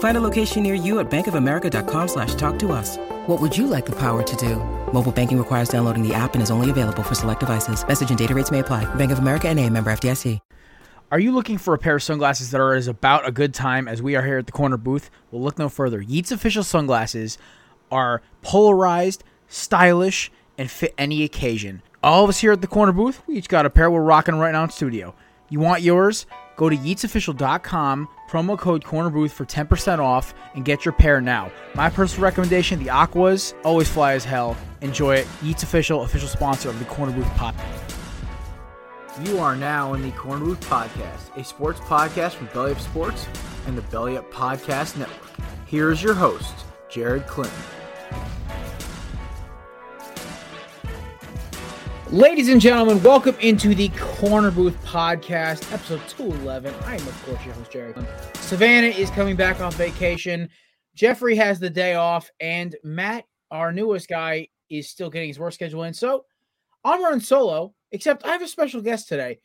[0.00, 2.98] Find a location near you at bankofamerica.com slash talk to us.
[3.26, 4.56] What would you like the power to do?
[4.92, 7.86] Mobile banking requires downloading the app and is only available for select devices.
[7.86, 8.92] Message and data rates may apply.
[8.96, 10.40] Bank of America and a member FDIC.
[11.12, 13.88] Are you looking for a pair of sunglasses that are as about a good time
[13.88, 15.10] as we are here at the corner booth?
[15.32, 16.00] Well, look no further.
[16.00, 17.36] Yeats official sunglasses
[17.90, 21.82] are polarized, stylish, and fit any occasion.
[22.00, 24.36] All of us here at the corner booth, we each got a pair we're rocking
[24.36, 25.12] right now in studio.
[25.48, 26.26] You want yours?
[26.56, 31.50] Go to yeatsofficial.com, promo code corner booth for 10% off, and get your pair now.
[31.74, 34.56] My personal recommendation the Aquas always fly as hell.
[34.80, 35.26] Enjoy it.
[35.42, 37.96] Yeats Official, official sponsor of the Corner Booth Podcast.
[39.26, 43.26] You are now in the Corner Booth Podcast, a sports podcast from Belly Up Sports
[43.66, 45.30] and the Belly Up Podcast Network.
[45.66, 46.54] Here is your host,
[46.88, 47.60] Jared Clinton.
[52.12, 56.74] Ladies and gentlemen, welcome into the Corner Booth Podcast, episode 211.
[56.84, 57.94] I am, of course, your host, Jerry.
[58.34, 60.48] Savannah is coming back off vacation.
[60.96, 65.52] Jeffrey has the day off, and Matt, our newest guy, is still getting his work
[65.52, 65.94] schedule in.
[65.94, 66.24] So
[66.84, 69.38] I'm running solo, except I have a special guest today.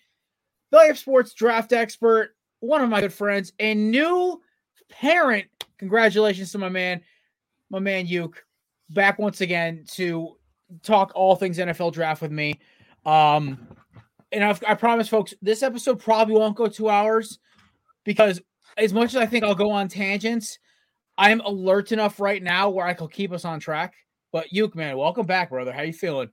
[0.73, 4.41] Up Sports draft expert, one of my good friends, and new
[4.89, 5.45] parent.
[5.77, 7.01] Congratulations to my man,
[7.69, 8.37] my man Yuke,
[8.89, 10.35] back once again to
[10.83, 12.59] talk all things NFL draft with me.
[13.05, 13.67] Um,
[14.31, 17.39] and I've, I promise, folks, this episode probably won't go two hours
[18.03, 18.41] because
[18.77, 20.59] as much as I think I'll go on tangents,
[21.17, 23.93] I am alert enough right now where I can keep us on track.
[24.31, 25.71] But Yuke, man, welcome back, brother.
[25.71, 26.29] How you feeling?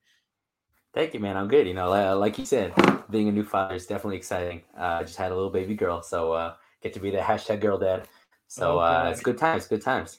[0.93, 1.37] Thank you, man.
[1.37, 1.67] I'm good.
[1.67, 2.75] You know, like you said,
[3.11, 4.63] being a new father is definitely exciting.
[4.77, 7.61] Uh, I just had a little baby girl, so uh, get to be the hashtag
[7.61, 8.09] girl dad.
[8.49, 9.67] So Oh, uh, it's good times.
[9.67, 10.19] Good times.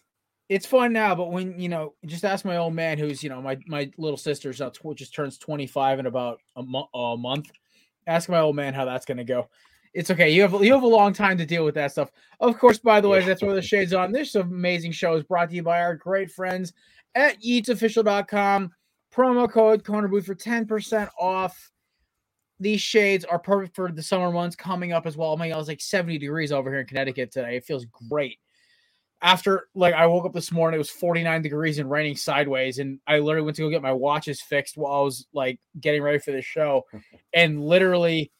[0.53, 3.41] It's fun now, but when you know, just ask my old man, who's you know
[3.41, 7.17] my my little sister's now tw- just turns twenty five in about a, mo- a
[7.17, 7.51] month.
[8.07, 9.49] Ask my old man how that's gonna go.
[9.93, 10.29] It's okay.
[10.29, 12.11] You have you have a long time to deal with that stuff.
[12.39, 13.27] Of course, by the way, Yeah.
[13.27, 14.11] that's where the shades on.
[14.11, 16.73] This amazing show is brought to you by our great friends
[17.15, 18.71] at yeatsofficial.com.
[19.13, 21.71] Promo code corner booth for 10% off.
[22.59, 25.35] These shades are perfect for the summer months coming up as well.
[25.35, 27.57] I mean, it was like 70 degrees over here in Connecticut today.
[27.57, 28.39] It feels great
[29.23, 32.99] after like I woke up this morning, it was 49 degrees and raining sideways, and
[33.07, 36.19] I literally went to go get my watches fixed while I was like getting ready
[36.19, 36.85] for the show,
[37.33, 38.31] and literally,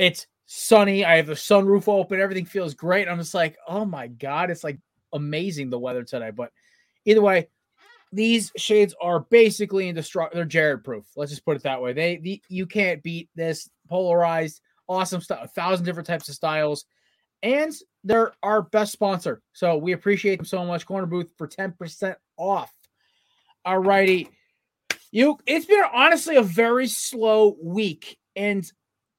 [0.00, 1.04] it's sunny.
[1.04, 2.20] I have the sunroof open.
[2.20, 3.08] Everything feels great.
[3.08, 4.80] I'm just like, oh my god, it's like
[5.12, 6.32] amazing the weather today.
[6.32, 6.50] But
[7.04, 7.48] either way,
[8.12, 10.40] these shades are basically indestructible.
[10.40, 11.06] They're Jared proof.
[11.14, 11.92] Let's just put it that way.
[11.92, 15.44] They, the, you can't beat this polarized, awesome stuff.
[15.44, 16.84] A thousand different types of styles
[17.42, 17.72] and
[18.04, 19.42] they're our best sponsor.
[19.52, 20.86] So we appreciate them so much.
[20.86, 22.72] Corner Booth for 10% off.
[23.64, 24.28] All righty.
[25.12, 28.18] You it's been honestly a very slow week.
[28.36, 28.70] And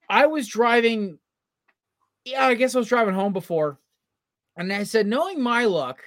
[0.10, 1.20] I was driving.
[2.26, 3.80] Yeah, I guess I was driving home before.
[4.58, 6.02] And I said, knowing my luck,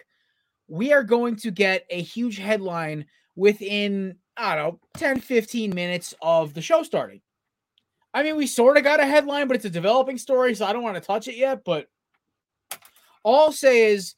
[0.68, 6.14] we are going to get a huge headline within, I don't know, 10, 15 minutes
[6.22, 7.20] of the show starting.
[8.12, 10.72] I mean, we sort of got a headline, but it's a developing story, so I
[10.72, 11.64] don't want to touch it yet.
[11.64, 11.88] But
[13.24, 14.14] all I'll say is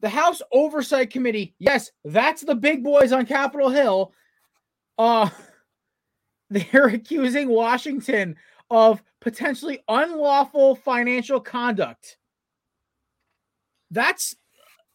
[0.00, 4.12] the House Oversight Committee, yes, that's the big boys on Capitol Hill.
[4.96, 5.28] Uh
[6.50, 8.36] they're accusing Washington
[8.70, 12.16] of potentially unlawful financial conduct.
[13.90, 14.36] That's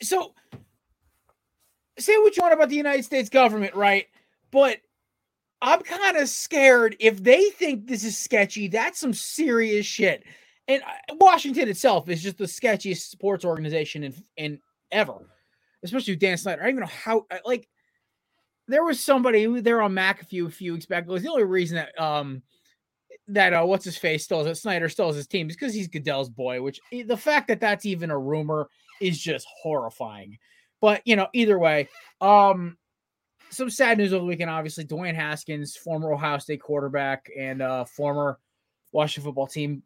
[0.01, 0.33] so
[1.99, 4.07] say what you want about the United States government, right?
[4.51, 4.79] But
[5.61, 10.23] I'm kind of scared if they think this is sketchy, that's some serious shit.
[10.67, 14.59] And uh, Washington itself is just the sketchiest sports organization in, in
[14.91, 15.29] ever,
[15.83, 16.61] especially with Dan Snyder.
[16.61, 17.67] I don't even know how, like,
[18.67, 21.03] there was somebody there on McAfee a few weeks back.
[21.03, 22.41] It was the only reason that, um,
[23.27, 25.87] that uh, what's his face still is Snyder still is his team is because he's
[25.87, 26.61] Goodell's boy.
[26.61, 28.69] Which the fact that that's even a rumor
[29.01, 30.37] is just horrifying.
[30.81, 31.89] But you know, either way,
[32.21, 32.77] um,
[33.49, 34.49] some sad news over the weekend.
[34.49, 38.39] Obviously, Dwayne Haskins, former Ohio State quarterback and uh, former
[38.91, 39.83] Washington football team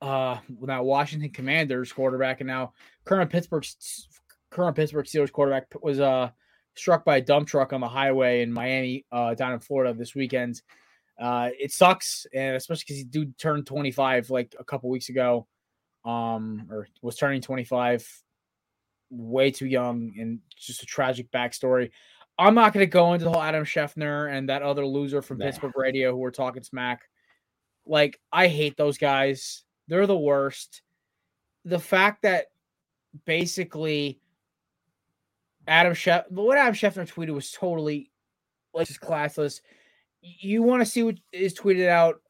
[0.00, 2.72] uh now Washington Commanders quarterback and now
[3.04, 3.64] current Pittsburgh
[4.50, 6.30] current Pittsburgh Steelers quarterback was uh
[6.76, 10.14] struck by a dump truck on the highway in Miami uh down in Florida this
[10.14, 10.62] weekend.
[11.20, 15.46] Uh it sucks and especially because he dude turned 25 like a couple weeks ago.
[16.04, 18.06] Um or was turning 25
[19.10, 21.90] way too young and just a tragic backstory.
[22.38, 25.38] I'm not going to go into the whole Adam Schefter and that other loser from
[25.38, 25.46] nah.
[25.46, 27.02] Pittsburgh radio who were talking smack.
[27.84, 29.64] Like, I hate those guys.
[29.88, 30.82] They're the worst.
[31.64, 32.46] The fact that
[33.24, 34.20] basically
[35.66, 38.10] Adam Schefter, what Adam Schefter tweeted was totally
[38.72, 39.60] like just classless.
[40.20, 42.20] You want to see what is tweeted out?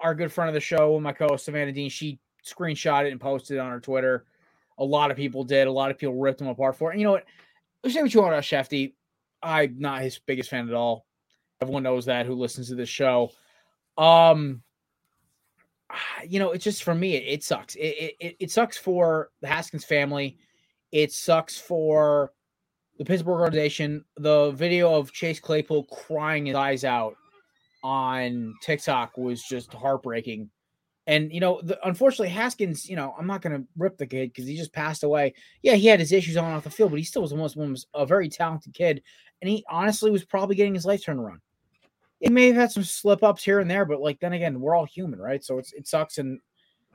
[0.00, 3.56] Our good friend of the show, my co-host Savannah Dean, she screenshot it and posted
[3.56, 4.26] it on her Twitter.
[4.78, 5.66] A lot of people did.
[5.66, 6.94] A lot of people ripped him apart for it.
[6.94, 7.24] And you know what?
[7.86, 8.94] Say what you want about Shefty.
[9.42, 11.06] I'm not his biggest fan at all.
[11.60, 13.30] Everyone knows that who listens to this show.
[13.96, 14.62] Um,
[16.28, 17.74] you know, it's just for me, it, it sucks.
[17.76, 20.38] It, it it sucks for the Haskins family.
[20.92, 22.32] It sucks for
[22.98, 24.04] the Pittsburgh organization.
[24.16, 27.16] The video of Chase Claypool crying his eyes out
[27.82, 30.50] on TikTok was just heartbreaking.
[31.06, 32.88] And you know, the, unfortunately, Haskins.
[32.88, 35.34] You know, I'm not going to rip the kid because he just passed away.
[35.62, 37.86] Yeah, he had his issues on off the field, but he still was almost was
[37.94, 39.02] a very talented kid,
[39.42, 41.40] and he honestly was probably getting his life turned around.
[42.24, 44.74] He may have had some slip ups here and there, but like then again, we're
[44.74, 45.44] all human, right?
[45.44, 46.18] So it's it sucks.
[46.18, 46.40] And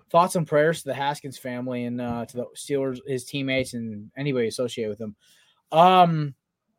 [0.10, 4.12] thoughts and prayers to the Haskins family and uh, to the Steelers, his teammates, and
[4.18, 5.16] anybody associated with him.
[5.72, 6.34] Um,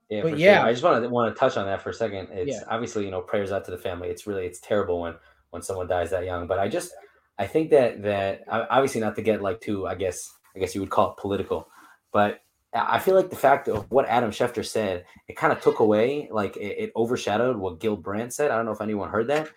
[0.08, 0.67] yeah, but yeah, sure.
[0.67, 2.29] I just want to want to touch on that for a second.
[2.32, 2.62] It's yeah.
[2.69, 4.08] obviously you know prayers out to the family.
[4.08, 5.14] It's really it's terrible when
[5.50, 6.93] when someone dies that young, but I just
[7.38, 10.81] I think that that obviously not to get like too, I guess I guess you
[10.81, 11.69] would call it political,
[12.12, 12.41] but
[12.72, 16.28] I feel like the fact of what Adam Schefter said, it kind of took away,
[16.31, 18.50] like it, it, overshadowed what Gil Brandt said.
[18.50, 19.49] I don't know if anyone heard that.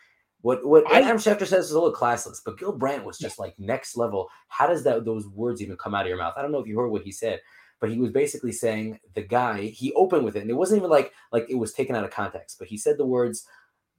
[0.42, 3.40] What what I, Adam Schefter says is a little classless, but Gil Brandt was just
[3.40, 4.30] like next level.
[4.48, 6.34] How does that those words even come out of your mouth?
[6.36, 7.40] I don't know if you heard what he said,
[7.80, 10.90] but he was basically saying the guy he opened with it, and it wasn't even
[10.90, 12.58] like like it was taken out of context.
[12.58, 13.46] But he said the words,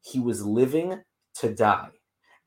[0.00, 1.02] "He was living
[1.36, 1.90] to die."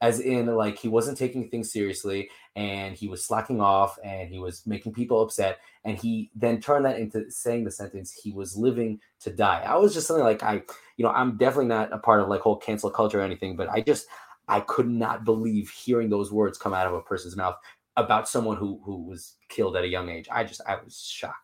[0.02, 4.40] as in like he wasn't taking things seriously and he was slacking off and he
[4.40, 8.58] was making people upset and he then turned that into saying the sentence he was
[8.58, 10.56] living to die i was just something like i
[10.98, 13.70] you know i'm definitely not a part of like whole cancel culture or anything but
[13.70, 14.08] i just
[14.48, 17.56] i could not believe hearing those words come out of a person's mouth
[17.96, 21.44] about someone who who was killed at a young age i just i was shocked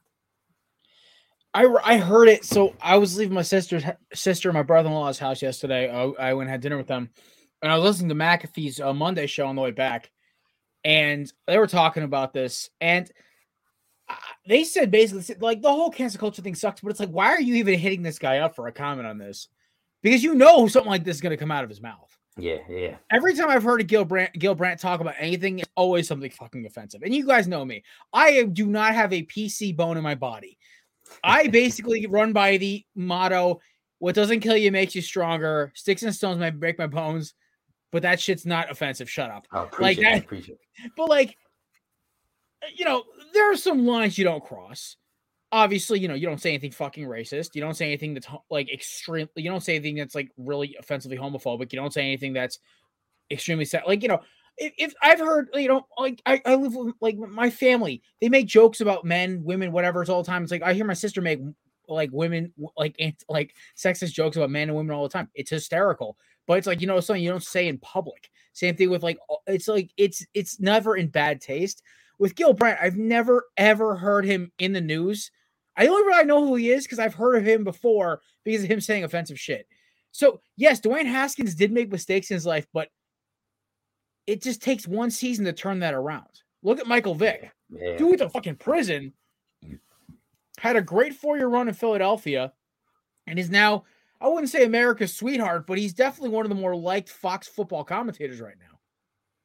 [1.55, 2.45] I, I heard it.
[2.45, 5.87] So I was leaving my sister's sister, my brother in law's house yesterday.
[5.87, 7.11] I, I went and had dinner with them,
[7.61, 10.09] and I was listening to McAfee's uh, Monday show on the way back,
[10.83, 13.09] and they were talking about this, and
[14.09, 14.15] uh,
[14.47, 17.41] they said basically like the whole cancel culture thing sucks, but it's like why are
[17.41, 19.47] you even hitting this guy up for a comment on this?
[20.01, 22.13] Because you know something like this is going to come out of his mouth.
[22.37, 22.95] Yeah, yeah.
[23.11, 26.31] Every time I've heard a Gil Brandt, Gil Brandt talk about anything, it's always something
[26.31, 27.03] fucking offensive.
[27.03, 27.83] And you guys know me.
[28.11, 30.57] I do not have a PC bone in my body.
[31.23, 33.61] I basically run by the motto:
[33.99, 35.71] "What doesn't kill you makes you stronger.
[35.75, 37.35] Sticks and stones might break my bones,
[37.93, 39.09] but that shit's not offensive.
[39.09, 39.45] Shut up.
[39.79, 40.57] like that, appreciate
[40.97, 41.37] But like,
[42.75, 43.03] you know,
[43.33, 44.97] there are some lines you don't cross.
[45.51, 47.49] Obviously, you know, you don't say anything fucking racist.
[47.53, 49.29] You don't say anything that's like extreme.
[49.35, 51.71] You don't say anything that's like really offensively homophobic.
[51.71, 52.57] You don't say anything that's
[53.29, 53.83] extremely sad.
[53.85, 54.21] Like, you know,
[54.57, 58.29] if, if, I've heard, you know, like I, I live with like my family, they
[58.29, 60.01] make jokes about men, women, whatever.
[60.01, 60.41] It's all the time.
[60.41, 61.41] It's like I hear my sister make
[61.87, 65.29] like women, like like sexist jokes about men and women all the time.
[65.35, 68.29] It's hysterical but it's like you know something you don't say in public.
[68.53, 71.81] Same thing with like it's like it's it's never in bad taste.
[72.19, 75.31] With Gil Brandt, I've never ever heard him in the news.
[75.75, 78.69] I only really know who he is because I've heard of him before because of
[78.69, 79.67] him saying offensive shit.
[80.11, 82.89] So yes, Dwayne Haskins did make mistakes in his life, but
[84.27, 86.29] it just takes one season to turn that around.
[86.61, 87.51] Look at Michael Vick.
[87.69, 87.97] Yeah.
[87.97, 89.13] Dude the fucking prison.
[90.59, 92.53] Had a great four-year run in Philadelphia
[93.25, 93.85] and is now
[94.23, 97.83] I wouldn't say America's sweetheart, but he's definitely one of the more liked Fox football
[97.83, 98.79] commentators right now.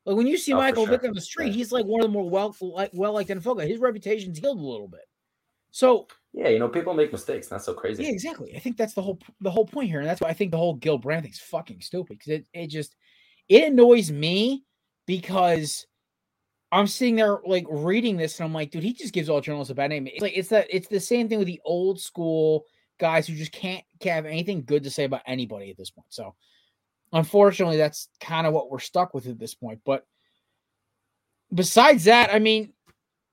[0.06, 0.92] Like when you see oh, Michael sure.
[0.92, 3.58] Vick on the street, he's like one of the more well like well liked NFL
[3.58, 3.68] guys.
[3.68, 5.02] His reputation's healed a little bit.
[5.72, 7.50] So yeah, you know, people make mistakes.
[7.50, 8.04] Not so crazy.
[8.04, 8.54] Yeah, exactly.
[8.54, 10.58] I think that's the whole the whole point here, and that's why I think the
[10.58, 12.94] whole Gil Brandt thing's fucking stupid because it it just
[13.48, 14.64] it annoys me
[15.06, 15.86] because
[16.70, 19.72] I'm sitting there like reading this and I'm like, dude, he just gives all journalists
[19.72, 20.06] a bad name.
[20.06, 22.64] It's like it's that it's the same thing with the old school
[22.98, 26.06] guys who just can't, have anything good to say about anybody at this point.
[26.10, 26.34] So,
[27.12, 29.80] unfortunately, that's kind of what we're stuck with at this point.
[29.84, 30.06] But
[31.52, 32.72] besides that, I mean,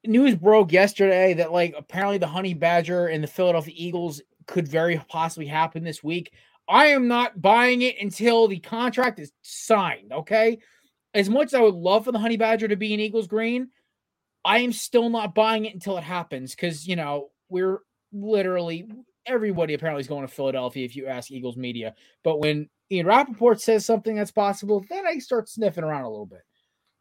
[0.05, 5.01] news broke yesterday that like apparently the Honey Badger and the Philadelphia Eagles could very
[5.07, 6.31] possibly happen this week.
[6.67, 10.11] I am not buying it until the contract is signed.
[10.11, 10.59] Okay.
[11.13, 13.69] as much as I would love for the Honey Badger to be an Eagles green,
[14.43, 17.79] I am still not buying it until it happens because you know we're
[18.11, 18.87] literally
[19.27, 21.93] everybody apparently is going to Philadelphia if you ask Eagles media.
[22.23, 26.25] But when Ian Rapoport says something that's possible, then I start sniffing around a little
[26.25, 26.41] bit.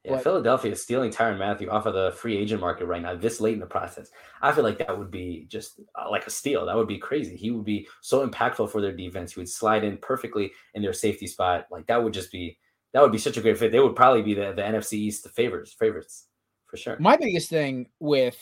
[0.04, 3.14] Yeah, but, Philadelphia is stealing Tyrann Mathieu off of the free agent market right now,
[3.14, 4.10] this late in the process.
[4.42, 6.66] I feel like that would be just uh, like a steal.
[6.66, 7.36] That would be crazy.
[7.36, 9.32] He would be so impactful for their defense.
[9.32, 11.66] He would slide in perfectly in their safety spot.
[11.70, 12.58] Like that would just be
[12.92, 13.72] that would be such a great fit.
[13.72, 16.26] They would probably be the, the NFC East the favorites, favorites
[16.66, 16.96] for sure.
[17.00, 18.36] My biggest thing with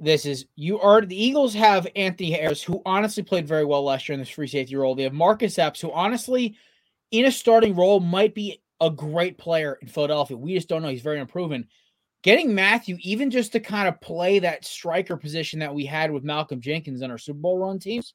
[0.00, 4.08] this is you are the Eagles have Anthony Harris, who honestly played very well last
[4.08, 4.94] year in this free safety role.
[4.94, 6.56] They have Marcus Epps, who honestly,
[7.10, 10.38] in a starting role, might be a great player in Philadelphia.
[10.38, 10.88] We just don't know.
[10.88, 11.68] He's very unproven.
[12.22, 16.24] Getting Mathieu, even just to kind of play that striker position that we had with
[16.24, 18.14] Malcolm Jenkins on our Super Bowl run teams,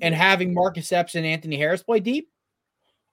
[0.00, 2.28] and having Marcus Epps and Anthony Harris play deep,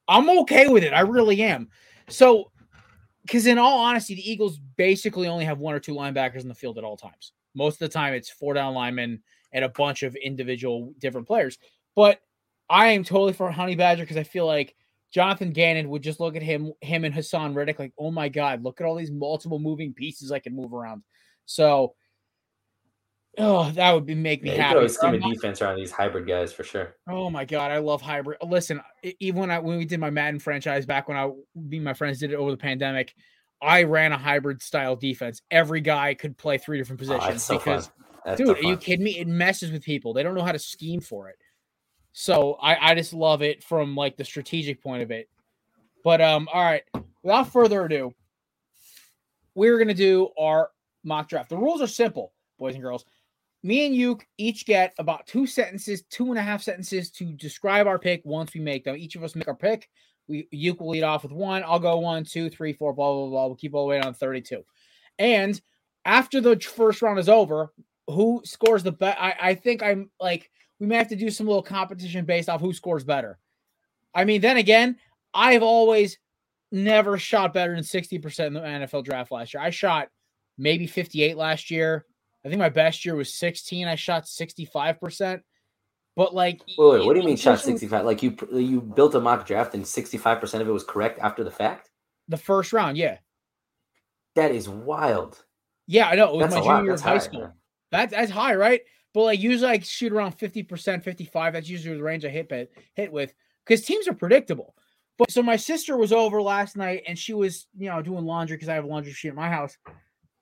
[0.08, 0.94] I'm okay with it.
[0.94, 1.70] I really am.
[2.10, 2.52] So,
[3.24, 6.56] because in all honesty, the Eagles basically only have one or two linebackers in the
[6.56, 7.34] field at all times.
[7.53, 11.58] Most of the time, it's four down linemen and a bunch of individual different players.
[11.96, 12.22] But
[12.70, 14.75] I am totally for Honey Badger because I feel like
[15.12, 18.63] Jonathan Gannon would just look at him, him and Haason Reddick, like, oh my God,
[18.63, 21.03] look at all these multiple moving pieces I can move around.
[21.46, 21.96] So,
[23.38, 24.79] oh, that would be make me yeah, happy.
[24.79, 26.96] You could scheme a defense around these hybrid guys for sure.
[27.10, 28.38] Oh my God, I love hybrid.
[28.41, 28.79] Listen,
[29.20, 31.93] even when I when we did my Madden franchise back when I me and my
[31.93, 33.13] friends did it over the pandemic,
[33.62, 35.41] I ran a hybrid style defense.
[35.51, 37.91] Every guy could play three different oh, positions oh, because,
[38.25, 39.20] so dude, are you kidding me?
[39.20, 40.13] It messes with people.
[40.13, 41.38] They don't know how to scheme for it.
[42.13, 45.30] So I, I just love it from like the strategic point of it.
[46.03, 46.84] But um, all right,
[47.24, 48.13] without further ado,
[49.53, 50.72] we're gonna do our
[51.03, 51.50] mock draft.
[51.50, 53.06] The rules are simple, boys and girls.
[53.63, 57.86] Me and you each get about two sentences, two and a half sentences to describe
[57.86, 58.96] our pick once we make them.
[58.98, 59.88] Each of us make our pick.
[60.28, 61.63] We you will lead off with one.
[61.66, 63.46] I'll go one, two, three, four, blah, blah, blah.
[63.48, 64.63] We'll keep all the way on 32.
[65.20, 65.60] And
[66.06, 67.72] after the first round is over,
[68.08, 69.20] who scores the best?
[69.20, 70.50] I, I think I'm like
[70.80, 73.38] we may have to do some little competition based off who scores better.
[74.13, 74.98] I mean, then again,
[75.34, 76.18] I've always
[76.72, 79.62] never shot better than 60% in the NFL draft last year.
[79.62, 80.10] I shot
[80.58, 82.06] maybe 58 last year.
[82.44, 83.88] I think my best year was 16.
[83.88, 85.42] I shot 65%.
[86.15, 88.06] But like, wait, wait what do you mean shot 65?
[88.06, 91.51] Like you you built a mock draft and 65% of it was correct after the
[91.51, 91.89] fact?
[92.27, 93.18] The first round, yeah.
[94.36, 95.44] That is wild.
[95.88, 96.30] Yeah, I know.
[96.30, 97.53] It was that's my junior year of high school.
[97.91, 98.82] That's that's high, right?
[99.13, 101.53] But like usually I shoot around 50%, 55.
[101.53, 103.34] That's usually the range I hit hit with
[103.65, 104.75] because teams are predictable.
[105.18, 108.58] But so my sister was over last night and she was, you know, doing laundry
[108.58, 109.77] because I have a laundry sheet at my house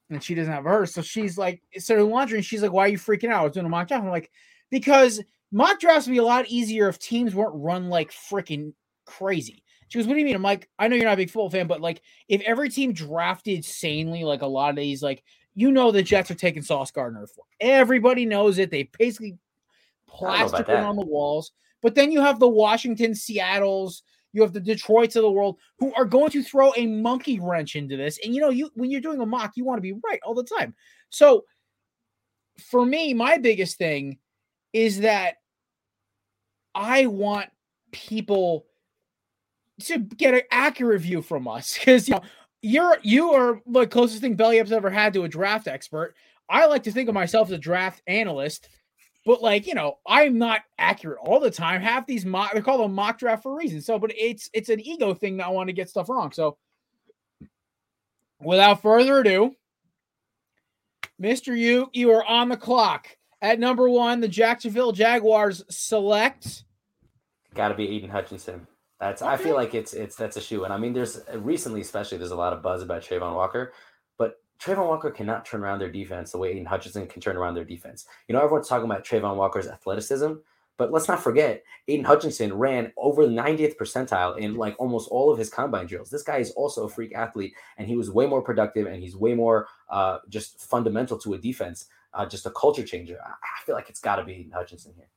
[0.09, 0.93] and she doesn't have hers.
[0.93, 3.41] So she's like, started laundry and she's like, Why are you freaking out?
[3.41, 4.03] I was doing a mock draft.
[4.03, 4.31] I'm like,
[4.69, 5.21] because
[5.51, 8.73] mock drafts would be a lot easier if teams weren't run like freaking
[9.05, 9.63] crazy.
[9.87, 10.35] She goes, What do you mean?
[10.35, 12.93] I'm like, I know you're not a big football fan, but like if every team
[12.93, 15.23] drafted sanely, like a lot of these, like
[15.55, 17.43] you know the Jets are taking Sauce Gardner for.
[17.59, 18.71] Everybody knows it.
[18.71, 19.37] They basically
[20.07, 21.51] plastered it on the walls.
[21.81, 24.03] But then you have the Washington, Seattles,
[24.33, 27.75] you have the Detroits of the world who are going to throw a monkey wrench
[27.75, 28.19] into this.
[28.23, 30.35] And you know, you when you're doing a mock, you want to be right all
[30.35, 30.75] the time.
[31.09, 31.45] So
[32.59, 34.19] for me, my biggest thing
[34.73, 35.35] is that
[36.79, 37.49] I want
[37.91, 38.65] people
[39.81, 42.21] to get an accurate view from us because you know
[42.61, 46.15] you're you are the closest thing Belly Up's ever had to a draft expert.
[46.49, 48.69] I like to think of myself as a draft analyst,
[49.25, 51.81] but like you know, I'm not accurate all the time.
[51.81, 53.81] Half these mock they call them mock draft for a reason.
[53.81, 56.31] So, but it's it's an ego thing that I want to get stuff wrong.
[56.31, 56.57] So,
[58.41, 59.53] without further ado,
[61.17, 63.09] Mister You, you are on the clock
[63.41, 64.21] at number one.
[64.21, 66.63] The Jacksonville Jaguars select.
[67.55, 68.67] Got to be Aidan Hutchinson.
[68.99, 69.31] That's okay.
[69.31, 70.65] I feel like it's it's that's a shoe.
[70.65, 73.73] And I mean, there's recently, especially, there's a lot of buzz about Travon Walker,
[74.17, 77.55] but Travon Walker cannot turn around their defense the way Aidan Hutchinson can turn around
[77.55, 78.05] their defense.
[78.27, 80.33] You know, everyone's talking about Travon Walker's athleticism,
[80.77, 85.31] but let's not forget Aidan Hutchinson ran over the 90th percentile in like almost all
[85.31, 86.09] of his combine drills.
[86.09, 89.15] This guy is also a freak athlete, and he was way more productive and he's
[89.15, 93.17] way more uh, just fundamental to a defense, uh, just a culture changer.
[93.21, 95.09] I feel like it's got to be Hutchinson here.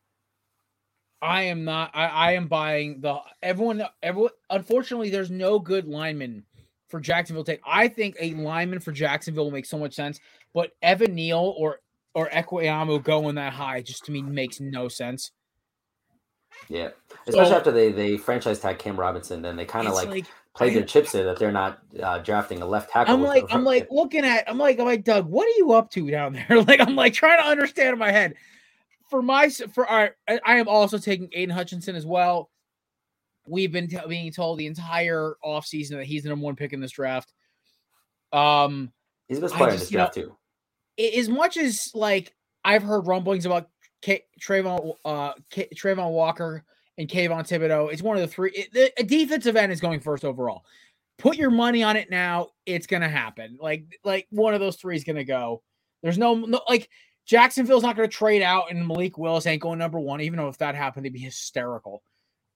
[1.22, 1.92] I am not.
[1.94, 3.84] I, I am buying the everyone.
[4.02, 4.32] Everyone.
[4.50, 6.44] Unfortunately, there's no good lineman
[6.88, 7.44] for Jacksonville.
[7.44, 7.60] Take.
[7.64, 10.18] I think a lineman for Jacksonville will make so much sense,
[10.52, 11.78] but Evan Neal or
[12.14, 15.30] or Ekwonu going that high just to me makes no sense.
[16.68, 16.88] Yeah,
[17.28, 20.26] especially so, after they they franchise tag Cam Robinson, then they kind of like, like
[20.56, 23.14] played their chips in that they're not uh, drafting a left tackle.
[23.14, 25.90] I'm like, I'm like looking at, I'm like, I'm like, Doug, what are you up
[25.92, 26.62] to down there?
[26.66, 28.34] Like, I'm like trying to understand in my head
[29.12, 32.50] for my for our I am also taking Aidan Hutchinson as well.
[33.46, 36.80] We've been t- being told the entire offseason that he's the number one pick in
[36.80, 37.34] this draft.
[38.32, 38.90] Um,
[39.28, 40.22] he's the best player just, in this draft know,
[40.96, 41.18] too.
[41.18, 43.68] As much as like I've heard rumblings about
[44.00, 46.64] K- Travon, uh, K- Travon Walker
[46.96, 48.50] and Kayvon Thibodeaux, it's one of the three.
[48.54, 50.64] It, the, a defensive end is going first overall.
[51.18, 52.48] Put your money on it now.
[52.64, 53.58] It's gonna happen.
[53.60, 55.62] Like like one of those three is gonna go.
[56.02, 56.88] There's no, no like
[57.26, 60.20] Jacksonville's not gonna trade out, and Malik Willis ain't going number one.
[60.20, 62.02] Even though if that happened, they'd be hysterical.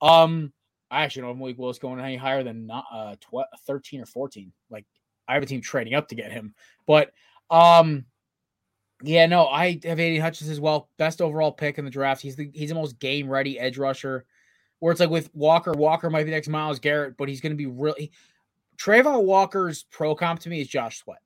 [0.03, 0.53] Um,
[0.91, 4.01] I actually don't know if Malik Willis going any higher than not uh 12, 13
[4.01, 4.53] or 14.
[4.71, 4.87] Like
[5.29, 6.55] I have a team trading up to get him.
[6.87, 7.13] But
[7.51, 8.07] um
[9.03, 10.89] yeah, no, I have Aidan Hutchins as well.
[10.97, 12.23] Best overall pick in the draft.
[12.23, 14.25] He's the he's the most game ready edge rusher.
[14.79, 17.53] Where it's like with Walker, Walker might be the next Myles Garrett, but he's going
[17.53, 18.13] to be really.
[18.77, 21.21] Travon Walker's pro comp to me is Josh Sweat,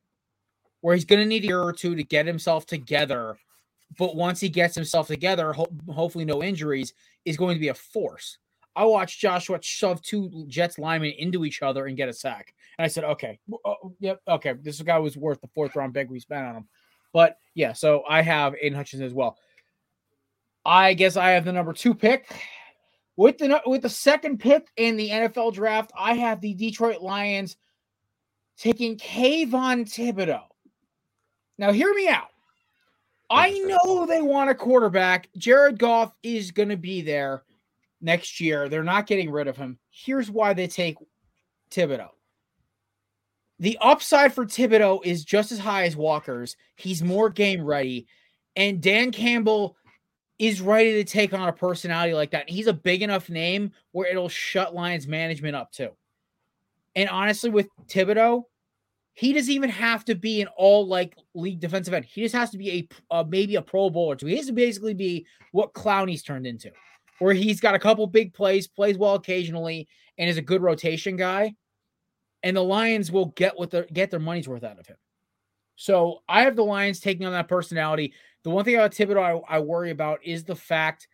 [0.81, 3.37] where he's going to need a year or two to get himself together.
[3.99, 6.95] But once he gets himself together, ho- hopefully no injuries,
[7.25, 8.39] is going to be a force.
[8.77, 12.55] I watched Joshua shove two Jets linemen into each other and get a sack.
[12.79, 16.09] And I said, okay, uh, yep, okay, this guy was worth the fourth round pick
[16.09, 16.69] we spent on him.
[17.13, 19.37] But yeah, so I have Aidan Hutchinson as well.
[20.65, 22.33] I guess I have the number two pick.
[23.17, 27.57] With the with the second pick in the NFL draft, I have the Detroit Lions
[28.57, 30.50] taking Kayvon Thibodeaux.
[31.61, 32.31] Now, hear me out.
[33.29, 35.29] I know they want a quarterback.
[35.37, 37.43] Jared Goff is going to be there
[38.01, 38.71] next year.
[38.71, 39.79] They're not getting rid of him.
[39.91, 40.97] Here's why they take
[41.71, 42.09] Thibodeaux.
[43.59, 46.57] The upside for Thibodeaux is just as high as Walker's.
[46.77, 48.07] He's more game ready.
[48.57, 49.77] And Dan Campbell
[50.39, 52.49] is ready to take on a personality like that.
[52.49, 55.91] He's a big enough name where it'll shut Lions management up too.
[56.97, 58.45] And honestly, with Thibodeaux,
[59.15, 62.05] he doesn't even have to be an all like league defensive end.
[62.05, 64.27] He just has to be a uh, maybe a Pro Bowler too.
[64.27, 66.71] He has to basically be what Clowney's turned into
[67.21, 69.87] where he's got a couple big plays, plays well occasionally,
[70.19, 71.55] and is a good rotation guy.
[72.43, 74.97] And the Lions will get what their get their money's worth out of him.
[75.77, 78.15] So I have the Lions taking on that personality.
[78.43, 81.07] The one thing about Thibodeaux I, I worry about is the fact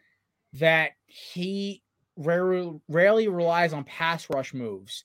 [0.55, 1.83] that he
[2.17, 5.05] rarely, rarely relies on pass rush moves.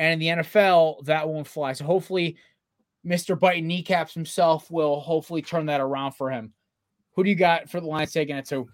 [0.00, 1.74] And in the NFL, that won't fly.
[1.74, 2.38] So hopefully,
[3.06, 3.38] Mr.
[3.38, 6.54] Biting Kneecaps himself will hopefully turn that around for him.
[7.14, 8.66] Who do you got for the Lions taking it to?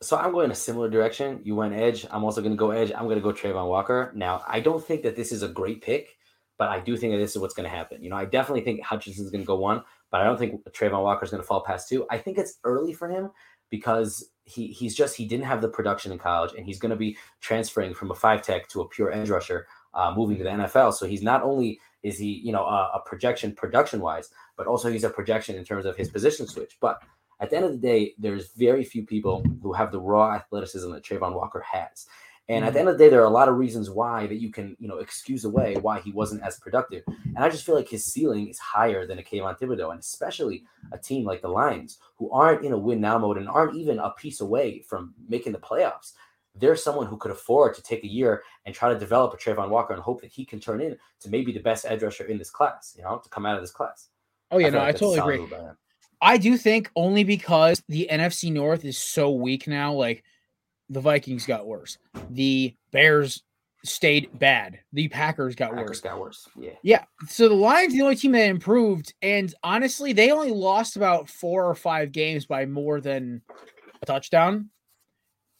[0.00, 1.40] So I'm going a similar direction.
[1.42, 2.06] You went edge.
[2.10, 2.90] I'm also going to go edge.
[2.90, 4.12] I'm going to go Travon Walker.
[4.14, 6.16] Now, I don't think that this is a great pick,
[6.56, 8.02] but I do think that this is what's going to happen.
[8.02, 11.02] You know, I definitely think Hutchinson's going to go one, but I don't think Travon
[11.02, 12.06] Walker is going to fall past two.
[12.10, 13.30] I think it's early for him
[13.68, 16.96] because he he's just he didn't have the production in college, and he's going to
[16.96, 19.66] be transferring from a five tech to a pure edge rusher,
[19.96, 20.94] uh, moving to the NFL.
[20.94, 24.90] So he's not only is he you know a, a projection production wise, but also
[24.90, 26.76] he's a projection in terms of his position switch.
[26.80, 27.02] But
[27.40, 30.90] at the end of the day, there's very few people who have the raw athleticism
[30.92, 32.06] that Travon Walker has.
[32.48, 32.88] And at the mm-hmm.
[32.88, 34.86] end of the day, there are a lot of reasons why that you can, you
[34.86, 37.02] know, excuse away why he wasn't as productive.
[37.06, 40.64] And I just feel like his ceiling is higher than a Kayvon Thibodeaux, and especially
[40.92, 43.98] a team like the Lions, who aren't in a win now mode and aren't even
[43.98, 46.12] a piece away from making the playoffs.
[46.58, 49.68] There's someone who could afford to take a year and try to develop a Travon
[49.68, 52.38] Walker and hope that he can turn in to maybe the best edge rusher in
[52.38, 54.08] this class, you know, to come out of this class.
[54.50, 55.58] Oh yeah, I no, like I totally agree.
[56.22, 60.24] I do think only because the NFC North is so weak now, like
[60.88, 61.98] the Vikings got worse.
[62.30, 63.42] The Bears
[63.84, 64.78] stayed bad.
[64.92, 66.00] The Packers got Packers worse.
[66.00, 66.48] Got worse.
[66.58, 66.70] Yeah.
[66.82, 67.04] Yeah.
[67.28, 71.66] So the Lions, the only team that improved, and honestly, they only lost about four
[71.66, 73.42] or five games by more than
[74.02, 74.70] a touchdown.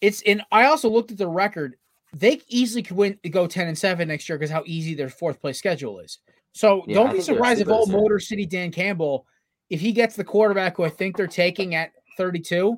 [0.00, 0.42] It's in.
[0.52, 1.76] I also looked at the record.
[2.14, 5.40] They easily could win, go ten and seven next year because how easy their fourth
[5.40, 6.18] place schedule is.
[6.52, 9.26] So yeah, don't be surprised if old Motor City Dan Campbell
[9.70, 12.76] if he gets the quarterback who I think they're taking at 32,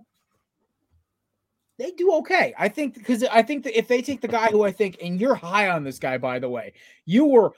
[1.78, 2.54] they do okay.
[2.58, 5.20] I think because I think that if they take the guy who I think, and
[5.20, 6.72] you're high on this guy, by the way,
[7.04, 7.52] you were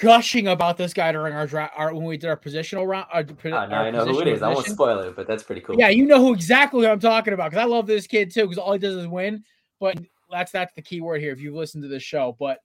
[0.00, 3.06] gushing about this guy during our draft our, when we did our positional round.
[3.12, 4.40] Our, our I know who it is.
[4.40, 4.44] Position.
[4.44, 5.78] I won't spoil it, but that's pretty cool.
[5.78, 8.58] Yeah, you know who exactly I'm talking about because I love this kid too because
[8.58, 9.44] all he does is win.
[9.78, 9.98] But
[10.30, 12.36] that's that's the key word here if you've listened to this show.
[12.38, 12.58] But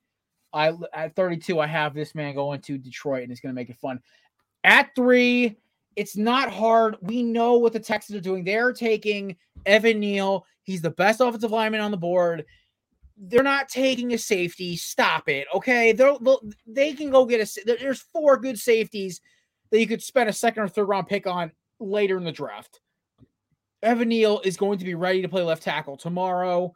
[0.53, 3.69] I at 32, I have this man going to Detroit and it's going to make
[3.69, 3.99] it fun.
[4.63, 5.57] At three,
[5.95, 6.95] it's not hard.
[7.01, 8.43] We know what the Texans are doing.
[8.43, 10.45] They're taking Evan Neal.
[10.63, 12.45] He's the best offensive lineman on the board.
[13.17, 14.75] They're not taking a safety.
[14.75, 15.47] Stop it.
[15.53, 15.91] Okay.
[15.91, 17.63] They'll they can go get a.
[17.65, 19.21] There's four good safeties
[19.71, 22.79] that you could spend a second or third round pick on later in the draft.
[23.81, 26.73] Evan Neal is going to be ready to play left tackle tomorrow.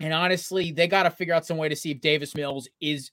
[0.00, 3.10] And honestly, they got to figure out some way to see if Davis Mills is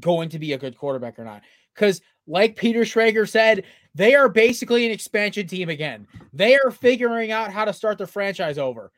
[0.00, 1.42] going to be a good quarterback or not.
[1.74, 3.64] Because like Peter Schrager said,
[3.94, 6.06] they are basically an expansion team again.
[6.32, 8.92] They are figuring out how to start their franchise over.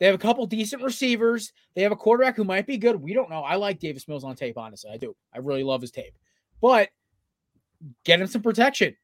[0.00, 1.52] They have a couple decent receivers.
[1.74, 2.96] They have a quarterback who might be good.
[2.96, 3.42] We don't know.
[3.42, 4.90] I like Davis Mills on tape, honestly.
[4.90, 5.14] I do.
[5.32, 6.14] I really love his tape.
[6.60, 6.88] But
[8.04, 8.96] get him some protection.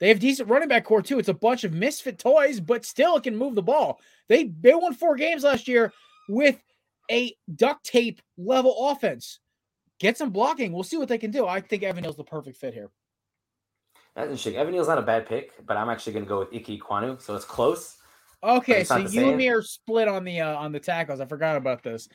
[0.00, 1.18] They have decent running back core too.
[1.18, 4.00] It's a bunch of misfit toys, but still can move the ball.
[4.28, 5.92] They they won four games last year
[6.28, 6.60] with
[7.10, 9.38] a duct tape level offense.
[9.98, 10.72] Get some blocking.
[10.72, 11.46] We'll see what they can do.
[11.46, 12.90] I think Evan Neal's the perfect fit here.
[14.16, 14.56] That's interesting.
[14.56, 17.20] Evan Neal's not a bad pick, but I'm actually going to go with Ike Ekwonu.
[17.20, 17.98] so it's close.
[18.42, 21.20] Okay, so you and me are split on the uh, on the tackles.
[21.20, 22.08] I forgot about this.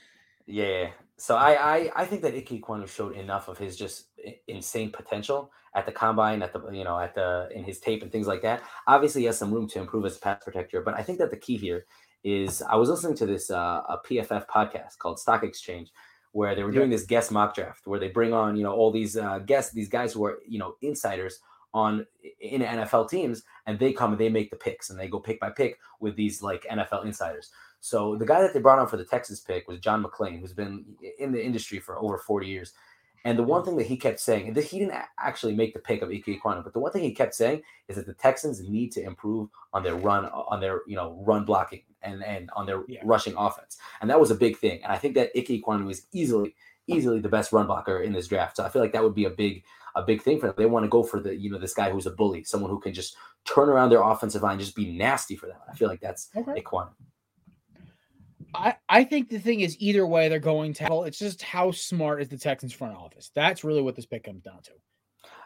[0.47, 4.07] Yeah, so I I, I think that Ike Ekwonu showed enough of his just
[4.47, 8.11] insane potential at the combine, at the you know at the in his tape and
[8.11, 8.63] things like that.
[8.87, 11.29] Obviously, he has some room to improve as a pass protector, but I think that
[11.29, 11.85] the key here
[12.23, 15.91] is I was listening to this uh, a PFF podcast called Stock Exchange,
[16.31, 18.91] where they were doing this guest mock draft, where they bring on you know all
[18.91, 21.39] these uh, guests, these guys who are you know insiders
[21.75, 22.07] on
[22.39, 25.39] in NFL teams, and they come and they make the picks and they go pick
[25.39, 27.51] by pick with these like NFL insiders.
[27.81, 30.53] So the guy that they brought on for the Texas pick was John McClain, who's
[30.53, 30.85] been
[31.19, 32.73] in the industry for over 40 years.
[33.25, 36.01] And the one thing that he kept saying, and he didn't actually make the pick
[36.01, 38.91] of Ike Ekwonu, but the one thing he kept saying is that the Texans need
[38.93, 42.83] to improve on their run, on their you know run blocking and and on their
[42.87, 43.01] yeah.
[43.03, 44.83] rushing offense, and that was a big thing.
[44.83, 46.55] And I think that Ike Ekwonu is easily
[46.87, 48.57] easily the best run blocker in this draft.
[48.57, 49.63] So I feel like that would be a big
[49.95, 50.55] a big thing for them.
[50.57, 52.79] They want to go for the you know this guy who's a bully, someone who
[52.79, 55.57] can just turn around their offensive line, just be nasty for them.
[55.71, 56.61] I feel like that's okay.
[56.61, 56.89] Ekwonu.
[58.53, 61.03] I, I think the thing is either way they're going to tackle.
[61.03, 63.31] It's just how smart is the Texans front office.
[63.35, 64.71] That's really what this pick comes down to.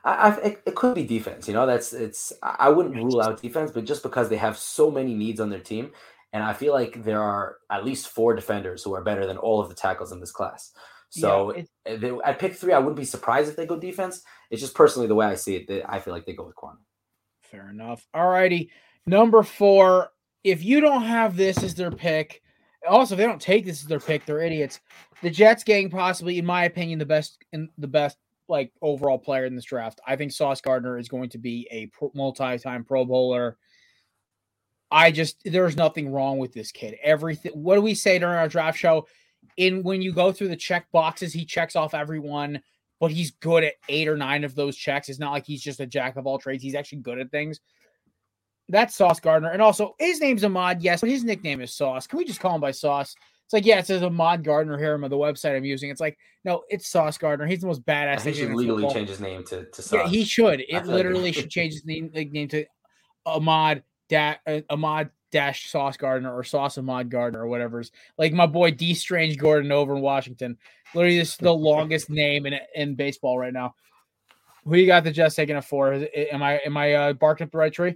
[0.03, 1.47] I, I it, it, could be defense.
[1.47, 2.33] You know, that's it's.
[2.43, 5.59] I wouldn't rule out defense, but just because they have so many needs on their
[5.59, 5.91] team,
[6.33, 9.59] and I feel like there are at least four defenders who are better than all
[9.59, 10.71] of the tackles in this class.
[11.10, 14.24] So yeah, eh, they, at pick three, I wouldn't be surprised if they go defense.
[14.52, 15.67] It's just personally the way I see it.
[15.67, 16.78] That I feel like they go with Quan.
[17.41, 18.06] Fair enough.
[18.13, 18.72] All righty,
[19.06, 20.10] number four.
[20.43, 22.41] If you don't have this as their pick,
[22.88, 24.80] also, if they don't take this as their pick, they're idiots.
[25.22, 28.17] The Jets gang, possibly, in my opinion, the best in the best
[28.48, 30.00] like overall player in this draft.
[30.08, 33.58] I think Sauce Gardner is going to be a multi-time Pro Bowler.
[34.91, 36.98] I just there's nothing wrong with this kid.
[37.04, 37.52] Everything.
[37.54, 39.08] What do we say during our draft show?
[39.58, 42.62] In when you go through the check boxes, he checks off everyone,
[42.99, 45.10] but he's good at eight or nine of those checks.
[45.10, 46.63] It's not like he's just a jack of all trades.
[46.63, 47.60] He's actually good at things
[48.69, 49.49] that's Sauce Gardner.
[49.49, 52.08] And also, his name's Ahmad, yes, but his nickname is Sauce.
[52.08, 53.15] Can we just call him by Sauce?
[53.45, 55.89] It's like, yeah, it says Ahmad Gardner here on the website I'm using.
[55.89, 57.47] It's like, no, it's Sauce Gardner.
[57.47, 58.21] He's the most badass.
[58.21, 58.93] He should legally football.
[58.93, 59.99] change his name to, to Sauce.
[59.99, 60.63] Yeah, he should.
[60.69, 62.65] It literally like should change his name, like, name to
[63.25, 68.46] Ahmad da- uh, Ahmad dash Sauce Gardner or Sauce Ahmad Gardner or whatever's like my
[68.46, 70.58] boy Dee Strange Gordon over in Washington.
[70.94, 73.76] Literally, this is the longest name in in baseball right now.
[74.65, 75.94] Who you got the Jets taking it for?
[75.94, 77.96] Am I am I uh, barking up the right tree?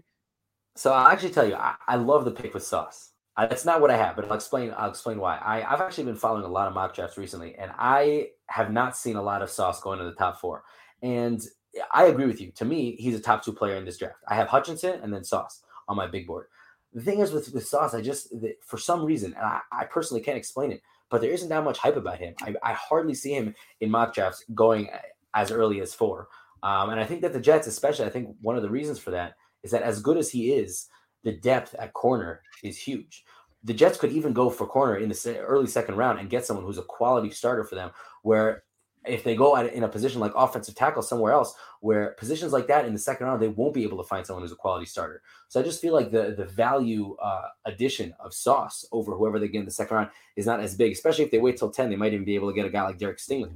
[0.76, 3.12] So I'll actually tell you, I, I love the pick with Sauce.
[3.36, 4.74] I, that's not what I have, but I'll explain.
[4.78, 5.38] I'll explain why.
[5.38, 8.98] I, I've actually been following a lot of mock drafts recently, and I have not
[8.98, 10.64] seen a lot of Sauce going to the top four.
[11.02, 11.44] And
[11.92, 12.52] I agree with you.
[12.52, 14.18] To me, he's a top two player in this draft.
[14.28, 16.46] I have Hutchinson and then Sauce on my big board.
[16.94, 20.22] The thing is with, with Sauce, I just for some reason, and I, I personally
[20.22, 22.36] can't explain it, but there isn't that much hype about him.
[22.42, 24.90] I, I hardly see him in mock drafts going
[25.34, 26.28] as early as four.
[26.62, 29.12] Um, and I think that the Jets, especially, I think one of the reasons for
[29.12, 30.88] that is that as good as he is,
[31.24, 33.26] the depth at corner is huge.
[33.64, 36.66] The Jets could even go for corner in the early second round and get someone
[36.66, 37.92] who's a quality starter for them.
[38.22, 38.64] Where
[39.06, 42.86] if they go in a position like offensive tackle somewhere else, where positions like that
[42.86, 45.22] in the second round, they won't be able to find someone who's a quality starter.
[45.50, 49.48] So I just feel like the the value uh, addition of Sauce over whoever they
[49.48, 51.90] get in the second round is not as big, especially if they wait till ten.
[51.90, 53.52] They might even be able to get a guy like Derek Stingley.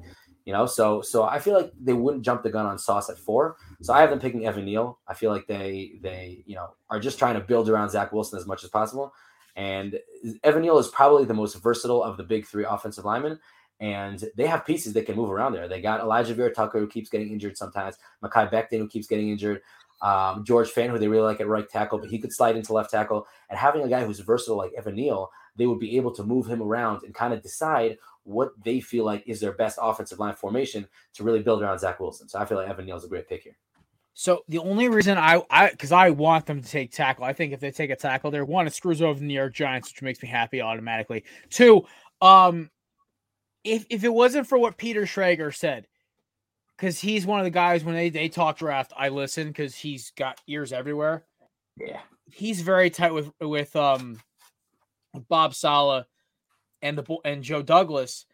[0.45, 3.17] You know, so so I feel like they wouldn't jump the gun on Sauce at
[3.17, 3.57] four.
[3.81, 4.99] So I have them picking Evan Neal.
[5.07, 8.39] I feel like they they you know are just trying to build around Zach Wilson
[8.39, 9.13] as much as possible.
[9.57, 9.99] And
[10.43, 13.39] Evan Neal is probably the most versatile of the big three offensive linemen.
[13.80, 15.68] And they have pieces that can move around there.
[15.68, 19.62] They got Alijah Vera-Tucker, who keeps getting injured sometimes, Mekhi Becton, who keeps getting injured,
[20.02, 22.74] um, George Fant, who they really like at right tackle, but he could slide into
[22.74, 23.28] left tackle.
[23.50, 26.48] And having a guy who's versatile like Evan Neal, they would be able to move
[26.48, 30.36] him around and kind of decide what they feel like is their best offensive line
[30.36, 32.28] formation to really build around Zach Wilson.
[32.28, 33.58] So I feel like Evan Neal's a great pick here.
[34.13, 37.54] So the only reason I, I, because I want them to take tackle, I think
[37.54, 40.02] if they take a tackle, there one, it screws over the New York Giants, which
[40.02, 41.24] makes me happy automatically.
[41.52, 41.86] Two,
[42.20, 42.72] um,
[43.63, 45.88] if if it wasn't for what Peter Schrager said,
[46.78, 50.12] because he's one of the guys when they they talk draft, I listen because he's
[50.12, 51.26] got ears everywhere.
[51.78, 54.20] Yeah, he's very tight with with um
[55.28, 56.06] Bob Saleh
[56.82, 58.26] and the and Joe Douglas.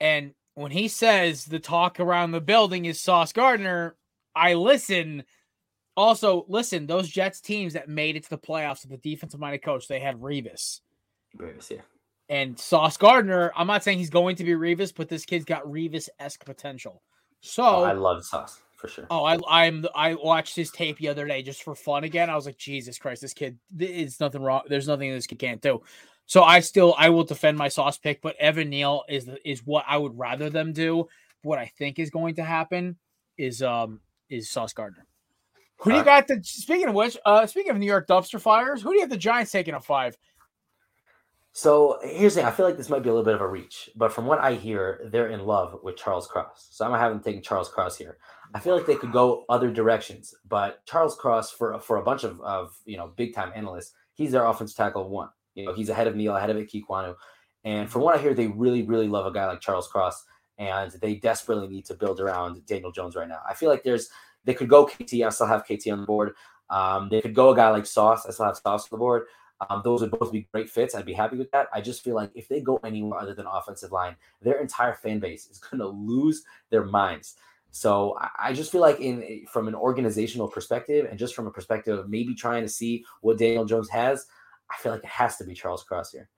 [0.00, 3.96] And when he says the talk around the building is Sauce Gardner,
[4.34, 5.24] I listen.
[5.96, 9.62] Also, listen, those Jets teams that made it to the playoffs with the defensive minded
[9.62, 10.80] coach, they had Revis.
[11.36, 11.80] Revis, yeah.
[12.30, 15.64] And Sauce Gardner, I'm not saying he's going to be Revis, but this kid's got
[15.64, 17.02] Revis esque potential.
[17.40, 19.06] So oh, I love Sauce for sure.
[19.10, 22.30] Oh, I I'm I watched his tape the other day just for fun again.
[22.30, 24.62] I was like, Jesus Christ, this kid, it's nothing wrong.
[24.68, 25.82] There's nothing this kid can't do.
[26.26, 29.84] So I still I will defend my Sauce pick, but Evan Neal is is what
[29.88, 31.08] I would rather them do.
[31.42, 32.96] What I think is going to happen
[33.38, 35.04] is um is Sauce Gardner.
[35.78, 36.28] Who do you got?
[36.28, 39.10] The speaking of which, uh, speaking of New York dumpster fires, who do you have
[39.10, 40.16] the Giants taking a five?
[41.52, 42.48] So here's the thing.
[42.48, 44.38] I feel like this might be a little bit of a reach, but from what
[44.38, 46.68] I hear, they're in love with Charles Cross.
[46.70, 48.18] So I'm them taking Charles Cross here.
[48.54, 52.24] I feel like they could go other directions, but Charles Cross for for a bunch
[52.24, 55.28] of, of you know big time analysts, he's their offensive tackle one.
[55.54, 57.14] You know, he's ahead of Neal, ahead of Ekwonu.
[57.64, 60.24] And from what I hear, they really, really love a guy like Charles Cross,
[60.58, 63.40] and they desperately need to build around Daniel Jones right now.
[63.48, 64.08] I feel like there's
[64.44, 65.14] they could go KT.
[65.24, 66.32] I still have KT on the board.
[66.70, 68.24] Um, they could go a guy like Sauce.
[68.26, 69.24] I still have Sauce on the board.
[69.68, 70.94] Um, those would both be great fits.
[70.94, 71.68] I'd be happy with that.
[71.72, 75.18] I just feel like if they go anywhere other than offensive line, their entire fan
[75.18, 77.36] base is going to lose their minds.
[77.72, 81.96] So I just feel like in from an organizational perspective and just from a perspective
[81.98, 84.26] of maybe trying to see what Daniel Jones has,
[84.70, 86.28] I feel like it has to be Charles Cross here.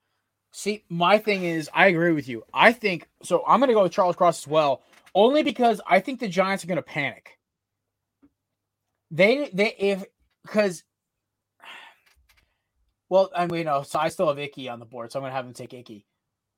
[0.51, 2.43] See, my thing is, I agree with you.
[2.53, 3.43] I think so.
[3.47, 4.83] I'm going to go with Charles Cross as well,
[5.15, 7.39] only because I think the Giants are going to panic.
[9.09, 10.05] They, they, if,
[10.43, 10.83] because,
[13.13, 15.21] well, I mean, you know, so I still have Ickey on the board, so I'm
[15.21, 16.07] going to have them take Ickey.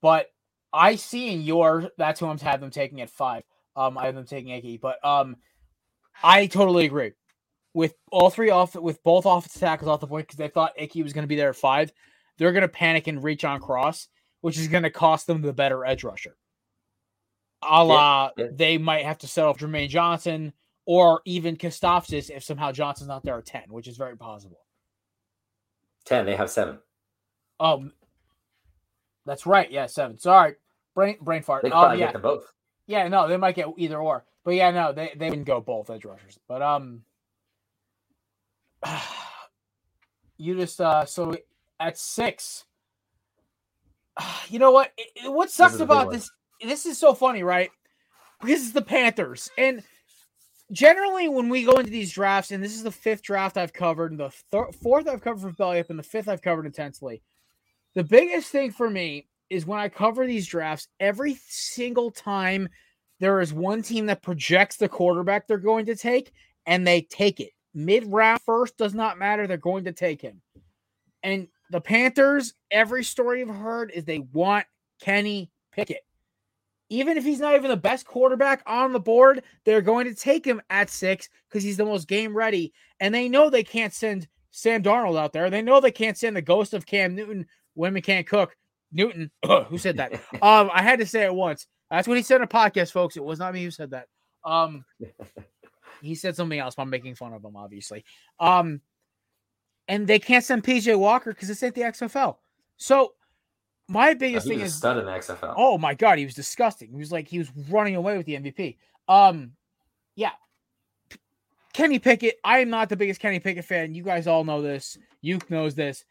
[0.02, 0.28] But
[0.72, 3.44] I see in your, that's who I'm to have them taking at five.
[3.76, 5.36] Um, I have them taking Ickey, but um,
[6.24, 7.12] I totally agree
[7.74, 11.04] with all three off with both offensive tackles off the point because they thought Ickey
[11.04, 11.92] was going to be there at five.
[12.38, 14.08] They're going to panic and reach on cross,
[14.40, 16.38] which is going to cost them the better edge rusher.
[17.70, 18.50] A la, yeah, yeah.
[18.54, 20.54] they might have to settle Jermaine Johnson
[20.86, 24.65] or even Karlaftis if somehow Johnson's not there at 10, which is very possible.
[26.06, 26.80] 10, they have seven.
[27.60, 27.94] Um,
[29.26, 29.70] that's right.
[29.72, 30.20] Yeah, seven.
[30.20, 30.56] Sorry.
[30.94, 31.64] Brain brain fart.
[31.64, 32.06] They um, yeah.
[32.06, 32.52] get them both.
[32.88, 34.24] Yeah, no, they might get either or.
[34.44, 36.40] But yeah, no, they, they can go both edge rushers.
[36.48, 37.02] But um
[40.38, 41.36] you just uh so
[41.80, 42.66] at six
[44.50, 44.92] you know what
[45.26, 46.30] what sucks this about this
[46.62, 47.70] this is so funny right
[48.42, 49.84] because it's the panthers and
[50.72, 54.12] generally when we go into these drafts and this is the fifth draft i've covered
[54.12, 57.22] and the th- fourth i've covered for belly up and the fifth i've covered intensely
[57.94, 62.68] the biggest thing for me is when i cover these drafts every single time
[63.20, 66.32] there is one team that projects the quarterback they're going to take
[66.66, 69.46] and they take it mid round first does not matter.
[69.46, 70.42] They're going to take him.
[71.22, 74.66] And the Panthers, every story I've heard is they want
[75.02, 76.06] Kenny Pickett.
[76.90, 80.46] Even if he's not even the best quarterback on the board, they're going to take
[80.46, 82.74] him at six because he's the most game ready.
[83.00, 85.50] And they know they can't send Sam Darnold out there.
[85.50, 88.56] They know they can't send the ghost of Cam Newton when we can't cook.
[88.92, 89.32] Newton,
[89.68, 90.14] who said that?
[90.42, 91.68] um, I had to say it once.
[91.90, 93.18] That's what he said in a podcast, folks.
[93.18, 94.08] It was not me who said that.
[94.44, 94.86] Um,
[96.02, 96.76] he said something else.
[96.78, 98.06] I'm making fun of him, obviously.
[98.40, 98.82] Um,
[99.88, 102.38] and they can't send PJ Walker because it's at the XFL.
[102.78, 103.14] So
[103.88, 105.54] my biggest thing is stud in the XFL.
[105.58, 106.90] Oh my god, he was disgusting.
[106.90, 108.78] He was like he was running away with the MVP.
[109.08, 109.52] Um,
[110.16, 110.32] yeah.
[111.74, 112.40] Kenny Pickett.
[112.44, 113.94] I am not the biggest Kenny Pickett fan.
[113.94, 114.98] You guys all know this.
[115.22, 116.06] You knows this.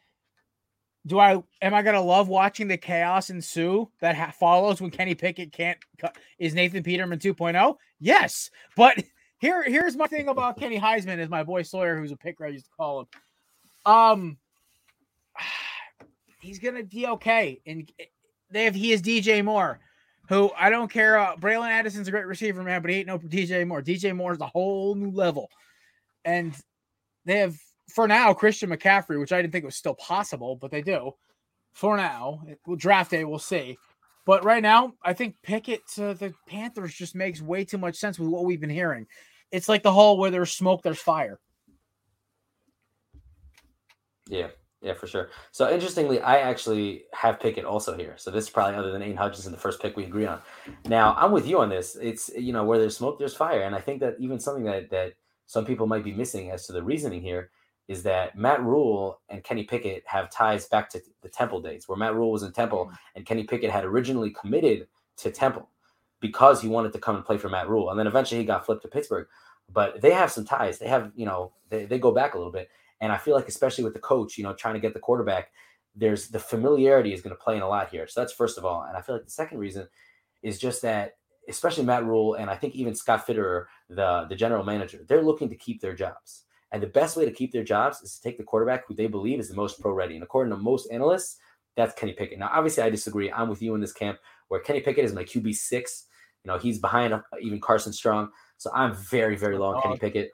[1.06, 5.14] Do I am I gonna love watching the chaos ensue that ha- follows when Kenny
[5.14, 7.76] Pickett can't cut, is Nathan Peterman 2.0?
[7.98, 9.02] Yes, but
[9.38, 12.48] here, here's my thing about Kenny Heisman is my boy Sawyer, who's a picker I
[12.48, 13.06] used to call him.
[13.84, 14.38] Um,
[16.44, 17.90] he's gonna be okay, and
[18.50, 19.80] they have he is DJ Moore,
[20.28, 21.18] who I don't care.
[21.18, 23.82] Uh, Braylon Addison's a great receiver, man, but he ain't no DJ Moore.
[23.82, 25.48] DJ Moore is a whole new level,
[26.24, 26.54] and
[27.24, 27.56] they have
[27.92, 31.12] for now Christian McCaffrey, which I didn't think was still possible, but they do.
[31.72, 33.76] For now, We'll draft day, we'll see.
[34.26, 38.18] But right now, I think Pickett to the Panthers just makes way too much sense
[38.18, 39.06] with what we've been hearing.
[39.50, 41.38] It's like the whole where there's smoke, there's fire.
[44.28, 44.48] Yeah,
[44.84, 45.30] yeah, for sure.
[45.50, 48.14] So interestingly, I actually have Pickett also here.
[48.16, 50.40] So this is probably other than Aidan Hutchinson, the first pick we agree on.
[50.86, 51.96] Now I'm with you on this.
[52.00, 54.90] It's you know where there's smoke, there's fire, and I think that even something that
[54.90, 55.14] that
[55.46, 57.50] some people might be missing as to the reasoning here
[57.88, 61.98] is that Matt Rhule and Kenny Pickett have ties back to the Temple days, where
[61.98, 62.96] Matt Rhule was in Temple mm.
[63.16, 64.86] and Kenny Pickett had originally committed
[65.18, 65.68] to Temple
[66.20, 68.64] because he wanted to come and play for Matt Rhule, and then eventually he got
[68.64, 69.26] flipped to Pittsburgh
[69.72, 70.78] but they have some ties.
[70.78, 72.68] They have, you know, they, they go back a little bit.
[73.00, 75.50] And I feel like, especially with the coach, you know, trying to get the quarterback,
[75.94, 78.06] there's the familiarity is going to play in a lot here.
[78.06, 78.82] So that's first of all.
[78.82, 79.86] And I feel like the second reason
[80.42, 81.16] is just that,
[81.48, 85.48] especially Matt Rhule and I think even Scott Fitterer, the, the general manager, they're looking
[85.50, 86.44] to keep their jobs.
[86.72, 89.06] And the best way to keep their jobs is to take the quarterback who they
[89.06, 90.14] believe is the most pro ready.
[90.14, 91.38] And according to most analysts,
[91.76, 92.38] That's Kenny Pickett.
[92.38, 93.30] Now, obviously, I disagree.
[93.30, 96.06] I'm with you in this camp where Kenny Pickett is my QB six.
[96.44, 98.30] You know, he's behind uh, even Carson Strong.
[98.56, 100.30] So I'm very, very low on Kenny Pickett.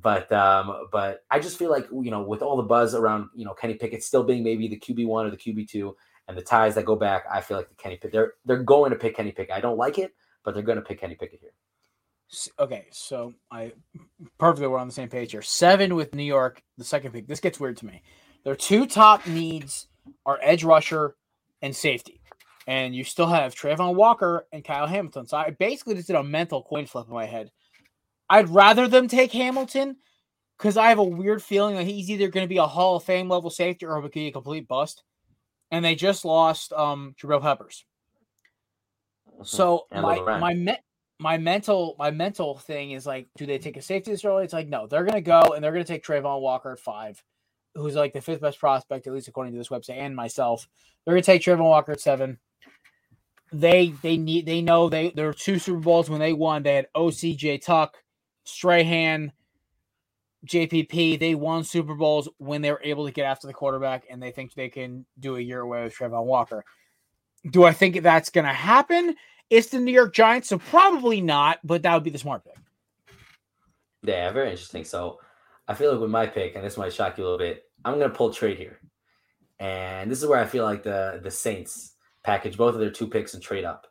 [0.00, 3.44] But um, but I just feel like you know, with all the buzz around you
[3.44, 5.96] know Kenny Pickett still being maybe the QB one or the QB two,
[6.28, 8.90] and the ties that go back, I feel like the Kenny Pickett they're they're going
[8.90, 9.54] to pick Kenny Pickett.
[9.54, 11.52] I don't like it, but they're going to pick Kenny Pickett here.
[12.58, 13.72] Okay, so I
[14.38, 15.42] perfectly we're on the same page here.
[15.42, 17.26] Seven with New York, the second pick.
[17.26, 18.02] This gets weird to me.
[18.44, 19.88] Their two top needs
[20.26, 21.16] are edge rusher
[21.62, 22.20] and safety.
[22.66, 25.26] And you still have Travon Walker and Kyle Hamilton.
[25.26, 27.50] So I basically just did a mental coin flip in my head.
[28.30, 29.96] I'd rather them take Hamilton
[30.56, 33.04] because I have a weird feeling that he's either going to be a Hall of
[33.04, 35.02] Fame level safety or be a complete bust.
[35.70, 37.84] And they just lost um Jabril Peppers.
[39.32, 39.44] Mm-hmm.
[39.44, 40.78] So my my me-
[41.20, 44.44] my mental my mental thing is like, do they take a safety this early?
[44.44, 47.22] It's like no, they're gonna go and they're gonna take Travon Walker at five,
[47.74, 50.66] who's like the fifth best prospect, at least according to this website and myself.
[51.04, 52.38] They're gonna take Travon Walker at seven.
[53.52, 56.62] They they need they know they there were two Super Bowls when they won.
[56.62, 57.96] They had OCJ Tuck,
[58.48, 59.32] Strahan,
[60.46, 61.18] JPP.
[61.18, 64.30] They won Super Bowls when they were able to get after the quarterback, and they
[64.30, 66.64] think they can do a year away with Travon Walker.
[67.50, 69.14] Do I think that's going to happen?
[69.50, 72.56] It's the New York Giants, so probably not, but that would be the smart pick.
[74.02, 74.84] Yeah, very interesting.
[74.84, 75.20] So
[75.66, 77.98] I feel like with my pick, and this might shock you a little bit, I'm
[77.98, 78.80] going to pull trade here.
[79.60, 83.08] And this is where I feel like the the Saints package both of their two
[83.08, 83.86] picks and trade up.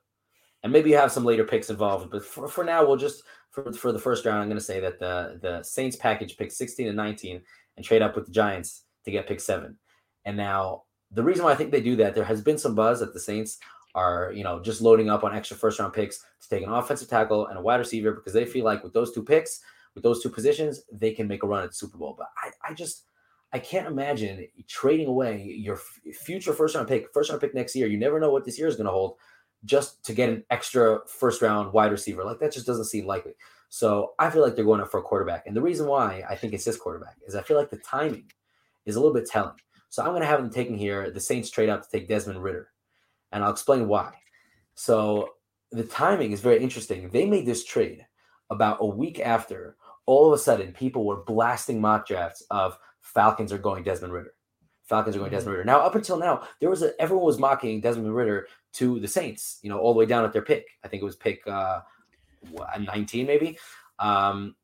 [0.63, 3.23] And maybe you have some later picks involved, but for, for now, we'll just
[3.63, 6.51] for, for the first round, I'm going to say that the the Saints package pick
[6.51, 7.41] 16 and 19
[7.75, 9.77] and trade up with the Giants to get pick seven.
[10.25, 12.99] And now the reason why I think they do that, there has been some buzz
[12.99, 13.57] that the Saints
[13.95, 17.09] are, you know, just loading up on extra first round picks to take an offensive
[17.09, 19.61] tackle and a wide receiver because they feel like with those two picks,
[19.95, 22.13] with those two positions, they can make a run at the Super Bowl.
[22.15, 23.05] But I, I just,
[23.53, 25.79] I can't imagine trading away your
[26.13, 27.87] future first round pick, first round pick next year.
[27.87, 29.17] You never know what this year is going to hold
[29.65, 32.23] just to get an extra first round wide receiver.
[32.23, 33.33] Like that just doesn't seem likely.
[33.69, 35.45] So I feel like they're going up for a quarterback.
[35.45, 38.31] And the reason why I think it's this quarterback is I feel like the timing
[38.85, 39.57] is a little bit telling.
[39.89, 42.41] So I'm going to have them taking here the Saints trade up to take Desmond
[42.41, 42.69] Ridder.
[43.31, 44.13] And I'll explain why.
[44.75, 45.31] So
[45.71, 47.09] the timing is very interesting.
[47.09, 48.05] They made this trade
[48.49, 53.51] about a week after all of a sudden people were blasting mock drafts of Falcons
[53.51, 54.33] are going Desmond Ridder.
[54.85, 55.35] Falcons are going mm-hmm.
[55.35, 55.65] Desmond Ridder.
[55.65, 59.59] Now, up until now, there was a everyone was mocking Desmond Ridder to the Saints,
[59.61, 60.67] you know, all the way down at their pick.
[60.83, 61.81] I think it was pick uh,
[62.79, 63.57] 19, maybe.
[63.99, 64.55] Um,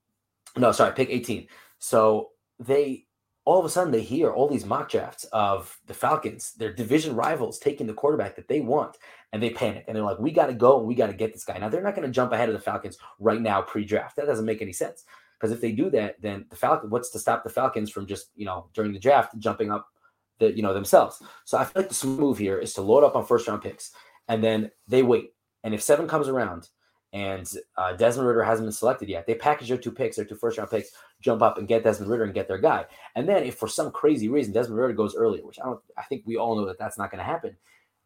[0.56, 1.47] no, sorry, pick 18.
[1.80, 3.06] So they
[3.45, 7.15] all of a sudden they hear all these mock drafts of the Falcons, their division
[7.15, 8.97] rivals, taking the quarterback that they want,
[9.34, 11.34] and they panic and they're like, "We got to go and we got to get
[11.34, 14.15] this guy." Now they're not going to jump ahead of the Falcons right now pre-draft.
[14.15, 15.04] That doesn't make any sense
[15.38, 18.30] because if they do that, then the Falcon, what's to stop the Falcons from just
[18.36, 19.89] you know during the draft jumping up
[20.39, 21.21] the you know themselves?
[21.45, 23.91] So I feel like the move here is to load up on first round picks
[24.27, 25.33] and then they wait.
[25.63, 26.69] And if seven comes around
[27.13, 29.27] and uh, Desmond Ridder hasn't been selected yet.
[29.27, 30.89] They package their two picks, their two first round picks,
[31.21, 32.85] jump up and get Desmond Ridder and get their guy.
[33.15, 36.03] And then if for some crazy reason Desmond Ridder goes earlier, which I don't, I
[36.03, 37.55] think we all know that that's not going to happen,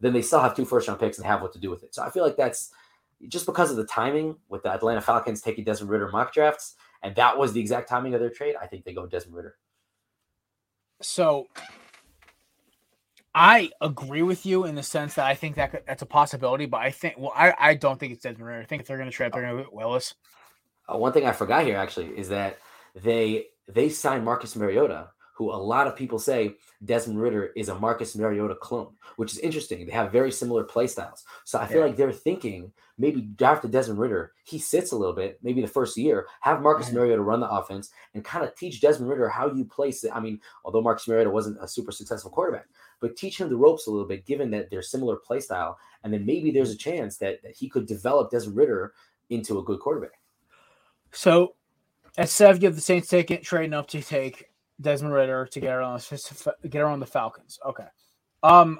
[0.01, 1.95] then they still have two first round picks and have what to do with it.
[1.95, 2.69] So I feel like that's
[3.29, 7.15] just because of the timing with the Atlanta Falcons taking Desmond Ridder mock drafts, and
[7.15, 8.55] that was the exact timing of their trade.
[8.61, 9.55] I think they go Desmond Ridder.
[11.01, 11.47] So
[13.39, 16.65] I agree with you in the sense that I think that could, that's a possibility,
[16.65, 18.61] but I think well, I, I don't think it's Desmond Ridder.
[18.61, 20.15] I think if they're going to trade, they're going to Willis.
[20.91, 22.57] Uh, one thing I forgot here actually is that
[22.95, 27.75] they they signed Marcus Mariota, who a lot of people say Desmond Ridder is a
[27.75, 29.85] Marcus Mariota clone, which is interesting.
[29.85, 31.85] They have very similar play styles, so I feel yeah.
[31.85, 34.33] like they're thinking maybe after Desmond Ridder.
[34.43, 36.97] he sits a little bit, maybe the first year, have Marcus mm-hmm.
[36.97, 40.11] Mariota run the offense and kind of teach Desmond Ridder how you place it.
[40.11, 42.65] I mean, although Marcus Mariota wasn't a super successful quarterback,
[42.99, 45.77] but teach him the ropes a little bit, given that they're similar play style.
[46.03, 48.93] And then maybe there's a chance that, that he could develop Desmond Ridder
[49.29, 50.19] into a good quarterback.
[51.11, 51.53] So
[52.17, 55.73] at Sev, you have the Saints taking trading up to take Desmond Ridder to get
[55.73, 56.03] around
[56.69, 57.59] get around the Falcons.
[57.65, 57.87] Okay.
[58.43, 58.79] Um,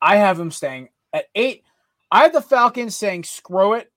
[0.00, 1.64] I have him staying at eight.
[2.10, 3.92] I have the Falcons saying screw it.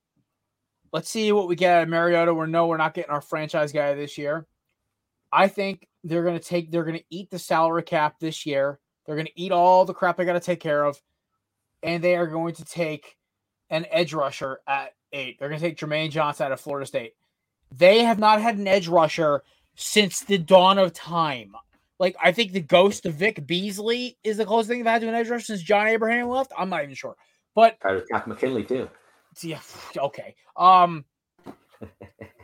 [0.94, 2.34] Let's see what we get of Mariota.
[2.34, 4.46] We're no, we're not getting our franchise guy this year.
[5.32, 8.80] I think they're going to take, they're going to eat the salary cap this year.
[9.06, 11.02] They're going to eat all the crap they got to take care of,
[11.82, 13.16] and they are going to take
[13.70, 15.38] an edge rusher at eight.
[15.40, 17.14] They're going to take Jermaine Johnson out of Florida State.
[17.74, 19.44] They have not had an edge rusher
[19.76, 21.56] since the dawn of time.
[22.00, 25.08] Like I think the ghost of Vic Beasley is the closest thing I've had to
[25.08, 26.52] an edge rusher since John Abraham left.
[26.58, 27.16] I'm not even sure,
[27.54, 28.90] but Takk McKinley too.
[29.42, 29.60] Yeah,
[29.98, 30.36] okay.
[30.58, 31.06] Um,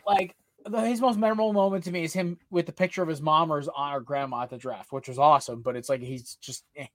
[0.06, 0.36] like
[0.76, 3.58] his most memorable moment to me is him with the picture of his mom or
[3.58, 5.62] his aunt or grandma at the draft, which was awesome.
[5.62, 6.66] But it's like he's just.
[6.76, 6.88] Eh.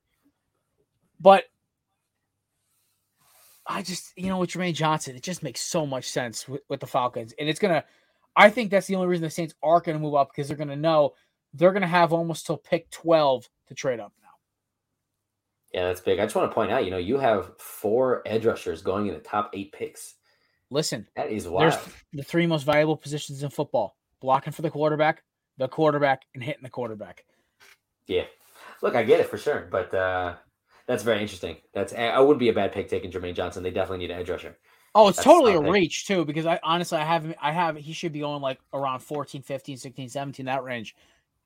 [1.20, 1.44] But
[3.66, 6.80] I just, you know, with Jermaine Johnson, it just makes so much sense with, with
[6.80, 7.32] the Falcons.
[7.38, 7.84] And it's to,
[8.36, 10.56] I think that's the only reason the Saints are going to move up because they're
[10.56, 11.14] going to know
[11.52, 14.28] they're going to have almost till pick 12 to trade up now.
[15.72, 16.18] Yeah, that's big.
[16.18, 19.14] I just want to point out, you know, you have four edge rushers going in
[19.14, 20.14] the top eight picks.
[20.70, 21.72] Listen, that is wild.
[21.72, 25.22] There's the three most valuable positions in football blocking for the quarterback,
[25.58, 27.24] the quarterback, and hitting the quarterback.
[28.06, 28.24] Yeah.
[28.80, 29.68] Look, I get it for sure.
[29.70, 30.36] But uh,
[30.86, 31.56] that's very interesting.
[31.74, 33.62] That's I wouldn't be a bad pick taking Jermaine Johnson.
[33.62, 34.56] They definitely need an edge rusher.
[34.94, 37.92] Oh, it's That's totally a reach too because I honestly I have I have he
[37.92, 40.94] should be going like around 14, 15, 16, 17 that range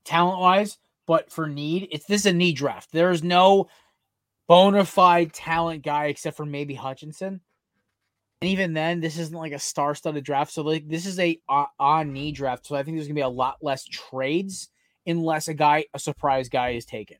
[0.04, 2.90] talent wise, but for need, it's this is a need draft.
[2.92, 3.68] There's no
[4.48, 7.40] bona fide talent guy except for maybe Hutchinson.
[8.42, 10.52] And even then, this isn't like a star-studded draft.
[10.52, 12.66] So like this is a uh, on knee draft.
[12.66, 14.70] So I think there's gonna be a lot less trades
[15.06, 17.18] unless a guy, a surprise guy, is taken.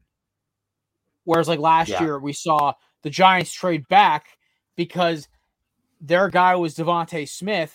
[1.24, 2.03] Whereas like last yeah.
[2.03, 4.27] year, we saw the Giants trade back
[4.77, 5.29] because
[6.07, 7.75] their guy was DeVonta Smith,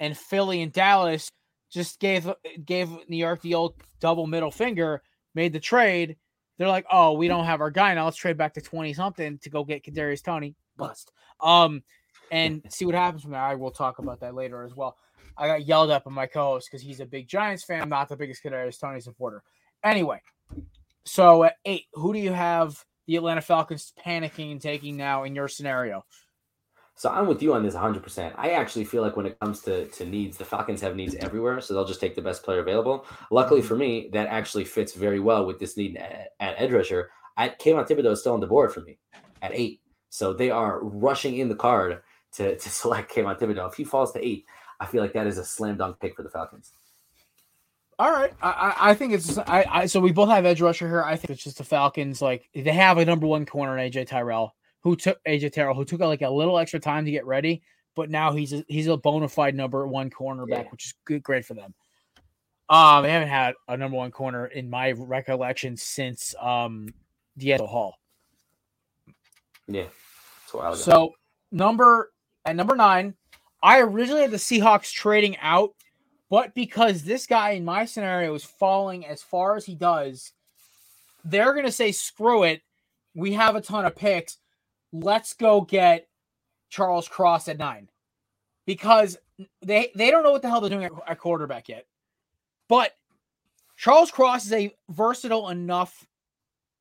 [0.00, 1.28] and Philly and Dallas
[1.70, 2.32] just gave
[2.64, 5.02] gave New York the old double middle finger,
[5.34, 6.16] made the trade.
[6.58, 8.06] They're like, oh, we don't have our guy now.
[8.06, 10.54] Let's trade back to twenty something to go get Kadarius Toney.
[10.76, 11.12] Bust.
[11.40, 11.82] Um,
[12.30, 13.40] and see what happens from there.
[13.40, 14.96] I will talk about that later as well.
[15.36, 17.82] I got yelled at by my co-host because he's a big Giants fan.
[17.82, 19.42] I'm not the biggest Kadarius Toney supporter.
[19.84, 20.22] Anyway,
[21.04, 25.34] so at eight, who do you have the Atlanta Falcons panicking and taking now in
[25.34, 26.04] your scenario?
[26.98, 28.32] So I'm with you on this 100%.
[28.36, 31.60] I actually feel like when it comes to, to needs, the Falcons have needs everywhere,
[31.60, 33.04] so they'll just take the best player available.
[33.30, 33.68] Luckily mm-hmm.
[33.68, 37.10] for me, that actually fits very well with this need at, at edge rusher.
[37.36, 38.96] I, Kayvon Thibodeaux is still on the board for me
[39.42, 39.82] at eight.
[40.08, 42.00] So they are rushing in the card
[42.36, 43.68] to, to select Kayvon Thibodeaux.
[43.68, 44.46] If he falls to eight,
[44.80, 46.72] I feel like that is a slam dunk pick for the Falcons.
[47.98, 51.02] All right, I, I think it's I, I so we both have edge rusher here.
[51.02, 54.08] I think it's just the Falcons like they have a number one corner in AJ
[54.08, 54.54] Terrell
[54.86, 57.60] who took AJ Terrell who took like a little extra time to get ready,
[57.96, 60.68] but now he's a, he's a bona fide number one cornerback, yeah.
[60.70, 61.74] which is good, great for them.
[62.68, 66.86] Um, they haven't had a number one corner in my recollection since um
[67.36, 67.96] DeAngelo Hall.
[69.66, 69.86] Yeah,
[70.76, 71.14] so
[71.50, 72.12] number
[72.44, 73.14] at number nine,
[73.64, 75.70] I originally had the Seahawks trading out,
[76.30, 80.32] but because this guy in my scenario is falling as far as he does,
[81.24, 82.62] they're going to say, screw it.
[83.16, 84.38] We have a ton of picks.
[85.00, 86.08] Let's go get
[86.68, 87.88] Charles Cross at nine
[88.66, 89.16] because
[89.62, 91.86] they, they don't know what the hell they're doing at quarterback yet.
[92.68, 92.92] But
[93.76, 96.06] Charles Cross is a versatile enough,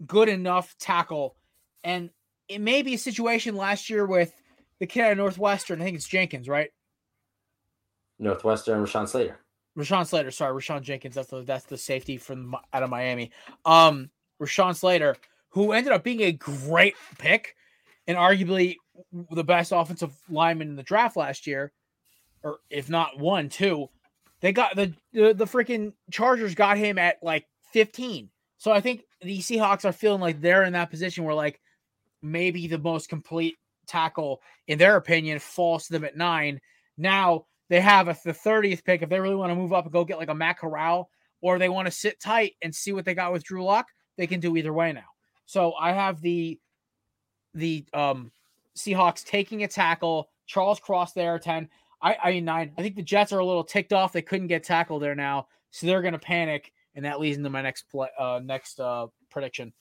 [0.06, 1.36] good enough tackle.
[1.84, 2.10] And
[2.48, 4.34] it may be a situation last year with
[4.80, 5.82] the kid at Northwestern.
[5.82, 6.70] I think it's Jenkins, right?
[8.20, 9.40] Northwestern, Rashawn Slater.
[9.78, 11.16] Rashawn Slater, sorry, Rayshawn Jenkins.
[11.16, 13.32] That's the that's the safety from out of Miami.
[13.66, 14.10] Um,
[14.42, 15.18] Rashawn Slater,
[15.50, 17.56] who ended up being a great pick
[18.08, 18.76] and arguably
[19.32, 21.72] the best offensive lineman in the draft last year,
[22.44, 23.88] or if not one, two.
[24.42, 28.30] They got the the, the freaking Chargers got him at like 15.
[28.58, 31.60] So I think the Seahawks are feeling like they're in that position where like
[32.22, 33.56] maybe the most complete
[33.88, 36.60] tackle, in their opinion, falls to them at nine.
[36.98, 39.02] Now they have a, the 30th pick.
[39.02, 41.10] If they really want to move up and go get like a Matt Corral,
[41.42, 43.88] or they want to sit tight and see what they got with Drew Lock,
[44.18, 45.06] they can do either way now.
[45.46, 46.60] So I have the
[47.56, 48.32] the um
[48.78, 51.68] Seahawks taking a tackle, Charles Cross there 10.
[52.02, 52.72] I I mean nine.
[52.78, 54.14] I think the Jets are a little ticked off.
[54.14, 55.48] They couldn't get tackled there now.
[55.72, 59.74] So they're gonna panic, and that leads into my next play uh next uh prediction.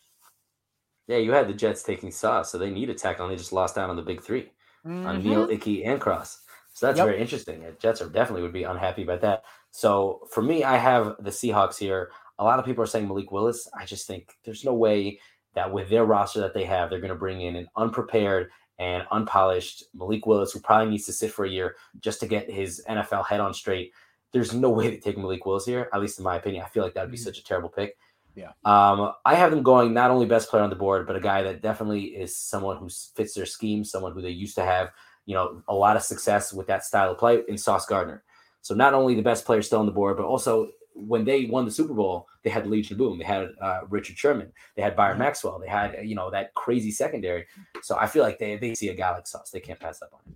[1.07, 3.53] Yeah, you had the Jets taking Sauce, so they need a tackle, and they just
[3.53, 5.07] lost out on the big 3 mm-hmm.
[5.07, 6.41] on Neal, Ickey, and Cross.
[6.73, 7.07] So that's yep.
[7.07, 7.63] very interesting.
[7.63, 9.45] The Jets are definitely would be unhappy about that.
[9.71, 12.11] So for me, I have the Seahawks here.
[12.39, 13.69] A lot of people are saying Malik Willis.
[13.79, 15.21] I just think there's no way
[15.55, 19.05] that with their roster that they have, they're going to bring in an unprepared and
[19.13, 22.83] unpolished Malik Willis, who probably needs to sit for a year just to get his
[22.89, 23.93] NFL head on straight.
[24.33, 26.65] There's no way to take Malik Willis here, at least in my opinion.
[26.65, 27.25] I feel like that would be mm-hmm.
[27.25, 27.97] such a terrible pick.
[28.35, 28.51] Yeah.
[28.65, 31.43] Um, I have them going not only best player on the board, but a guy
[31.45, 34.91] that definitely is someone who fits their scheme, someone who they used to have,
[35.25, 38.25] you know, a lot of success with that style of play in Sauce Gardner.
[38.61, 41.65] So not only the best player still on the board, but also when they won
[41.65, 45.19] the Super Bowl, they had Legion Boom, they had uh, Richard Sherman, they had Byron.
[45.19, 47.47] Maxwell, they had you know that crazy secondary.
[47.83, 50.11] So I feel like they they see a guy like Sauce, they can't pass up
[50.13, 50.35] on him.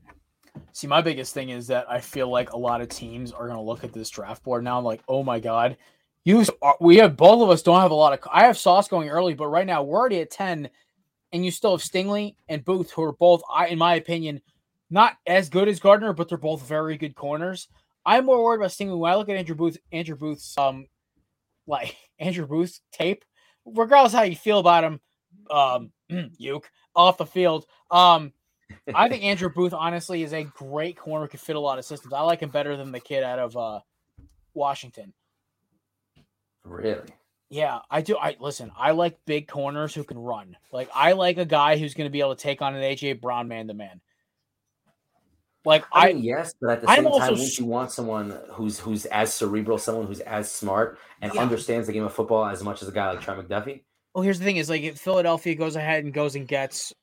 [0.72, 3.58] See, my biggest thing is that I feel like a lot of teams are going
[3.58, 5.76] to look at this draft board now, I'm like, oh my god,
[6.24, 6.44] you
[6.80, 8.20] we have both of us don't have a lot of.
[8.30, 10.68] I have Sauce going early, but right now we're already at ten,
[11.32, 14.40] and you still have Stingley and Booth, who are both, I in my opinion,
[14.90, 17.68] not as good as Gardner, but they're both very good corners.
[18.08, 20.86] I'm more worried about Stingley when I look at Andrew Booth, Andrew Booth's um,
[21.66, 23.22] like Andrew Booth's tape.
[23.66, 25.00] Regardless how you feel about him,
[25.50, 25.92] um,
[26.40, 26.64] Yuke
[26.96, 27.66] off the field.
[27.90, 28.32] Um,
[28.94, 32.14] I think Andrew Booth honestly is a great corner, could fit a lot of systems.
[32.14, 33.80] I like him better than the kid out of uh,
[34.54, 35.12] Washington.
[36.64, 37.10] Really?
[37.50, 38.16] Yeah, I do.
[38.16, 38.72] I listen.
[38.76, 40.56] I like big corners who can run.
[40.72, 43.20] Like I like a guy who's going to be able to take on an AJ
[43.20, 44.00] Brown man to man.
[45.68, 48.78] Like I, I mean, yes, but at the same time, wouldn't you want someone who's
[48.78, 51.42] who's as cerebral, someone who's as smart and yeah.
[51.42, 53.82] understands the game of football as much as a guy like Trent McDuffie?
[54.14, 56.94] Well, here's the thing: is like if Philadelphia goes ahead and goes and gets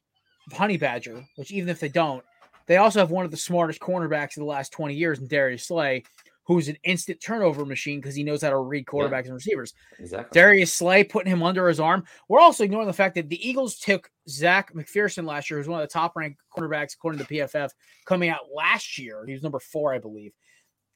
[0.51, 2.23] Honey Badger, which even if they don't,
[2.65, 5.67] they also have one of the smartest cornerbacks of the last 20 years in Darius
[5.67, 6.03] Slay,
[6.45, 9.29] who's an instant turnover machine because he knows how to read quarterbacks yeah.
[9.29, 9.73] and receivers.
[9.99, 10.39] Exactly.
[10.39, 12.03] Darius Slay putting him under his arm.
[12.29, 15.81] We're also ignoring the fact that the Eagles took Zech McPhearson last year, who's one
[15.81, 17.71] of the top ranked cornerbacks according to PFF,
[18.05, 19.25] coming out last year.
[19.25, 20.33] He was number four, I believe.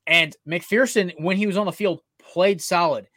[0.06, 3.08] And McPhearson, when he was on the field, played solid.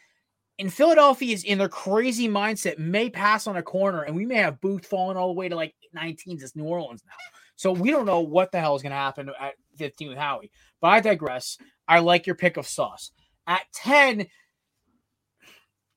[0.58, 4.36] And Philadelphia is in their crazy mindset, may pass on a corner, and we may
[4.36, 6.42] have Booth falling all the way to like 19s.
[6.42, 7.12] It's New Orleans now.
[7.56, 10.50] So we don't know what the hell is going to happen at 15 with Howie.
[10.80, 11.58] But I digress.
[11.92, 13.10] I like your pick of Sauce.
[13.46, 14.26] At 10,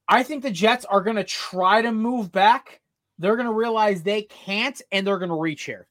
[0.10, 2.82] I think the Jets are going to try to move back.
[3.18, 5.88] They're going to realize they can't, and they're going to reach here.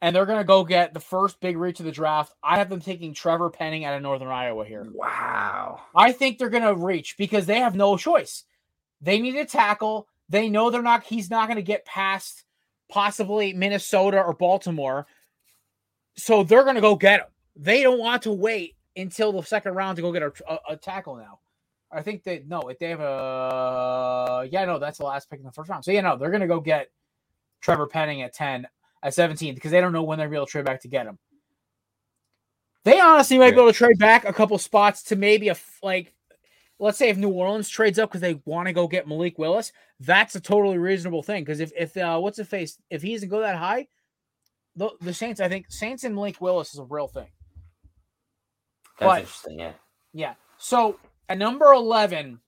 [0.00, 2.32] And they're going to go get the first big reach of the draft.
[2.44, 4.86] I have them taking Trevor Penning out of Northern Iowa here.
[4.94, 5.80] Wow.
[5.92, 8.44] I think they're going to reach because they have no choice.
[9.00, 10.06] They need a tackle.
[10.28, 12.44] They know they're not, he's not going to get past
[12.88, 15.08] possibly Minnesota or Baltimore.
[16.16, 17.26] So they're going to go get him.
[17.60, 20.76] They don't want to wait until the second round to go get a, a, a
[20.76, 21.40] tackle now.
[21.92, 25.52] I think they no, they have a yeah, no, that's the last pick in the
[25.52, 25.84] first round.
[25.84, 26.90] So yeah, no, they're gonna go get
[27.60, 28.66] Trevor Penning at 10
[29.02, 31.18] at 17 because they don't know when they're able to trade back to get him.
[32.84, 36.14] They honestly might be able to trade back a couple spots to maybe a like
[36.78, 39.70] let's say if New Orleans trades up because they want to go get Malik Willis,
[39.98, 41.44] that's a totally reasonable thing.
[41.44, 43.88] Because if if uh, what's the face if he doesn't go that high,
[44.76, 47.28] the, the Saints, I think Saints and Malik Willis is a real thing.
[49.00, 49.58] That's but, interesting.
[49.58, 49.72] Yeah.
[50.12, 50.34] Yeah.
[50.58, 50.98] So
[51.28, 52.40] at number eleven.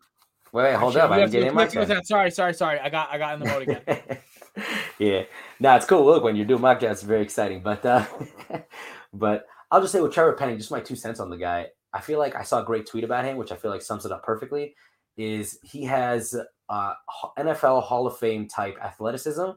[0.53, 1.11] Wait, wait hold up!
[1.11, 2.05] I didn't get in my turn.
[2.05, 2.79] Sorry, sorry, sorry.
[2.79, 4.19] I got I got in the mode again.
[4.99, 5.23] yeah.
[5.61, 6.05] No, it's cool.
[6.05, 7.63] Look, when you're doing mock drafts, it's very exciting.
[7.63, 8.05] But uh,
[9.15, 11.69] but I'll just say with Trevor Penning, just my two cents on the guy.
[11.95, 14.05] I feel like I saw a great tweet about him, which I feel like sums
[14.05, 14.75] it up perfectly.
[15.17, 16.35] Is he has
[16.69, 16.95] uh,
[17.39, 19.51] NFL Hall of Fame type athleticism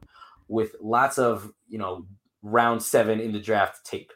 [0.47, 2.05] with lots of you know
[2.41, 4.11] round seven in the draft tape,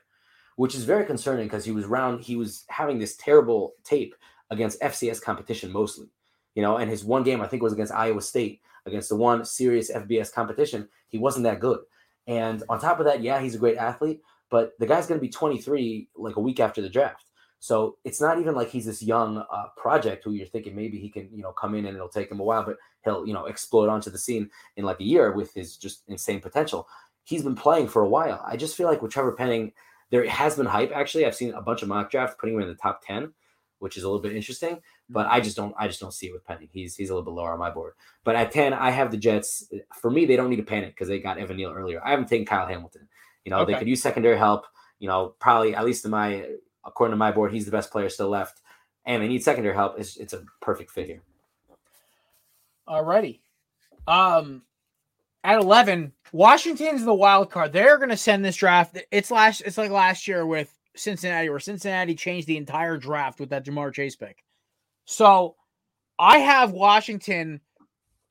[0.60, 4.14] which is very concerning because he was round he was having this terrible tape
[4.50, 6.08] against FCS competition mostly,
[6.54, 9.46] you know, and his one game I think was against Iowa State against the one
[9.46, 10.90] serious FBS competition.
[11.08, 11.80] He wasn't that good,
[12.28, 15.26] and on top of that, yeah, he's a great athlete, but the guy's going to
[15.26, 17.24] be 23 like a week after the draft.
[17.62, 21.08] So it's not even like he's this young uh, project who you're thinking maybe he
[21.08, 23.46] can, you know, come in and it'll take him a while, but he'll, you know,
[23.46, 26.86] explode onto the scene in like a year with his just insane potential.
[27.24, 28.44] He's been playing for a while.
[28.46, 29.72] I just feel like with Trevor Penning,
[30.12, 30.92] there has been hype.
[30.94, 33.34] Actually, I've seen a bunch of mock drafts putting him in the top 10,
[33.80, 34.80] which is a little bit interesting.
[35.10, 36.70] But I just don't, I just don't see it with Penny.
[36.72, 37.94] He's he's a little bit lower on my board.
[38.24, 39.72] But at 10, I have the Jets.
[40.00, 42.02] For me, they don't need to panic because they got Evan Neal earlier.
[42.04, 43.08] I haven't taken Kyle Hamilton.
[43.46, 43.74] You know, okay.
[43.74, 44.66] they could use secondary help.
[45.00, 46.46] You know, probably at least in my
[46.86, 48.62] according to my board, he's the best player still left,
[49.06, 50.00] and they need secondary help.
[50.00, 51.22] It's, it's a perfect fit here.
[52.88, 53.40] Alrighty.
[54.08, 54.64] Um,
[55.44, 57.74] at eleven, Washington's the wild card.
[57.74, 58.98] They're going to send this draft.
[59.12, 59.62] It's last.
[59.62, 63.94] It's like last year with Cincinnati, where Cincinnati changed the entire draft with that Ja'Marr
[63.94, 64.44] Chase pick.
[65.06, 65.56] So,
[66.18, 67.62] I have Washington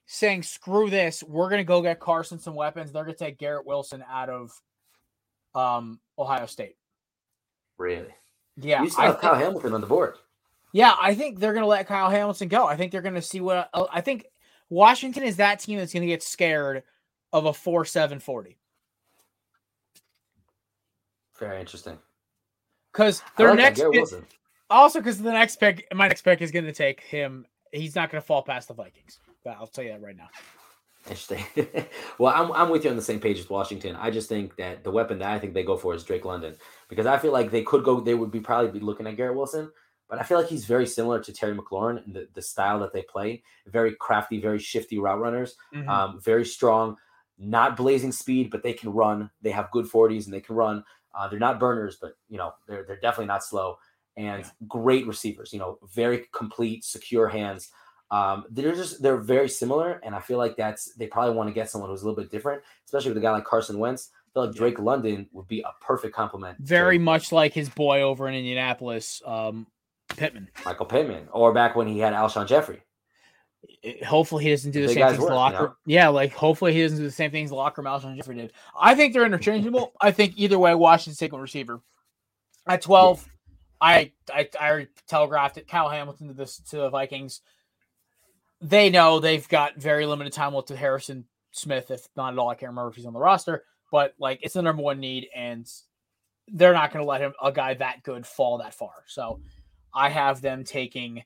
[0.07, 1.23] saying, "Screw this.
[1.23, 2.93] We're going to go get Carson some weapons.
[2.93, 4.53] They're going to take Garrett Wilson out of
[5.55, 6.77] um, Ohio State."
[7.79, 8.15] Really?
[8.61, 10.17] Yeah, you still have Kyle Hamilton on the board.
[10.73, 12.67] Yeah, I think they're going to let Kyle Hamilton go.
[12.67, 14.27] I think they're going to see what I think.
[14.71, 16.83] Washington is that team that's going to get scared
[17.33, 18.59] of a four seven forty.
[21.39, 21.99] Very interesting.
[22.93, 24.07] Because their like next pick,
[24.71, 27.47] also because the next pick, my next pick is going to take him.
[27.73, 29.21] He's not going to fall past the Vikings.
[29.47, 30.29] I'll tell you that right now.
[31.05, 31.45] Interesting.
[32.19, 33.97] well, I'm, I'm with you on the same page as Washington.
[33.97, 36.57] I just think that the weapon that I think they go for is Drake London
[36.89, 39.37] because I feel like they could go, they would be probably be looking at Garrett
[39.37, 39.71] Wilson,
[40.09, 42.93] but I feel like he's very similar to Terry McLaurin in the, the style that
[42.93, 43.43] they play.
[43.67, 45.89] Very crafty, very shifty route runners, mm-hmm.
[45.89, 46.97] um, very strong,
[47.39, 49.31] not blazing speed, but they can run.
[49.43, 50.85] They have good 40s and they can run.
[51.15, 53.79] Uh, they're not burners, but you know they're they're definitely not slow
[54.19, 54.51] and yeah.
[54.67, 55.53] great receivers.
[55.53, 57.71] You know, very complete, secure hands.
[58.11, 61.55] Um, they're just they're very similar, and I feel like that's they probably want to
[61.55, 64.11] get someone who's a little bit different, especially with a guy like Carson Wentz.
[64.13, 66.59] I feel like Drake London would be a perfect complement.
[66.59, 69.67] Very much like his boy over in Indianapolis, um,
[70.17, 72.83] Pittman, Michael Pittman, or back when he had Alshon Jeffery.
[74.05, 75.57] Hopefully he doesn't do the, the same things work, the locker.
[75.57, 75.75] You know?
[75.87, 78.53] Yeah, like hopefully he doesn't do the same things the locker Alshon Jeffery did.
[78.79, 79.93] I think they're interchangeable.
[80.01, 81.81] I think either way, Washington's taking receiver.
[82.67, 83.87] At twelve, yeah.
[83.89, 85.69] I, I I already telegraphed it.
[85.69, 87.41] Kyle Hamilton to this to the Vikings.
[88.61, 92.51] They know they've got very limited time left to Harrison Smith, if not at all.
[92.51, 95.29] I can't remember if he's on the roster, but like it's the number one need,
[95.35, 95.67] and
[96.49, 98.93] they're not going to let him a guy that good fall that far.
[99.07, 99.41] So
[99.95, 101.23] I have them taking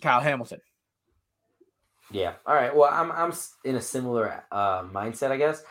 [0.00, 0.60] Kyle Hamilton.
[2.10, 2.34] Yeah.
[2.46, 2.74] All right.
[2.74, 3.32] Well, I'm I'm
[3.64, 5.62] in a similar uh, mindset, I guess,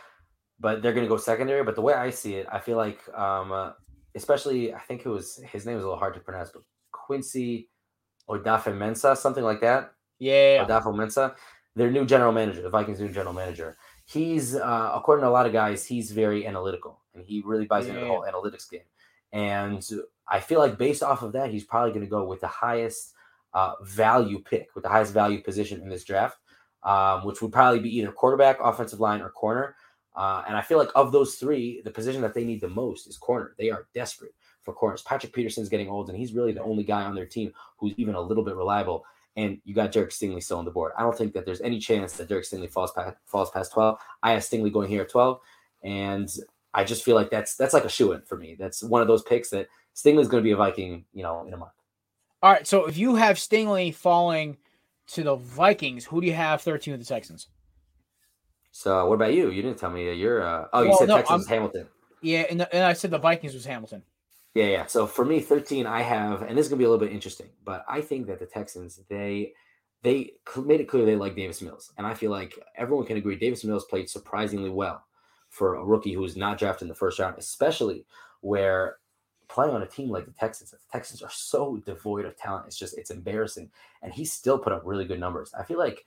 [0.60, 1.64] but they're going to go secondary.
[1.64, 3.72] But the way I see it, I feel like, um, uh,
[4.16, 7.70] especially, I think it was his name was a little hard to pronounce, but Quincy
[8.30, 9.94] Odafe Mensa, something like that.
[10.20, 10.66] Yeah.
[10.66, 11.36] Odafe Mensa,
[11.76, 13.78] their new general manager, the Vikings' new general manager.
[14.06, 17.86] He's, uh, according to a lot of guys, he's very analytical and he really buys
[17.86, 17.94] yeah.
[17.94, 18.82] into the whole analytics game.
[19.32, 19.84] And
[20.28, 23.14] I feel like based off of that, he's probably going to go with the highest
[23.56, 26.38] uh, value pick, with the highest value position in this draft,
[26.84, 29.76] um, which would probably be either quarterback, offensive line, or corner.
[30.14, 33.08] Uh, and I feel like of those three, the position that they need the most
[33.08, 33.56] is corner.
[33.58, 35.02] They are desperate for corners.
[35.02, 38.16] Patrick Peterson's getting old, and he's really the only guy on their team who's even
[38.16, 39.06] a little bit reliable.
[39.38, 40.92] And you got Derek Stingley still on the board.
[40.98, 43.98] I don't think that there's any chance that Derek Stingley falls past, falls past 12.
[44.22, 45.40] I have Stingley going here at 12.
[45.84, 46.30] And
[46.74, 48.56] I just feel like that's that's like a shoe in for me.
[48.58, 51.54] That's one of those picks that Stingley's going to be a Viking, you know, in
[51.54, 51.72] a month.
[52.46, 52.68] All right.
[52.68, 54.58] So if you have Stingley falling
[55.08, 57.48] to the Vikings, who do you have 13 with the Texans?
[58.70, 59.50] So what about you?
[59.50, 60.44] You didn't tell me that you're.
[60.44, 61.88] Uh, oh, you well, said no, Texans Hamilton.
[62.22, 64.04] Yeah, and, the, and I said the Vikings was Hamilton.
[64.54, 64.86] Yeah, yeah.
[64.86, 67.48] So for me, 13, I have, and this is gonna be a little bit interesting,
[67.64, 69.54] but I think that the Texans, they
[70.04, 73.38] they made it clear they like Davis Mills, and I feel like everyone can agree
[73.38, 75.04] Davis Mills played surprisingly well
[75.50, 78.06] for a rookie who was not drafted in the first round, especially
[78.42, 78.98] where
[79.48, 82.68] playing on a team like the Texans, the Texans are so devoid of talent.
[82.68, 83.70] It's just it's embarrassing.
[84.02, 85.54] And he still put up really good numbers.
[85.58, 86.06] I feel like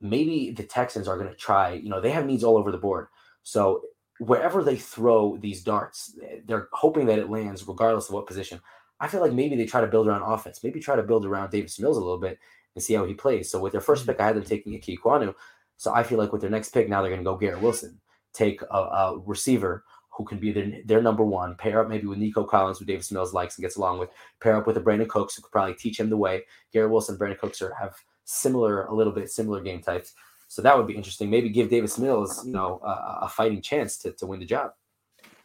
[0.00, 2.78] maybe the Texans are going to try, you know, they have needs all over the
[2.78, 3.08] board.
[3.42, 3.82] So
[4.18, 8.60] wherever they throw these darts, they're hoping that it lands regardless of what position.
[8.98, 11.50] I feel like maybe they try to build around offense, maybe try to build around
[11.50, 12.38] Davis Mills a little bit
[12.74, 13.50] and see how he plays.
[13.50, 14.12] So with their first mm-hmm.
[14.12, 15.34] pick, I had them taking Ickey Ekwonu.
[15.76, 18.00] So I feel like with their next pick, now they're going to go Garrett Wilson
[18.32, 19.84] take a, a receiver
[20.16, 23.12] who can be their, their number one, pair up maybe with Nico Collins, who Davis
[23.12, 24.10] Mills likes and gets along with,
[24.40, 26.42] pair up with a Brandin Cooks, who could probably teach him the way.
[26.72, 27.94] Garrett Wilson, Brandin Cooks are, have
[28.24, 30.14] similar, a little bit similar game types.
[30.48, 31.28] So that would be interesting.
[31.28, 34.72] Maybe give Davis Mills, you know, a, a fighting chance to, to win the job.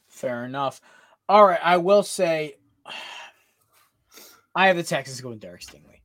[0.08, 0.80] Fair enough.
[1.28, 1.60] All right.
[1.62, 2.56] I will say
[4.54, 6.02] I have the Texans going Derek Stingley.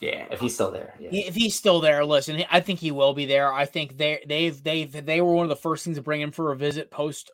[0.00, 0.94] Yeah, if he's still there.
[1.00, 1.08] Yeah.
[1.12, 3.52] If he's still there, listen, I think he will be there.
[3.52, 6.30] I think they they've they've they were one of the first things to bring him
[6.30, 7.32] for a visit post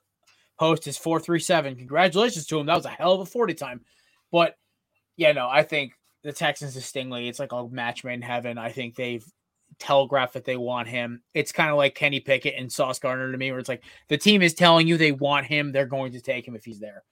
[0.58, 1.76] post his four three seven.
[1.76, 2.66] Congratulations to him.
[2.66, 3.82] That was a hell of a forty time.
[4.30, 4.56] But
[5.16, 5.92] yeah, no, I think
[6.22, 7.28] the Texans is Stingley.
[7.28, 8.58] It's like a match made in heaven.
[8.58, 9.24] I think they've
[9.78, 11.22] telegraphed that they want him.
[11.34, 14.18] It's kind of like Kenny Pickett and Sauce Gardner to me, where it's like the
[14.18, 17.02] team is telling you they want him, they're going to take him if he's there.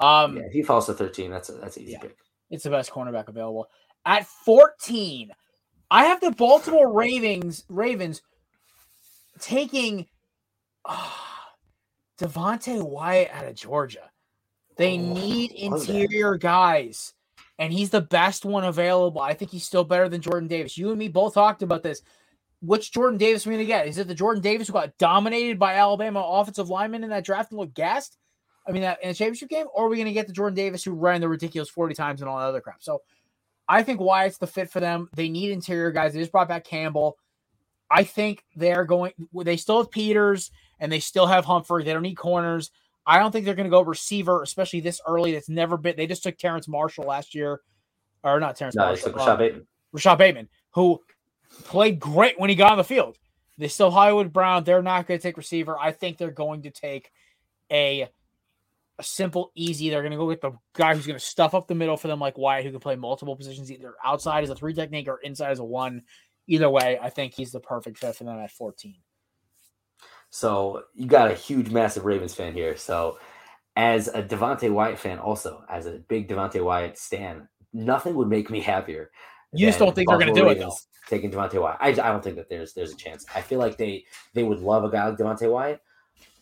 [0.00, 2.16] Um, yeah, if he falls to thirteen, that's a, that's an easy yeah, pick.
[2.50, 3.68] It's the best cornerback available.
[4.04, 5.32] At 14,
[5.90, 8.22] I have the Baltimore Ravens Ravens
[9.38, 10.06] taking
[10.84, 11.10] uh,
[12.18, 14.10] Devonte Wyatt out of Georgia.
[14.76, 17.14] They oh, need interior guys,
[17.58, 19.20] and he's the best one available.
[19.20, 20.78] I think he's still better than Jordan Davis.
[20.78, 22.02] You and me both talked about this.
[22.60, 23.86] Which Jordan Davis are we going to get?
[23.86, 27.52] Is it the Jordan Davis who got dominated by Alabama offensive linemen in that draft
[27.52, 28.18] and looked gassed?
[28.66, 30.56] I mean, that in the championship game, or are we going to get the Jordan
[30.56, 32.82] Davis who ran the ridiculous 40 times and all that other crap?
[32.82, 33.02] So
[33.68, 35.08] I think Wyatt's the fit for them.
[35.14, 36.12] They need interior guys.
[36.12, 37.16] They just brought back Campbell.
[37.90, 39.12] I think they're going.
[39.32, 40.50] They still have Peters
[40.80, 41.84] and they still have Humphrey.
[41.84, 42.70] They don't need corners.
[43.06, 45.32] I don't think they're going to go receiver, especially this early.
[45.32, 45.96] That's never been.
[45.96, 47.60] They just took Terrence Marshall last year,
[48.22, 49.18] or not Terrence no, Marshall.
[49.18, 49.66] Uh, Bateman.
[49.92, 51.00] Rashod Bateman, who
[51.64, 53.16] played great when he got on the field.
[53.56, 54.64] They still Hollywood Brown.
[54.64, 55.76] They're not going to take receiver.
[55.78, 57.10] I think they're going to take
[57.72, 58.08] a
[58.98, 59.90] a simple, easy.
[59.90, 62.08] They're going to go get the guy who's going to stuff up the middle for
[62.08, 65.18] them, like Wyatt, who can play multiple positions, either outside as a three technique or
[65.18, 66.02] inside as a one.
[66.48, 68.96] Either way, I think he's the perfect fit for them at 14.
[70.38, 72.76] So you got a huge, massive Ravens fan here.
[72.76, 73.18] So
[73.76, 78.50] as a Devonte Wyatt fan, also as a big Devonte Wyatt stan, nothing would make
[78.50, 79.10] me happier.
[79.52, 80.76] You just don't think they're going to do it though.
[81.08, 83.24] Taking Devonte Wyatt, I, I don't think that there's there's a chance.
[83.34, 85.80] I feel like they they would love a guy like Devonte Wyatt,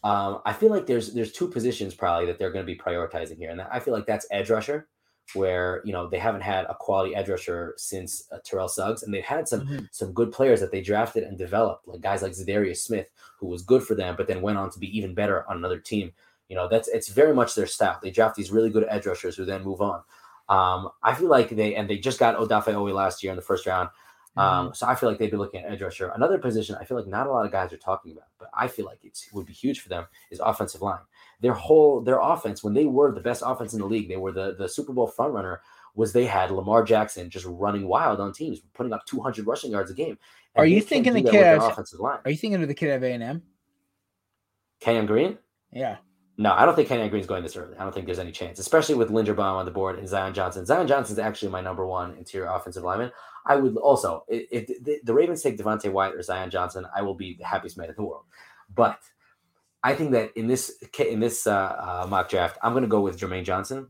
[0.06, 3.38] um, I feel like there's there's two positions probably that they're going to be prioritizing
[3.38, 4.86] here, and I feel like that's edge rusher,
[5.34, 9.12] where you know they haven't had a quality edge rusher since uh, Terrell Suggs, and
[9.12, 9.84] they've had some mm-hmm.
[9.90, 13.08] some good players that they drafted and developed, like guys like Za'Darius Smith,
[13.38, 15.78] who was good for them, but then went on to be even better on another
[15.78, 16.12] team.
[16.48, 17.98] You know, that's it's very much their style.
[18.02, 20.02] They draft these really good edge rushers who then move on.
[20.48, 23.42] Um, I feel like they and they just got Odafe Oweh last year in the
[23.42, 23.88] first round.
[24.36, 24.74] Um, mm-hmm.
[24.74, 26.12] so I feel like they'd be looking at edge rusher.
[26.14, 28.68] Another position I feel like not a lot of guys are talking about, but I
[28.68, 31.00] feel like it would be huge for them is offensive line.
[31.40, 34.32] Their whole their offense when they were the best offense in the league, they were
[34.32, 35.58] the the Super Bowl frontrunner.
[35.94, 39.90] Was they had Lamar Jackson just running wild on teams, putting up 200 rushing yards
[39.90, 40.18] a game.
[40.54, 41.58] Are you thinking the kid?
[41.58, 42.18] offensive line.
[42.24, 43.42] Are you thinking of the kid of A and M?
[44.80, 45.38] Kenyon Green.
[45.72, 45.96] Yeah.
[46.38, 47.76] No, I don't think Kenyon Green's going this early.
[47.78, 50.66] I don't think there's any chance, especially with Linderbaum on the board and Zion Johnson.
[50.66, 53.10] Zion Johnson's actually my number one interior offensive lineman.
[53.46, 57.14] I would also, if the, the Ravens take Devonte Wyatt or Zion Johnson, I will
[57.14, 58.24] be the happiest man in the world.
[58.74, 58.98] But
[59.86, 61.52] I think that in this in this uh,
[62.02, 63.86] uh, mock draft, I'm going to go with Jermaine Johnson.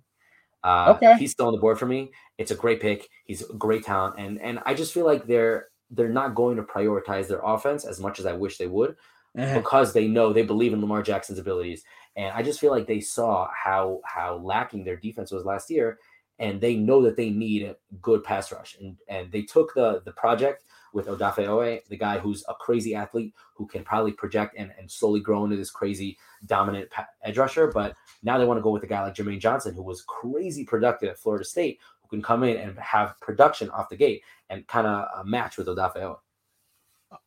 [0.62, 2.10] Uh, okay, he's still on the board for me.
[2.36, 3.08] It's a great pick.
[3.24, 6.62] He's a great talent, and and I just feel like they're they're not going to
[6.62, 8.96] prioritize their offense as much as I wish they would,
[9.38, 9.54] uh-huh.
[9.54, 11.82] because they know they believe in Lamar Jackson's abilities,
[12.14, 15.98] and I just feel like they saw how how lacking their defense was last year,
[16.38, 20.02] and they know that they need a good pass rush, and and they took the
[20.04, 24.54] the project with Odafe Oweh, the guy who's a crazy athlete who can probably project
[24.56, 26.88] and, and slowly grow into this crazy dominant
[27.22, 27.68] edge rusher.
[27.68, 30.64] But now they want to go with a guy like Jermaine Johnson, who was crazy
[30.64, 34.66] productive at Florida State, who can come in and have production off the gate and
[34.66, 36.18] kind of uh, match with Odafe Oweh.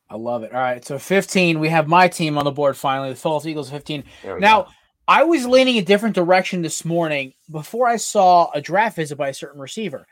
[0.09, 0.53] I love it.
[0.53, 0.83] All right.
[0.83, 3.09] So 15, we have my team on the board finally.
[3.09, 4.03] The Philadelphia Eagles 15.
[4.39, 4.69] Now, go.
[5.07, 9.29] I was leaning a different direction this morning before I saw a draft visit by
[9.29, 10.05] a certain receiver.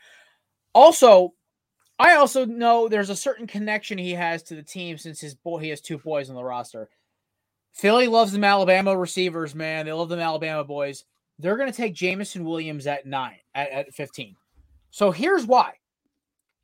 [0.72, 1.34] Also,
[1.98, 5.58] I also know there's a certain connection he has to the team since his boy
[5.58, 6.88] he has two boys on the roster.
[7.72, 9.86] Philly loves them Alabama receivers, man.
[9.86, 11.04] They love them Alabama boys.
[11.38, 14.34] They're going to take Jameson Williams at nine, at, at 15.
[14.90, 15.74] So here's why.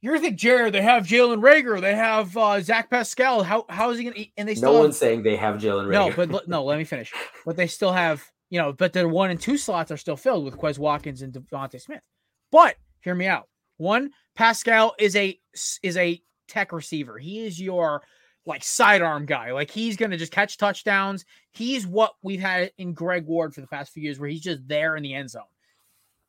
[0.00, 1.80] You're think, Jared, they have Jalen Reagor.
[1.80, 3.42] they have uh, Zach Pascal.
[3.42, 4.26] How how is he going to?
[4.36, 6.18] And they still no have, one's saying they have Jalen Reagor.
[6.18, 7.10] No, but no, let me finish.
[7.46, 10.44] But they still have, you know, but their one and two slots are still filled
[10.44, 12.02] with Quez Watkins and DeVonta Smith.
[12.50, 13.48] But hear me out.
[13.78, 15.38] One, Pascal is a
[15.82, 17.18] is a tech receiver.
[17.18, 18.02] He is your
[18.46, 19.52] like sidearm guy.
[19.52, 21.24] Like he's gonna just catch touchdowns.
[21.52, 24.66] He's what we've had in Greg Ward for the past few years, where he's just
[24.66, 25.42] there in the end zone.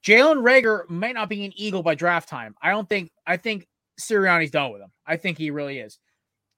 [0.05, 2.55] Jalen Reagor might not be an Eagle by draft time.
[2.61, 3.11] I don't think.
[3.25, 3.67] I think
[3.99, 4.91] Sirianni's done with him.
[5.05, 5.99] I think he really is.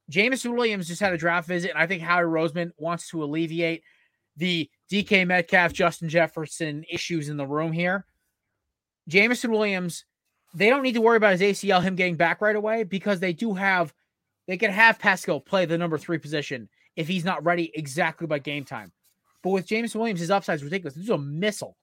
[0.10, 3.84] Jameson Williams just had a draft visit, and I think Howie Roseman wants to alleviate
[4.38, 8.06] the DK Metcalf, Justin Jefferson issues in the room here.
[9.08, 10.06] Jameson Williams
[10.54, 13.34] they don't need to worry about his ACL, him getting back right away, because they
[13.34, 13.94] do have,
[14.48, 18.40] they can have Pascal play the number three position if he's not ready exactly by
[18.40, 18.92] game time.
[19.44, 20.96] But with James Williams, his upside is ridiculous.
[20.96, 21.78] This is a missile.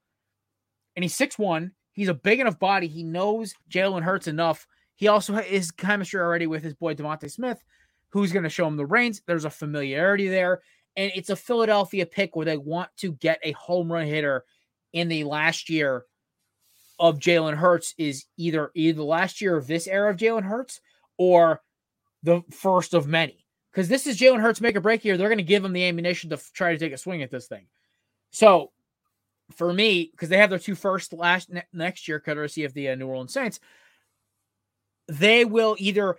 [0.97, 1.73] And he's six one.
[1.93, 2.89] He's a big enough body.
[2.89, 4.67] He knows Jalen Hurts enough.
[4.97, 7.62] He also has chemistry already with his boy DeVonta Smith,
[8.11, 9.23] who's going to show him the reins.
[9.27, 10.61] There's a familiarity there.
[10.97, 14.45] And it's a Philadelphia pick where they want to get a home run hitter
[14.93, 16.05] in the last year
[16.99, 20.80] of Jalen Hurts is either either the last year of this era of Jalen Hurts
[21.18, 21.61] or
[22.22, 23.45] the first of many.
[23.72, 25.16] Because this is Jalen Hurts make a break here.
[25.16, 27.30] They're going to give him the ammunition to f- try to take a swing at
[27.30, 27.66] this thing.
[28.30, 28.70] So
[29.53, 32.90] for me, because they have their two first last ne- next year, courtesy of the
[32.90, 33.59] uh, New Orleans Saints,
[35.09, 36.16] they will either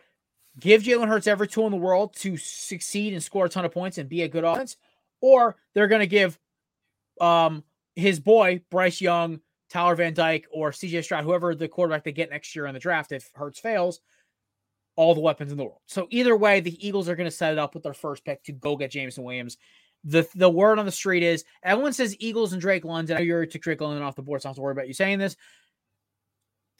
[0.59, 3.71] give Jalen Hurts every tool in the world to succeed and score a ton of
[3.71, 4.77] points and be a good offense,
[5.21, 6.37] or they're going to give
[7.19, 7.63] um,
[7.95, 9.39] his boy Bryce Young
[9.75, 12.79] Tyler Van Dyke or CJ Stroud, whoever the quarterback they get next year in the
[12.79, 13.99] draft, if Hurts fails,
[14.95, 15.81] all the weapons in the world.
[15.85, 18.41] So either way, the Eagles are going to set it up with their first pick
[18.45, 19.57] to go get Jameson Williams.
[20.05, 23.17] The the word on the street is everyone says Eagles and Drake London.
[23.17, 24.71] I know you took Drake London off the board, so I don't have to worry
[24.71, 25.35] about you saying this.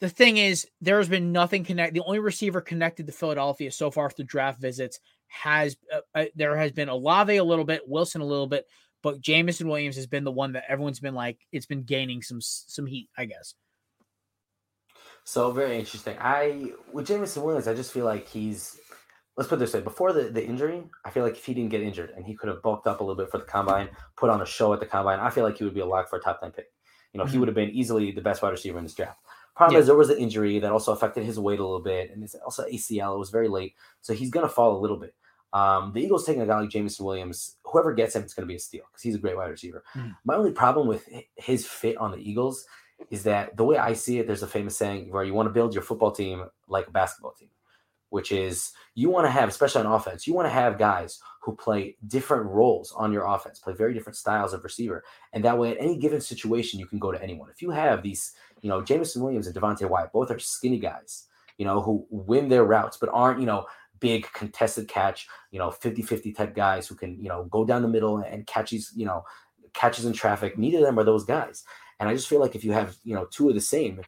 [0.00, 1.92] The thing is, there has been nothing connect.
[1.92, 6.56] The only receiver connected to Philadelphia so far through draft visits has uh, uh, there
[6.56, 8.66] has been Olave a little bit, Wilson a little bit,
[9.06, 12.40] but Jameson Williams has been the one that everyone's been like, it's been gaining some
[12.40, 13.54] some heat, I guess.
[15.22, 16.16] So very interesting.
[16.20, 18.80] I with Jameson Williams, I just feel like he's
[19.36, 21.82] let's put this way before the, the injury i feel like if he didn't get
[21.82, 23.86] injured and he could have bulked up a little bit for the combine
[24.16, 26.08] put on a show at the combine i feel like he would be a lock
[26.08, 26.68] for a top 10 pick
[27.12, 27.32] you know mm-hmm.
[27.32, 29.18] he would have been easily the best wide receiver in this draft
[29.54, 29.80] problem yeah.
[29.80, 32.34] is there was an injury that also affected his weight a little bit and it's
[32.36, 35.14] also acl it was very late so he's going to fall a little bit
[35.56, 38.52] um, the Eagles taking a guy like Jameson Williams, whoever gets him, it's going to
[38.52, 39.82] be a steal because he's a great wide receiver.
[39.94, 40.14] Mm.
[40.22, 42.66] My only problem with his fit on the Eagles
[43.10, 45.52] is that the way I see it, there's a famous saying where you want to
[45.52, 47.48] build your football team like a basketball team,
[48.10, 51.56] which is you want to have, especially on offense, you want to have guys who
[51.56, 55.04] play different roles on your offense, play very different styles of receiver.
[55.32, 57.48] And that way, at any given situation, you can go to anyone.
[57.48, 61.28] If you have these, you know, Jameson Williams and Devontae Wyatt, both are skinny guys,
[61.56, 63.66] you know, who win their routes, but aren't, you know,
[64.00, 67.88] big contested catch, you know, 50-50 type guys who can, you know, go down the
[67.88, 69.24] middle and catch these, you know,
[69.72, 70.58] catches in traffic.
[70.58, 71.64] Neither of them are those guys.
[71.98, 74.00] And I just feel like if you have, you know, two of the same,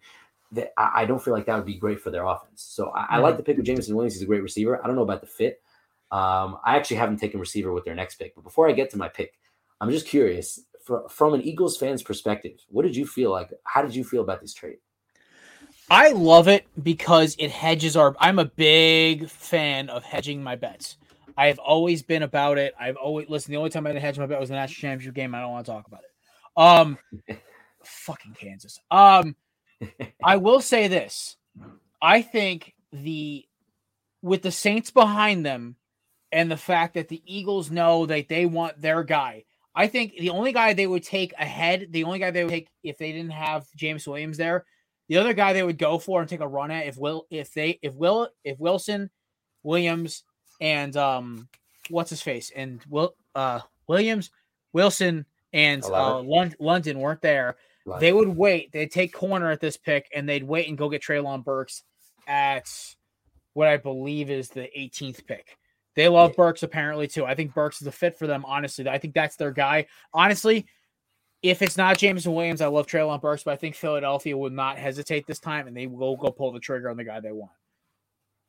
[0.52, 2.62] that I, don't feel like that would be great for their offense.
[2.62, 4.14] So I, I like the pick with Jameson Williams.
[4.14, 4.82] He's a great receiver.
[4.82, 5.60] I don't know about the fit.
[6.10, 8.34] Um, I actually haven't taken receiver with their next pick.
[8.34, 9.34] But before I get to my pick,
[9.80, 13.50] I'm just curious for, from an Eagles fan's perspective, what did you feel like?
[13.64, 14.78] How did you feel about this trade?
[15.90, 18.14] I love it because it hedges our.
[18.18, 20.96] I'm a big fan of hedging my bets.
[21.36, 22.74] I have always been about it.
[22.78, 23.52] I've always listen.
[23.52, 25.34] The only time I didn't hedge my bet was the national championship game.
[25.34, 26.10] I don't want to talk about it.
[26.56, 26.98] Um,
[27.84, 28.80] fucking Kansas.
[28.90, 29.36] Um,
[30.22, 31.36] I will say this.
[32.02, 33.46] I think the
[34.20, 35.76] with the Saints behind them
[36.32, 39.44] and the fact that the Eagles know that they want their guy.
[39.74, 42.68] I think the only guy they would take ahead, the only guy they would take
[42.82, 44.66] if they didn't have James Williams there,
[45.08, 47.52] the other guy they would go for and take a run at if Will if
[47.52, 49.10] they if Will if Wilson,
[49.62, 50.24] Williams,
[50.60, 51.48] and um
[51.90, 54.30] what's his face and Will uh Williams,
[54.72, 57.56] Wilson, and uh, London weren't there,
[58.00, 58.70] they would wait.
[58.72, 61.84] They'd take corner at this pick and they'd wait and go get Treylon Burks
[62.26, 62.68] at
[63.54, 65.56] what I believe is the 18th pick.
[65.96, 66.36] They love yeah.
[66.36, 67.24] Burks apparently too.
[67.24, 68.44] I think Burks is a fit for them.
[68.44, 69.86] Honestly, I think that's their guy.
[70.12, 70.66] Honestly,
[71.42, 74.78] if it's not Jameson Williams, I love Treylon Burks, but I think Philadelphia would not
[74.78, 77.52] hesitate this time and they will go pull the trigger on the guy they want.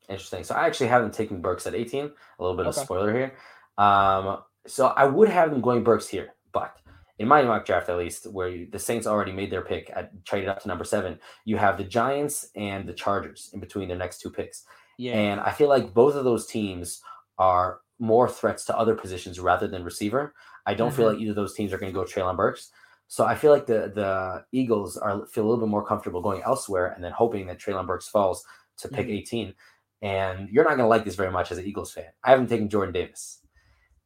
[0.08, 0.42] Interesting.
[0.42, 2.04] So I actually have them taking Burks at 18.
[2.04, 2.68] A little bit okay.
[2.68, 3.34] of spoiler here.
[3.78, 6.76] Um, so I would have them going Burks here, but
[7.18, 10.24] in my mock draft at least, where you, the Saints already made their pick at
[10.24, 13.96] traded up to number seven, you have the Giants and the Chargers in between their
[13.96, 14.64] next two picks.
[14.98, 15.12] Yeah.
[15.12, 17.00] And I feel like both of those teams
[17.38, 20.34] are more threats to other positions rather than receiver.
[20.66, 20.96] I don't mm-hmm.
[20.96, 22.70] feel like either of those teams are going to go Treylon Burks.
[23.10, 26.42] So I feel like the the Eagles are feel a little bit more comfortable going
[26.42, 28.44] elsewhere and then hoping that Treylon Burks falls
[28.78, 29.16] to pick mm-hmm.
[29.16, 29.54] 18.
[30.00, 32.04] And you're not going to like this very much as an Eagles fan.
[32.22, 33.40] I haven't taken Jordan Davis.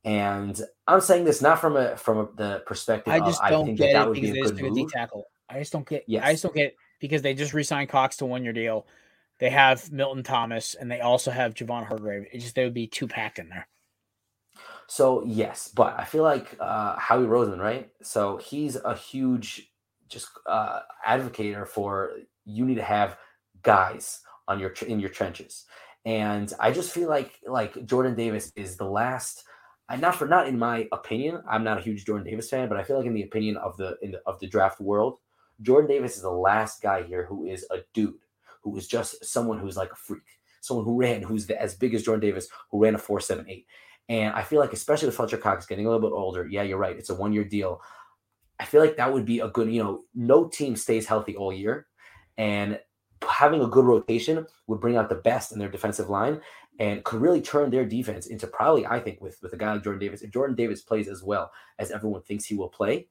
[0.05, 3.13] And I'm saying this not from a from a, the perspective.
[3.13, 4.91] I just of, don't I get that, it because be a good move.
[4.91, 5.27] tackle.
[5.51, 6.05] I just don't get.
[6.07, 6.25] Yes.
[6.25, 8.87] I just don't get because they just re-signed Cox to one year deal.
[9.39, 12.25] They have Milton Thomas and they also have Javon Hargrave.
[12.33, 13.69] It just they would be two packed in there.
[14.87, 17.91] So yes, but I feel like uh, Howie Roseman, right?
[18.03, 19.71] So he's a huge
[20.09, 22.13] just uh, advocator for
[22.45, 23.17] you need to have
[23.63, 25.65] guys on your in your trenches,
[26.05, 29.45] and I just feel like like Jordan Davis is the last
[29.89, 31.43] I not for not in my opinion.
[31.49, 33.77] I'm not a huge Jordan Davis fan, but I feel like in the opinion of
[33.77, 35.19] the in the, of the draft world,
[35.63, 38.15] Jordan Davis is the last guy here who is a dude,
[38.63, 40.23] who is just someone who's like a freak,
[40.61, 43.47] someone who ran, who's the, as big as Jordan Davis, who ran a four seven
[43.49, 43.67] eight.
[44.09, 46.79] And I feel like, especially with Fletcher Cox getting a little bit older, yeah, you're
[46.79, 46.97] right.
[46.97, 47.81] It's a one year deal.
[48.61, 51.53] I feel like that would be a good, you know, no team stays healthy all
[51.53, 51.87] year.
[52.37, 52.79] And
[53.27, 56.41] having a good rotation would bring out the best in their defensive line
[56.79, 59.85] and could really turn their defense into probably, I think, with, with a guy like
[59.85, 60.23] Jordan Davis.
[60.23, 63.09] If Jordan Davis plays as well as everyone thinks he will play,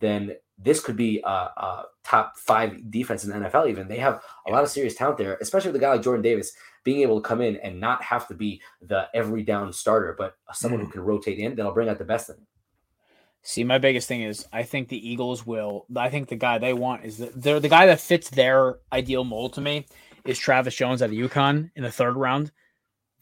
[0.00, 0.32] then
[0.62, 3.68] this could be a, a, top five defense in the NFL.
[3.70, 6.22] Even they have a lot of serious talent there, especially with a guy like Jordan
[6.22, 6.52] Davis
[6.84, 10.36] being able to come in and not have to be the every down starter, but
[10.52, 10.84] someone mm.
[10.84, 12.46] who can rotate in that'll bring out the best in him.
[13.44, 15.86] See, my biggest thing is I think the Eagles will.
[15.96, 19.24] I think the guy they want is the, they're the guy that fits their ideal
[19.24, 19.86] mold to me
[20.24, 22.52] is Travis Jones out of UConn in the third round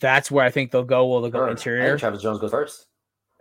[0.00, 1.06] that's where I think they'll go.
[1.06, 1.96] Will they go interior?
[1.96, 2.86] Travis Jones goes first.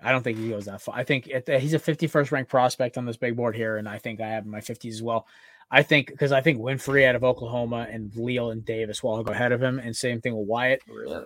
[0.04, 0.96] I don't think he goes that far.
[0.96, 3.98] I think it, he's a 51st ranked prospect on this big board here, and I
[3.98, 5.28] think I have my 50s as well.
[5.72, 9.24] I think because I think Winfrey out of Oklahoma and Leal and Davis will all
[9.24, 10.82] go ahead of him, and same thing with Wyatt.
[10.88, 11.26] Really?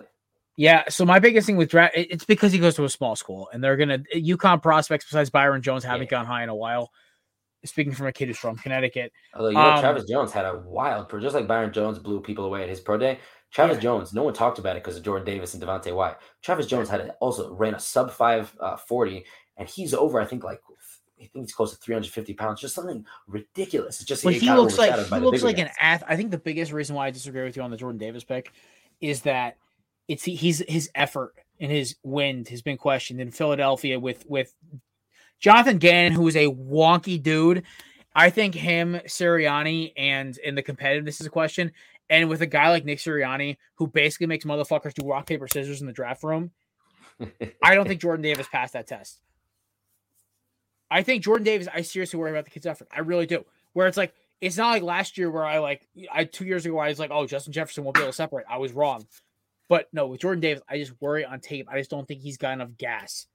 [0.56, 0.84] Yeah.
[0.88, 3.64] So my biggest thing with draft, it's because he goes to a small school, and
[3.64, 6.10] they're gonna UConn prospects besides Byron Jones haven't yeah.
[6.10, 6.90] gone high in a while.
[7.64, 10.58] Speaking from a kid who's from Connecticut, although you know um, Travis Jones had a
[10.58, 13.20] wild, just like Byron Jones blew people away at his pro day.
[13.54, 13.82] Travis yeah.
[13.82, 16.18] Jones, no one talked about it because of Jordan Davis and Devonte Wyatt.
[16.42, 19.24] Travis Jones had a, also ran a sub five uh, forty,
[19.56, 20.20] and he's over.
[20.20, 20.60] I think like
[21.20, 24.00] I think he's close to 350 pounds, just something ridiculous.
[24.00, 25.66] It's just well, he looks like he looks like guys.
[25.66, 26.02] an ath.
[26.08, 28.52] I think the biggest reason why I disagree with you on the Jordan Davis pick
[29.00, 29.56] is that
[30.08, 34.52] it's he's his effort and his wind has been questioned in Philadelphia with with
[35.38, 37.62] Jonathan Gannon, who is a wonky dude.
[38.16, 41.72] I think him, Sirianni, and in the competitiveness is a question.
[42.14, 45.80] And with a guy like Nick Sirianni, who basically makes motherfuckers do rock, paper, scissors
[45.80, 46.52] in the draft room,
[47.60, 49.20] I don't think Jordan Davis passed that test.
[50.88, 52.86] I think Jordan Davis, I seriously worry about the kid's effort.
[52.92, 53.44] I really do.
[53.72, 56.78] Where it's like, it's not like last year where I like, I two years ago,
[56.78, 58.46] I was like, oh, Justin Jefferson won't be able to separate.
[58.48, 59.04] I was wrong.
[59.68, 61.66] But no, with Jordan Davis, I just worry on tape.
[61.68, 63.26] I just don't think he's got enough gas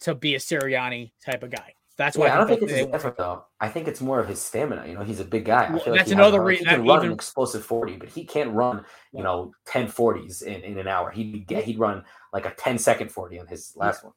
[0.00, 1.74] to be a Sirianni type of guy.
[1.98, 3.44] That's why yeah, I don't think it's his effort though.
[3.60, 4.86] I think it's more of his stamina.
[4.86, 5.68] You know, he's a big guy.
[5.68, 6.66] Well, that's like another reason.
[6.66, 7.08] He can run even...
[7.08, 8.84] an explosive forty, but he can't run.
[9.12, 11.10] You know, 10 40s in, in an hour.
[11.10, 14.10] He'd get he'd run like a 10 second forty on his last yeah.
[14.10, 14.14] one.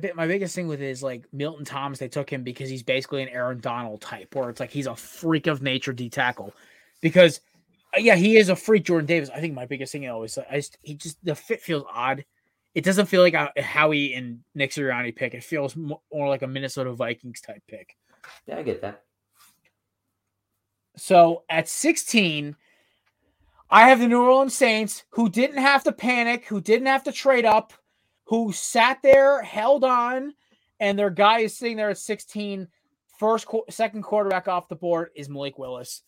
[0.00, 1.98] My my biggest thing with it is like Milton Thomas.
[1.98, 4.94] They took him because he's basically an Aaron Donald type, where it's like he's a
[4.94, 6.52] freak of nature D tackle.
[7.00, 7.40] Because
[7.94, 9.30] Uh, yeah, he is a freak, Jordan Davis.
[9.34, 12.24] I think my biggest thing always, I just he just the fit feels odd.
[12.74, 15.34] It doesn't feel like a Howie and Nick Sirianni pick.
[15.34, 17.96] It feels more like a Minnesota Vikings type pick.
[18.46, 19.02] Yeah, I get that.
[20.96, 22.56] So at 16,
[23.70, 27.12] I have the New Orleans Saints who didn't have to panic, who didn't have to
[27.12, 27.72] trade up,
[28.24, 30.34] who sat there, held on,
[30.80, 32.68] and their guy is sitting there at 16.
[33.18, 36.02] First, second quarterback off the board is Malik Willis.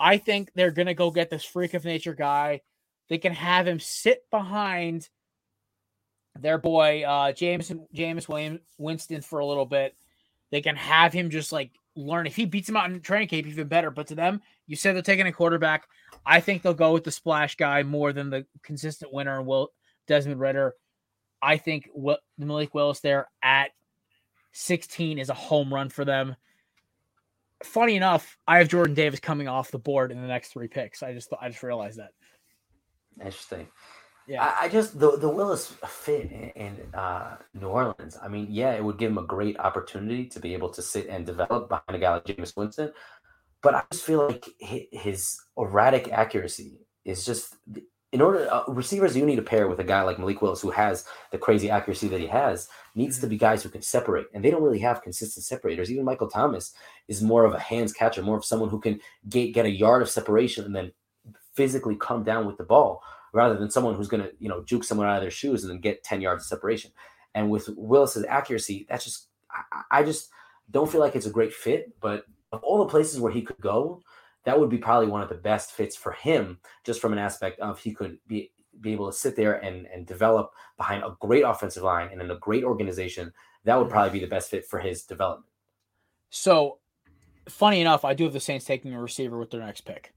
[0.00, 2.60] I think they're going to go get this freak of nature guy.
[3.08, 5.08] They can have him sit behind
[6.40, 9.96] their boy uh Jameson James William Winston for a little bit.
[10.50, 12.26] They can have him just like learn.
[12.26, 13.90] If he beats him out in training camp, even better.
[13.90, 15.86] But to them, you said they're taking a quarterback.
[16.24, 19.70] I think they'll go with the splash guy more than the consistent winner and Will
[20.06, 20.74] Desmond Ridder.
[21.40, 23.70] I think what Malik Willis there at
[24.52, 26.36] 16 is a home run for them.
[27.62, 31.02] Funny enough, I have Jordan Davis coming off the board in the next three picks.
[31.02, 32.10] I just I just realized that.
[33.20, 33.66] Interesting.
[34.28, 38.18] Yeah, I, I, just the the Willis fit in, in uh, New Orleans.
[38.22, 41.08] I mean, yeah, it would give him a great opportunity to be able to sit
[41.08, 42.92] and develop behind a guy like Jameis Winston,
[43.62, 47.56] but I just feel like his erratic accuracy is just
[48.12, 50.70] in order uh, receivers you need to pair with a guy like Malik Willis who
[50.70, 53.30] has the crazy accuracy that he has needs to mm-hmm.
[53.30, 56.72] be guys who can separate and they don't really have consistent separators even Michael Thomas
[57.08, 60.02] is more of a hands catcher more of someone who can get get a yard
[60.02, 60.92] of separation and then
[61.54, 63.02] physically come down with the ball
[63.32, 65.70] rather than someone who's going to, you know, juke someone out of their shoes and
[65.70, 66.90] then get 10 yards of separation.
[67.34, 70.30] And with Willis's accuracy, that's just, I, I just
[70.70, 71.92] don't feel like it's a great fit.
[72.00, 74.02] But of all the places where he could go,
[74.44, 77.60] that would be probably one of the best fits for him, just from an aspect
[77.60, 78.50] of he could be
[78.80, 82.30] be able to sit there and and develop behind a great offensive line and in
[82.30, 83.32] a great organization.
[83.64, 85.50] That would probably be the best fit for his development.
[86.30, 86.78] So,
[87.48, 90.14] funny enough, I do have the Saints taking a receiver with their next pick.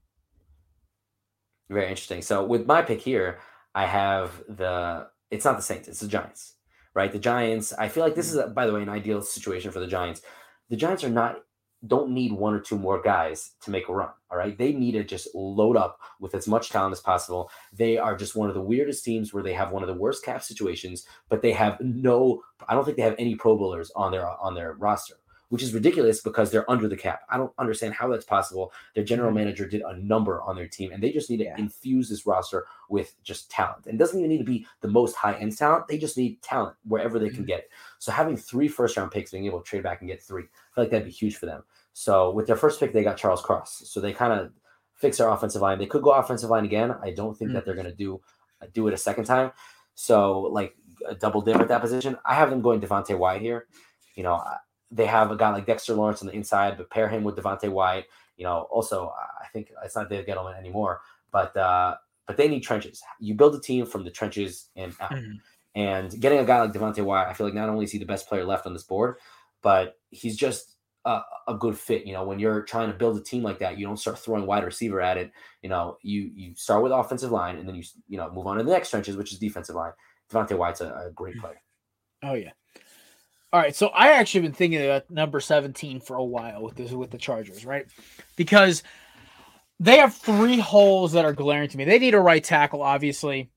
[1.70, 2.22] Very interesting.
[2.22, 3.38] So with my pick here,
[3.74, 6.54] I have the it's not the Saints, it's the Giants.
[6.94, 7.10] Right?
[7.10, 8.44] The Giants, I feel like this is mm.
[8.44, 10.20] a, by the way an ideal situation for the Giants.
[10.68, 11.38] The Giants are not
[11.86, 14.10] don't need one or two more guys to make a run.
[14.30, 14.56] All right.
[14.56, 17.50] They need to just load up with as much talent as possible.
[17.72, 20.24] They are just one of the weirdest teams where they have one of the worst
[20.24, 24.12] cap situations, but they have no, I don't think they have any pro bowlers on
[24.12, 25.16] their on their roster
[25.52, 27.24] which is ridiculous because they're under the cap.
[27.28, 28.72] I don't understand how that's possible.
[28.94, 29.40] Their general mm-hmm.
[29.40, 31.58] manager did a number on their team, and they just need to yeah.
[31.58, 33.84] infuse this roster with just talent.
[33.86, 35.88] And doesn't even need to be the most high end talent.
[35.88, 37.48] They just need talent wherever they can mm-hmm.
[37.48, 37.70] get it.
[37.98, 40.74] So having three first round picks, being able to trade back and get three, I
[40.74, 41.64] feel like that'd be huge for them.
[41.92, 43.82] So with their first pick, they got Charles Cross.
[43.84, 44.52] So they kind of
[44.94, 45.78] fix their offensive line.
[45.78, 46.94] They could go offensive line again.
[47.02, 47.56] I don't think mm-hmm.
[47.56, 48.22] that they're going to do
[48.72, 49.52] do it a second time.
[49.96, 50.74] So like
[51.06, 52.16] a double dip at that position.
[52.24, 53.66] I have them going Devonte Wyatt here.
[54.14, 54.42] You know,
[54.92, 57.68] they have a guy like Dexter Lawrence on the inside, but pair him with Devonte
[57.68, 58.06] Wyatt.
[58.36, 61.00] You know, also I think it's not Dave Gettleman anymore,
[61.32, 63.02] but uh, but they need trenches.
[63.18, 65.10] You build a team from the trenches and out.
[65.12, 65.36] Mm-hmm.
[65.74, 68.04] And getting a guy like Devonte Wyatt, I feel like not only is he the
[68.04, 69.16] best player left on this board,
[69.62, 70.76] but he's just
[71.06, 72.06] a, a, good fit.
[72.06, 74.46] You know, when you're trying to build a team like that, you don't start throwing
[74.46, 75.32] wide receiver at it.
[75.62, 78.58] You know, you you start with offensive line, and then you you know move on
[78.58, 79.92] to the next trenches, which is defensive line.
[80.30, 81.40] Devonte Wyatt's a, a great mm.
[81.40, 81.62] player.
[82.22, 82.50] Oh yeah,
[83.52, 86.90] all right, so I actually been thinking about number 17 for a while with this
[86.92, 87.86] with the Chargers, right?
[88.34, 88.82] Because
[89.78, 91.84] they have three holes that are glaring to me.
[91.84, 93.50] They need a right tackle, obviously,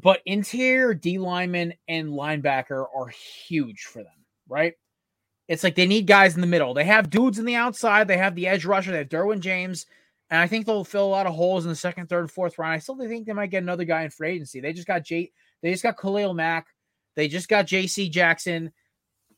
[0.00, 4.12] but interior D lineman and linebacker are huge for them,
[4.48, 4.74] right?
[5.48, 6.74] It's like they need guys in the middle.
[6.74, 8.06] They have dudes in the outside.
[8.06, 8.92] They have the edge rusher.
[8.92, 9.86] They have Derwin James,
[10.30, 12.58] and I think they'll fill a lot of holes in the second, third, and fourth
[12.58, 12.74] round.
[12.74, 14.60] I still think they might get another guy in free agency.
[14.60, 15.32] They just got J.
[15.62, 16.68] They just got Khalil Mack.
[17.16, 18.08] They just got J.C.
[18.08, 18.72] Jackson.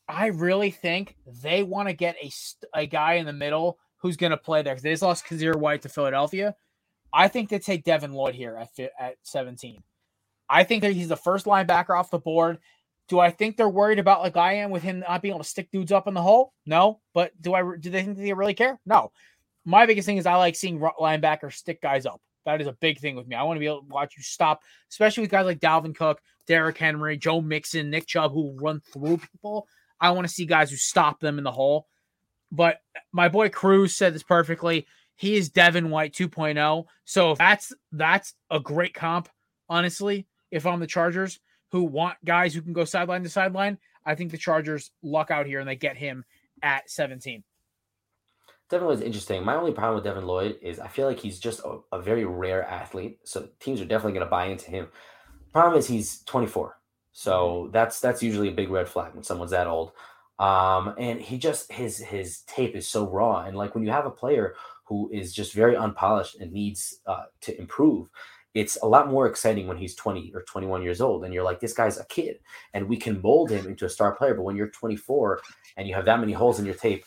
[0.09, 2.31] I really think they want to get a,
[2.75, 4.75] a guy in the middle who's going to play there.
[4.75, 6.55] Because they just lost Kyzir White to Philadelphia.
[7.13, 9.83] I think they take Devin Lloyd here at at 17.
[10.49, 12.59] I think that he's the first linebacker off the board.
[13.09, 15.49] Do I think they're worried about like I am with him not being able to
[15.49, 16.53] stick dudes up in the hole?
[16.67, 17.01] No.
[17.15, 18.79] But do I do they think they really care?
[18.87, 19.13] No.
[19.65, 22.21] My biggest thing is I like seeing linebackers stick guys up.
[22.45, 23.37] That is a big thing with me.
[23.37, 26.21] I want to be able to watch you stop, especially with guys like Dalvin Cook,
[26.47, 29.69] Derrick Henry, Joe Mixon, Nick Chubb, who run through people.
[30.03, 31.87] I want to see guys who stop them in the hole.
[32.51, 32.83] But
[33.13, 34.87] my boy Cruz said this perfectly.
[35.15, 36.85] He is Devin White 2.0.
[37.05, 39.29] So that's that's a great comp,
[39.69, 40.27] honestly.
[40.51, 41.39] If I'm the Chargers
[41.71, 45.47] who want guys who can go sideline to sideline, I think the Chargers luck out
[45.47, 46.25] here and they get him
[46.63, 47.43] at 17.
[48.69, 49.45] Devin Lloyd's interesting.
[49.45, 52.25] My only problem with Devin Lloyd is I feel like he's just a, a very
[52.25, 53.21] rare athlete.
[53.25, 54.89] So teams are definitely going to buy into him.
[55.53, 56.77] Problem is he's 24.
[57.13, 59.93] So that's that's usually a big red flag when someone's that old.
[60.39, 63.45] Um, and he just his his tape is so raw.
[63.45, 64.55] And like when you have a player
[64.85, 68.09] who is just very unpolished and needs uh, to improve,
[68.55, 71.61] it's a lot more exciting when he's 20 or 21 years old and you're like
[71.61, 72.39] this guy's a kid
[72.75, 75.41] and we can mold him into a star player but when you're 24
[75.77, 77.05] and you have that many holes in your tape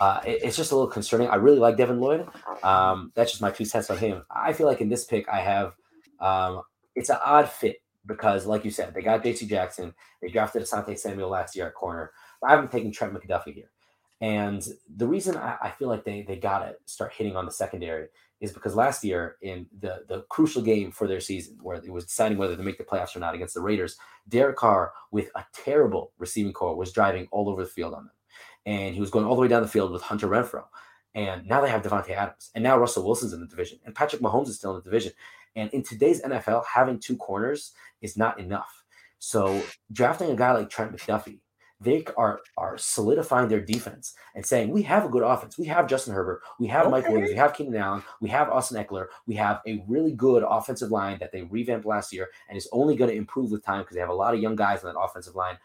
[0.00, 2.26] uh, it, it's just a little concerning i really like devin lloyd
[2.62, 5.40] um, that's just my two cents on him i feel like in this pick i
[5.40, 5.74] have
[6.20, 6.62] um,
[6.94, 7.76] it's an odd fit
[8.08, 11.74] because like you said they got jc jackson they drafted asante samuel last year at
[11.74, 12.10] corner.
[12.40, 13.70] But i haven't taken trent mcduffie here.
[14.20, 18.08] And the reason I, I feel like they they gotta start hitting on the secondary
[18.40, 22.06] is because last year in the the crucial game for their season, where it was
[22.06, 23.96] deciding whether to make the playoffs or not against the Raiders,
[24.28, 28.12] Derek Carr with a terrible receiving core was driving all over the field on them,
[28.66, 30.64] and he was going all the way down the field with Hunter Renfrow.
[31.14, 34.22] And now they have Davante Adams, and now Russell Wilson's in the division, and Patrick
[34.22, 35.12] Mahomes is still in the division.
[35.58, 38.84] And in today's NFL, having two corners is not enough.
[39.18, 41.40] So drafting a guy like Trent McDuffie,
[41.80, 45.58] they are are solidifying their defense and saying we have a good offense.
[45.58, 46.90] We have Justin Herbert, we have okay.
[46.90, 50.44] Mike Williams, we have Keenan Allen, we have Austin Ekeler, we have a really good
[50.48, 53.82] offensive line that they revamped last year and is only going to improve with time
[53.82, 55.56] because they have a lot of young guys on that offensive line.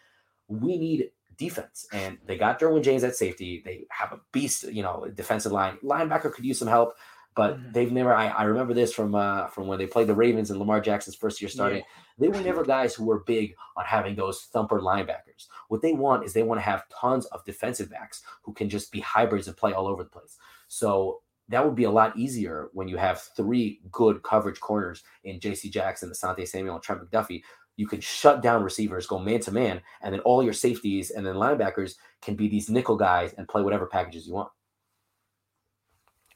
[0.47, 3.63] We need defense, and they got Derwin James at safety.
[3.65, 5.77] They have a beast, you know, defensive line.
[5.83, 6.95] Linebacker could use some help
[7.36, 7.71] but mm-hmm.
[7.71, 8.13] they've never.
[8.13, 11.15] I, I remember this from uh, from when they played the Ravens and Lamar Jackson's
[11.15, 11.79] first year starting.
[11.79, 11.84] Yeah.
[12.19, 15.47] They were never guys who were big on having those thumper linebackers.
[15.67, 18.91] What they want is they want to have tons of defensive backs who can just
[18.91, 20.38] be hybrids and play all over the place.
[20.67, 25.39] So that would be a lot easier when you have three good coverage corners in
[25.39, 25.69] J.C.
[25.69, 27.41] Jackson, Asante Samuel, and Trent McDuffie.
[27.75, 31.25] You can shut down receivers, go man to man, and then all your safeties and
[31.25, 34.49] then linebackers can be these nickel guys and play whatever packages you want.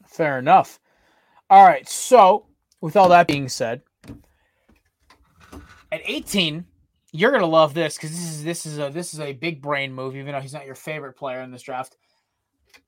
[0.08, 0.80] Fair enough.
[1.50, 1.88] All right.
[1.88, 2.46] So,
[2.80, 3.82] with all that being said,
[5.90, 6.64] at 18,
[7.12, 9.92] you're gonna love this because this is this is a this is a big brain
[9.92, 11.96] move, even though he's not your favorite player in this draft.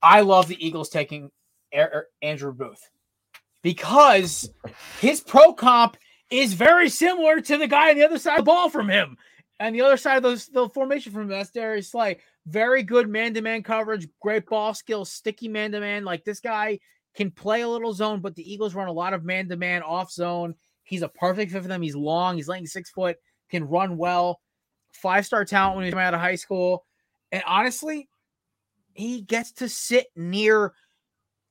[0.01, 1.31] I love the Eagles taking
[2.21, 2.89] Andrew Booth
[3.63, 4.49] because
[4.99, 5.97] his pro comp
[6.29, 9.17] is very similar to the guy on the other side of the ball from him.
[9.59, 12.17] And the other side of those, the formation from him, that's Darius Slay.
[12.47, 16.03] Very good man to man coverage, great ball skills, sticky man to man.
[16.03, 16.79] Like this guy
[17.15, 19.83] can play a little zone, but the Eagles run a lot of man to man
[19.83, 20.55] off zone.
[20.83, 21.81] He's a perfect fit for them.
[21.81, 23.17] He's long, he's like six foot,
[23.49, 24.39] can run well,
[24.93, 26.85] five star talent when he's out of high school.
[27.31, 28.09] And honestly,
[28.93, 30.73] he gets to sit near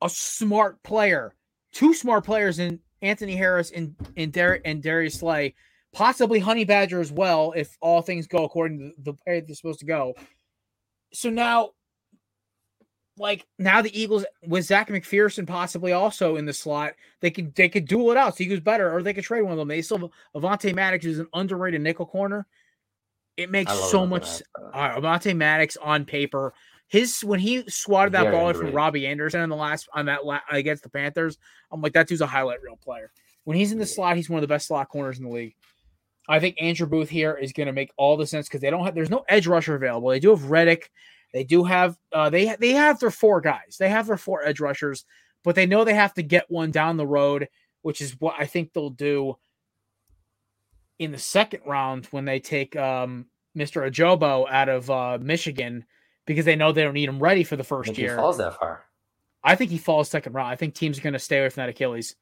[0.03, 1.35] a smart player,
[1.73, 5.55] two smart players in Anthony Harris and and, Dar- and Darius Slay,
[5.93, 9.81] possibly Honey Badger as well, if all things go according to the way they're supposed
[9.81, 10.15] to go.
[11.13, 11.71] So now
[13.19, 17.69] like now the Eagles with Zech McPhearson possibly also in the slot, they could they
[17.69, 18.37] could duel it out.
[18.37, 19.69] See who's better, or they could trade one of them.
[19.69, 22.47] They still Avonte Maddox is an underrated nickel corner.
[23.37, 24.43] It makes so much.
[24.75, 26.53] Uh, Avonte Maddox on paper,
[26.89, 30.25] his when he swatted that Very ball from Robbie Anderson on the last on that
[30.27, 31.39] la- against the Panthers,
[31.71, 33.13] I'm like that dude's a highlight reel player.
[33.45, 35.55] When he's in the slot, he's one of the best slot corners in the league.
[36.29, 38.85] I think Andrew Booth here is going to make all the sense because they don't
[38.85, 38.95] have.
[38.95, 40.11] There's no edge rusher available.
[40.11, 40.91] They do have Reddick.
[41.33, 43.77] They do have uh, they they have their four guys.
[43.79, 45.05] They have their four edge rushers,
[45.45, 47.49] but they know they have to get one down the road,
[47.83, 49.37] which is what I think they'll do
[50.99, 53.27] in the second round when they take um,
[53.57, 53.89] Mr.
[53.89, 55.85] Ojabo out of uh, Michigan
[56.27, 58.17] because they know they don't need him ready for the first year.
[58.17, 58.85] falls that far.
[59.43, 60.49] I think he falls second round.
[60.49, 62.17] I think teams are going to stay away from that Achilles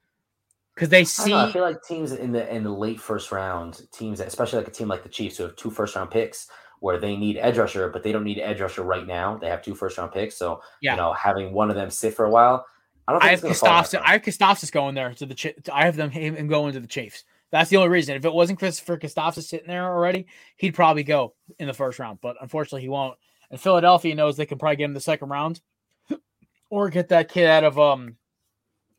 [0.75, 1.33] because they see.
[1.33, 4.69] I, I, feel like teams in the in the late first round, teams, especially like
[4.69, 6.49] a team like the Chiefs, who have two first round picks,
[6.80, 9.37] where they need edge rusher, but they don't need edge rusher right now.
[9.37, 10.92] They have two first round picks, so yeah.
[10.92, 12.67] you know having one of them sit for a while.
[13.07, 13.25] I don't.
[13.25, 14.03] I have Karlaftis.
[14.05, 15.34] I have Karlaftis going there to the.
[15.34, 17.25] Ch- I have them him going to the Chiefs.
[17.50, 18.17] That's the only reason.
[18.17, 20.26] If it wasn't Christopher Kostovsis sitting there already,
[20.57, 22.18] he'd probably go in the first round.
[22.21, 23.17] But unfortunately, he won't.
[23.50, 25.63] And Philadelphia knows they can probably get him the second round,
[26.71, 28.17] or get that kid out of um,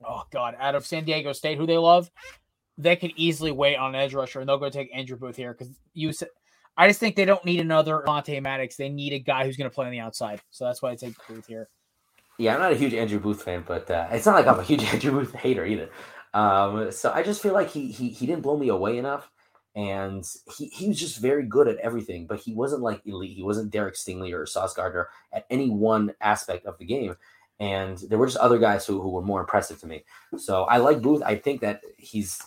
[0.03, 2.10] oh god, out of San Diego State, who they love.
[2.80, 5.53] They could easily wait on an edge rusher, and they'll go take Andrew Booth here
[5.53, 6.30] because you said
[6.80, 8.77] I just think they don't need another Monte Maddox.
[8.77, 10.41] They need a guy who's going to play on the outside.
[10.49, 11.68] So that's why I take Booth here.
[12.38, 14.64] Yeah, I'm not a huge Andrew Booth fan, but uh, it's not like I'm a
[14.64, 15.89] huge Andrew Booth hater either.
[16.34, 19.30] Um, so I just feel like he he he didn't blow me away enough,
[19.76, 20.26] and
[20.57, 22.27] he he was just very good at everything.
[22.27, 23.35] But he wasn't like elite.
[23.35, 27.18] He wasn't Derek Stingley or Sauce Gardner at any one aspect of the game.
[27.60, 30.06] And there were just other guys who, who were more impressive to me.
[30.38, 31.22] So I like Booth.
[31.26, 32.41] I think that he's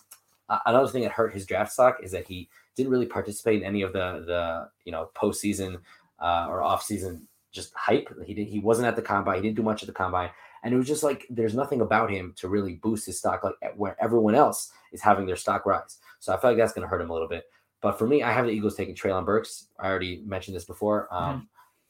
[0.65, 3.83] another thing that hurt his draft stock is that he didn't really participate in any
[3.83, 5.81] of the the you know postseason
[6.21, 7.23] uh, or offseason
[7.53, 8.09] just hype.
[8.25, 8.51] He didn't.
[8.51, 9.37] he wasn't at the combine.
[9.37, 10.31] He didn't do much at the combine,
[10.63, 13.55] and it was just like there's nothing about him to really boost his stock like
[13.77, 15.99] where everyone else is having their stock rise.
[16.21, 17.45] So I feel like that's going to hurt him a little bit.
[17.81, 19.67] But for me, I have the Eagles taking Treylon Burks.
[19.79, 21.09] I already mentioned this before.
[21.11, 21.45] Um, mm-hmm.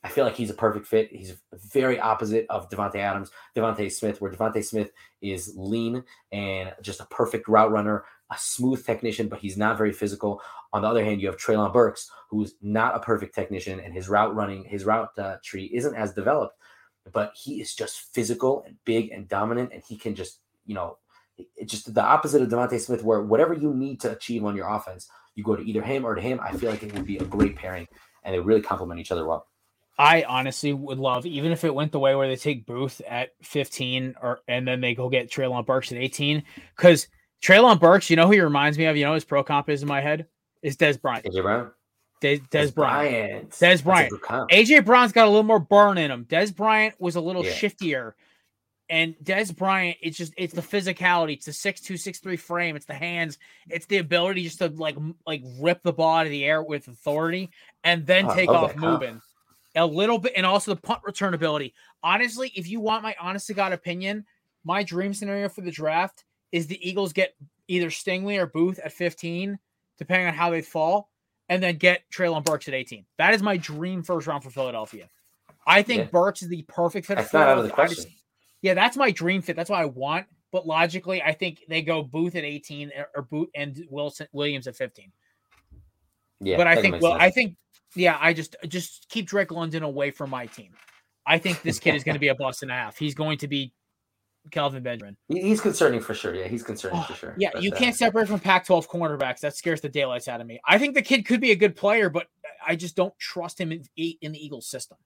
[0.05, 1.13] I feel like he's a perfect fit.
[1.13, 4.91] He's very opposite of Davante Adams, DeVonta Smith, where DeVonta Smith
[5.21, 6.03] is lean
[6.33, 10.41] and just a perfect route runner, a smooth technician, but he's not very physical.
[10.73, 14.09] On the other hand, you have Treylon Burks, who's not a perfect technician, and his
[14.09, 16.57] route running, his route uh, tree isn't as developed,
[17.13, 20.97] but he is just physical and big and dominant, and he can just, you know,
[21.57, 24.69] it's just the opposite of DeVonta Smith, where whatever you need to achieve on your
[24.69, 26.41] offense, you go to either him or to him.
[26.41, 27.87] I feel like it would be a great pairing,
[28.25, 29.47] and they really complement each other well.
[29.99, 33.31] I honestly would love, even if it went the way where they take Booth at
[33.43, 36.45] 15 or and then they go get Treylon Burks at 18.
[36.75, 37.09] Because
[37.43, 38.97] Treylon Burks, you know who he reminds me of?
[38.97, 40.27] You know his pro comp is in my head?
[40.63, 41.27] Is Dez Bryant.
[41.27, 41.71] AJ Brown?
[42.21, 43.51] Dez, Dez Bryant.
[43.51, 44.13] Dez Bryant.
[44.51, 46.25] AJ Brown's got a little more burn in him.
[46.25, 47.53] Dez Bryant was a little yeah.
[47.53, 48.13] shiftier.
[48.89, 52.77] And Dez Bryant, it's just it's the physicality, it's the six two, six three frame,
[52.77, 53.39] it's the hands,
[53.69, 54.97] it's the ability just to like
[55.27, 57.51] like rip the ball out of the air with authority
[57.85, 59.13] and then oh, take off moving.
[59.13, 59.23] Comp
[59.75, 61.75] a little bit, and also the punt return ability.
[62.03, 64.25] Honestly, if you want my honest to God opinion,
[64.65, 67.35] my dream scenario for the draft is the Eagles get
[67.69, 69.59] either Stingley or Booth at 15,
[69.99, 71.11] depending on how they fall,
[71.49, 73.05] and then get Treylon Burks at 18.
[73.19, 75.09] That is my dream first round for Philadelphia.
[75.67, 76.09] I think yeah.
[76.11, 77.17] Burks is the perfect fit.
[77.17, 78.05] That's not out of the question.
[78.05, 78.25] Just,
[78.63, 79.57] yeah, that's my dream fit.
[79.57, 80.27] That's what I want.
[80.51, 84.77] But logically, I think they go Booth at 18 or Booth and Wilson Williams at
[84.77, 85.11] 15.
[86.41, 87.23] Yeah, but I think well, sense.
[87.23, 87.57] I think
[87.95, 90.73] yeah, I just just keep Drake London away from my team.
[91.27, 92.99] I think this kid is going to be a bust and a half.
[92.99, 93.73] He's going to be
[94.51, 95.17] Kelvin Benjamin.
[95.29, 96.35] He's concerning for sure.
[96.35, 97.35] Yeah, he's concerning oh, for sure.
[97.39, 99.41] Yeah, but, you uh, can't separate from Pac-12 cornerbacks.
[99.41, 100.61] That scares the daylights out of me.
[100.67, 102.27] I think the kid could be a good player, but
[102.67, 104.99] I just don't trust him in, in the Eagles system.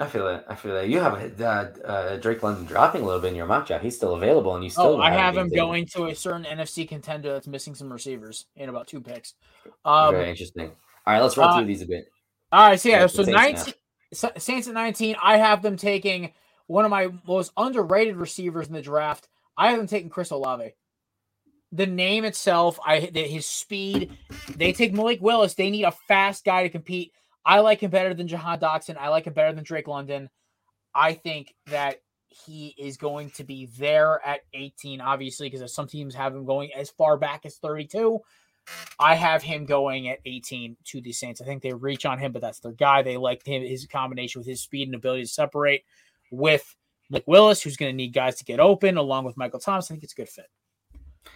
[0.00, 0.44] I feel it.
[0.48, 0.90] I feel it.
[0.90, 3.84] You have uh, uh, Drake London dropping a little bit in your mock draft.
[3.84, 4.96] He's still available, and you still.
[4.96, 8.68] Oh, I have him going to a certain NFC contender that's missing some receivers in
[8.68, 9.34] about two picks.
[9.84, 10.72] Um, Very interesting.
[11.06, 12.06] All right, let's run uh, through these a bit.
[12.50, 13.72] All right, so yeah, so 19
[14.14, 16.32] Saints at 19, I have them taking
[16.66, 19.28] one of my most underrated receivers in the draft.
[19.56, 20.74] I haven't taken Chris Olave.
[21.72, 24.16] The name itself, I his speed.
[24.56, 25.54] They take Malik Willis.
[25.54, 27.12] They need a fast guy to compete.
[27.44, 28.96] I like him better than Jahan Dotson.
[28.96, 30.30] I like him better than Drake London.
[30.94, 31.96] I think that
[32.28, 36.70] he is going to be there at 18, obviously, because some teams have him going
[36.74, 38.20] as far back as 32.
[38.98, 41.40] I have him going at 18 to the Saints.
[41.40, 43.02] I think they reach on him, but that's their guy.
[43.02, 45.84] They like him, his combination with his speed and ability to separate
[46.36, 46.76] with
[47.10, 49.90] Nick Willis, who's going to need guys to get open, along with Michael Thomas.
[49.90, 50.46] I think it's a good fit.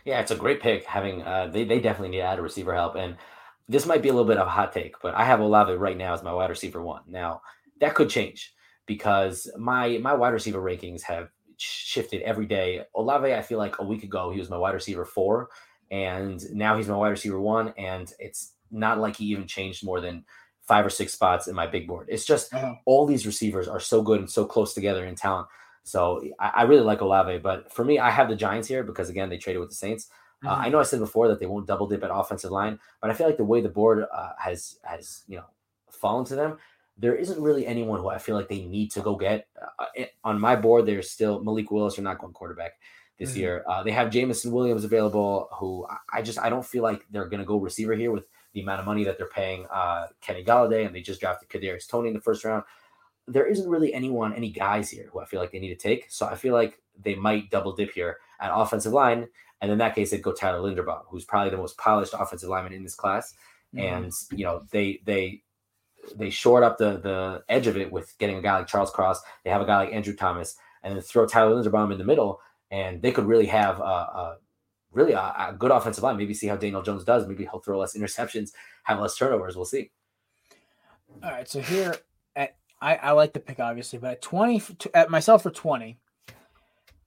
[0.05, 0.85] Yeah, it's a great pick.
[0.85, 3.16] Having uh, they they definitely need to add a receiver help, and
[3.69, 5.97] this might be a little bit of a hot take, but I have Olave right
[5.97, 7.03] now as my wide receiver one.
[7.07, 7.43] Now
[7.81, 8.55] that could change
[8.87, 12.83] because my my wide receiver rankings have shifted every day.
[12.95, 15.49] Olave, I feel like a week ago he was my wide receiver four
[15.91, 20.01] and now he's my wide receiver one, and it's not like he even changed more
[20.01, 20.25] than
[20.69, 22.07] five or six spots in my big board.
[22.11, 22.74] It's just uh-huh.
[22.85, 25.49] all these receivers are so good and so close together in talent.
[25.82, 29.09] So I, I, really like Olave, but for me, I have the Giants here because
[29.09, 30.11] again they traded with the Saints.
[30.45, 30.61] Uh, mm-hmm.
[30.61, 33.11] Uh, I know I said before that they won't double dip at offensive line, but
[33.11, 35.47] I feel like the way the board uh, has has you know
[35.90, 36.59] fallen to them,
[36.99, 39.49] there isn't really anyone who I feel like they need to go get.
[39.78, 41.99] Uh, on my board, there's still Malik Willis.
[41.99, 42.73] are not going quarterback
[43.19, 43.40] this mm-hmm.
[43.40, 43.65] year.
[43.66, 47.40] Uh, they have Jameson Williams available, who I just I don't feel like they're going
[47.40, 50.87] to go receiver here with the amount of money that they're paying uh, Kenny Golladay,
[50.87, 52.65] and they just drafted Kadarius Toney in the first round.
[53.27, 56.07] There isn't really anyone, any guys here who I feel like they need to take.
[56.09, 59.29] So I feel like they might double dip here at offensive line,
[59.61, 62.73] and in that case, they'd go Tyler Linderbaum, who's probably the most polished offensive lineman
[62.73, 63.35] in this class.
[63.75, 63.85] Mm-hmm.
[63.85, 65.43] And you know they they
[66.16, 69.20] they short up the the edge of it with getting a guy like Charles Cross.
[69.45, 72.41] They have a guy like Andrew Thomas, and then throw Tyler Linderbaum in the middle
[72.70, 74.37] and they could really have a, a
[74.93, 76.16] really a, a, good offensive line.
[76.16, 77.27] Maybe see how Daniel Jones does.
[77.27, 78.52] Maybe he'll throw less interceptions,
[78.85, 79.56] have less turnovers.
[79.56, 79.90] We'll see.
[81.23, 81.97] All right, so here
[82.36, 84.62] at I, I like the pick obviously, but at twenty
[84.94, 85.98] at myself for twenty,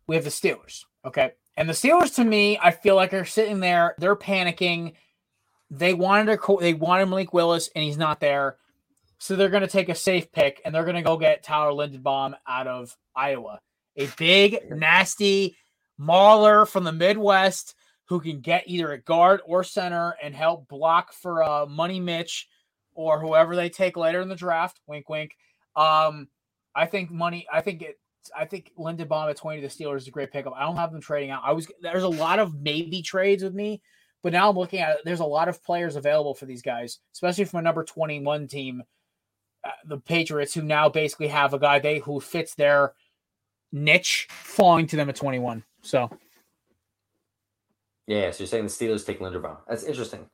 [0.08, 0.86] we have the Steelers.
[1.06, 4.94] Okay, and the Steelers to me, I feel like are sitting there, they're panicking.
[5.70, 8.58] They wanted a they wanted Malik Willis, and he's not there.
[9.20, 11.72] So they're going to take a safe pick, and they're going to go get Tyler
[11.72, 13.60] Linderbaum out of Iowa
[13.98, 15.58] a big, nasty
[16.02, 17.76] mauler from the Midwest
[18.06, 22.50] who can get either a guard or center and help block for uh, Money Mitch
[22.94, 24.82] or whoever they take later in the draft.
[24.88, 25.38] Wink, wink.
[25.76, 26.28] Um,
[26.76, 27.48] I think money.
[27.54, 28.00] I think it.
[28.38, 30.54] I think Linderbaum at twenty to the Steelers is a great pickup.
[30.56, 31.44] I don't have them trading out.
[31.46, 33.82] I was there's a lot of maybe trades with me,
[34.24, 34.98] but now I'm looking at.
[35.06, 38.48] There's a lot of players available for these guys, especially from a number twenty one
[38.48, 38.84] team,
[39.64, 42.94] uh, the Patriots, who now basically have a guy they who fits their
[43.72, 45.64] niche falling to them at 21.
[45.82, 46.10] So,
[48.08, 49.58] yeah, so you're saying the Steelers take Linderbaum.
[49.68, 50.30] That's interesting.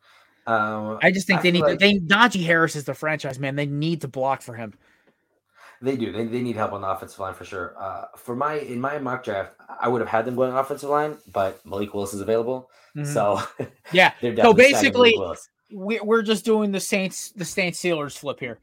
[0.48, 3.56] Um, I just think I they need like, they Najee Harris is the franchise man.
[3.56, 4.74] They need to block for him.
[5.82, 6.12] They do.
[6.12, 7.76] They, they need help on the offensive line for sure.
[7.78, 11.18] Uh, for my in my mock draft, I would have had them going offensive line,
[11.32, 13.12] but Malik Willis is available, mm-hmm.
[13.12, 13.42] so
[13.92, 14.14] yeah.
[14.42, 15.16] so basically,
[15.72, 18.60] we, we're just doing the Saints the Saints Steelers flip here.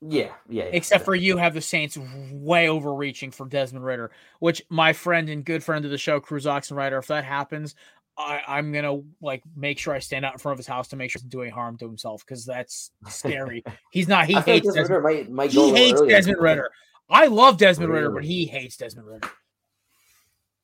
[0.00, 0.64] Yeah, yeah.
[0.64, 1.04] yeah Except yeah.
[1.04, 1.98] for you have the Saints
[2.32, 4.10] way overreaching for Desmond Ridder,
[4.40, 7.74] which my friend and good friend of the show, Cruz Oxenrider, if that happens,
[8.16, 10.96] I, am gonna like make sure I stand out in front of his house to
[10.96, 13.64] make sure he's doing harm to himself because that's scary.
[13.90, 14.26] He's not.
[14.26, 16.70] He hates Desmond, Desmond Might, might he hates Desmond Ridder.
[17.10, 19.28] I love Desmond Ridder, but he hates Desmond Ridder.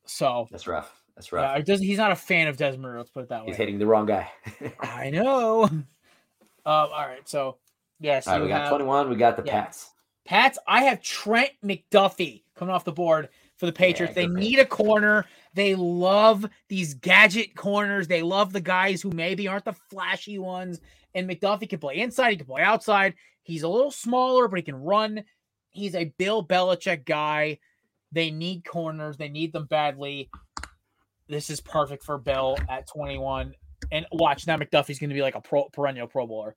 [0.05, 1.01] So that's rough.
[1.15, 1.57] That's rough.
[1.57, 2.97] Yeah, does, he's not a fan of Desmond Ridder.
[2.97, 3.47] Let's put it that way.
[3.47, 4.31] He's hitting the wrong guy.
[4.79, 5.63] I know.
[5.63, 5.85] Um,
[6.65, 7.57] all right, so
[8.01, 9.09] yes, all right, we got 21.
[9.09, 9.63] We got the yeah.
[9.63, 9.91] Pats.
[10.25, 10.59] Pats.
[10.67, 14.15] I have Trent McDuffie coming off the board for the Patriots.
[14.15, 15.25] Yeah, they need a corner.
[15.53, 18.07] They love these gadget corners.
[18.07, 20.81] They love the guys who maybe aren't the flashy ones.
[21.13, 23.15] And McDuffie can play inside, he can play outside.
[23.43, 25.23] He's a little smaller, but he can run.
[25.69, 27.59] He's a Bill Belichick guy.
[28.11, 30.29] They need corners, they need them badly.
[31.27, 33.53] This is perfect for Bill at 21.
[33.91, 36.55] And watch now, McDuffie's going to be like a pro, perennial Pro Bowler.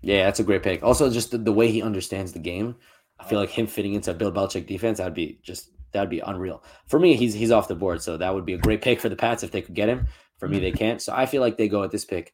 [0.00, 0.82] Yeah, that's a great pick.
[0.82, 2.76] Also, just the, the way he understands the game.
[3.18, 6.20] I feel like him fitting into a Bill Belichick defense, that'd be just that'd be
[6.20, 6.62] unreal.
[6.86, 9.08] For me, he's he's off the board, so that would be a great pick for
[9.08, 10.06] the Pats if they could get him.
[10.38, 11.02] For me, they can't.
[11.02, 12.32] So I feel like they go at this pick.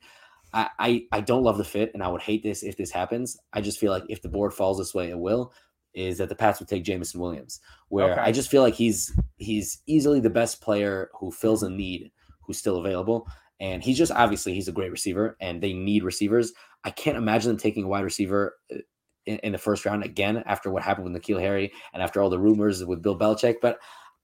[0.52, 3.36] I, I, I don't love the fit, and I would hate this if this happens.
[3.52, 5.52] I just feel like if the board falls this way, it will.
[5.94, 8.20] Is that the Pats would take Jameson Williams, where okay.
[8.20, 12.10] I just feel like he's he's easily the best player who fills a need
[12.40, 13.26] who's still available,
[13.60, 16.52] and he's just obviously he's a great receiver, and they need receivers.
[16.85, 18.78] I can't imagine them taking a wide receiver uh,
[19.27, 22.28] in, in, the first round again after what happened with N'Keal Harry and after all
[22.31, 23.56] the rumors with Bill Belichick.
[23.62, 23.78] But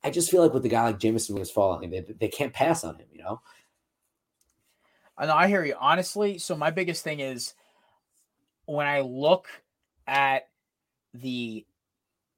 [0.05, 2.85] I just feel like with the guy like Jameson was falling, they, they can't pass
[2.85, 3.41] on him, you know?
[5.17, 5.75] I know I hear you.
[5.79, 7.55] Honestly, so my biggest thing is
[8.65, 9.49] when I look
[10.07, 10.49] at
[11.15, 11.67] the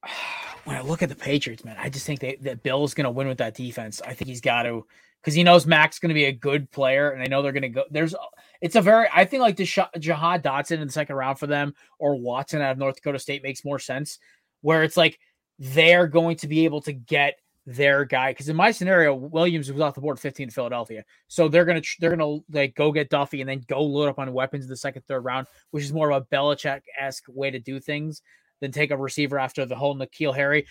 [0.65, 3.11] when I look at the Patriots, man, I just think that Bill is going to
[3.11, 4.01] win with that defense.
[4.07, 4.87] I think he's got to
[5.23, 7.63] because he knows Mac's going to be a good player, and I know they're going
[7.63, 7.85] to go.
[7.91, 8.15] There's,
[8.61, 11.75] it's a very, I think like the Jahan Dotson in the second round for them,
[11.99, 14.19] or Watson out of North Dakota State makes more sense,
[14.63, 15.19] where it's like
[15.59, 18.33] they're going to be able to get their guy.
[18.33, 21.83] Because in my scenario, Williams was off the board 15 to Philadelphia, so they're gonna
[22.01, 24.77] they're gonna like go get Duffy and then go load up on weapons in the
[24.77, 28.23] second third round, which is more of a Belichick esque way to do things
[28.61, 30.67] than take a receiver after the whole N'Keal Harry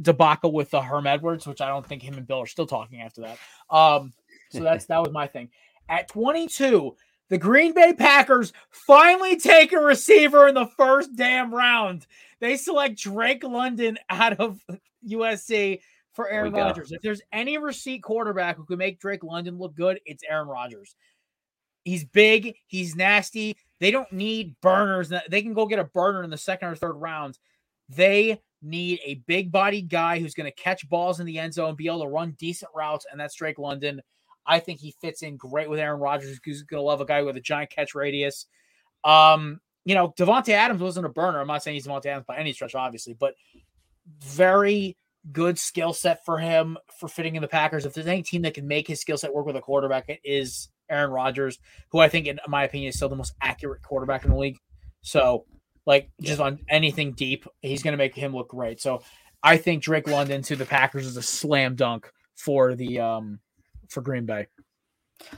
[0.00, 3.00] debacle with the Herm Edwards, which I don't think him and Bill are still talking
[3.00, 3.38] after that.
[3.68, 4.12] Um,
[4.50, 5.50] so that's that was my thing.
[5.88, 6.96] At 22,
[7.28, 12.06] the Green Bay Packers finally take a receiver in the first damn round.
[12.40, 14.60] They select Drake London out of
[15.08, 15.80] USC
[16.12, 16.92] for Aaron Rodgers.
[16.92, 20.96] If there's any receipt quarterback who can make Drake London look good, it's Aaron Rodgers.
[21.84, 23.56] He's big, he's nasty.
[23.78, 25.12] They don't need burners.
[25.28, 27.38] They can go get a burner in the second or third rounds.
[27.88, 31.74] They need a big bodied guy who's going to catch balls in the end zone,
[31.74, 34.00] be able to run decent routes, and that's Drake London.
[34.46, 37.22] I think he fits in great with Aaron Rodgers, who's going to love a guy
[37.22, 38.46] with a giant catch radius.
[39.04, 41.40] Um, you know, Davante Adams wasn't a burner.
[41.40, 43.34] I'm not saying he's Davante Adams by any stretch, obviously, but
[44.22, 44.96] very
[45.32, 47.86] good skill set for him for fitting in the Packers.
[47.86, 50.20] If there's any team that can make his skill set work with a quarterback, it
[50.24, 51.58] is Aaron Rodgers,
[51.90, 54.58] who I think, in my opinion, is still the most accurate quarterback in the league.
[55.02, 55.46] So
[55.86, 58.80] like just on anything deep, he's going to make him look great.
[58.80, 59.02] So
[59.42, 63.40] I think Drake London to the Packers is a slam dunk for the um
[63.88, 64.46] for Green Bay.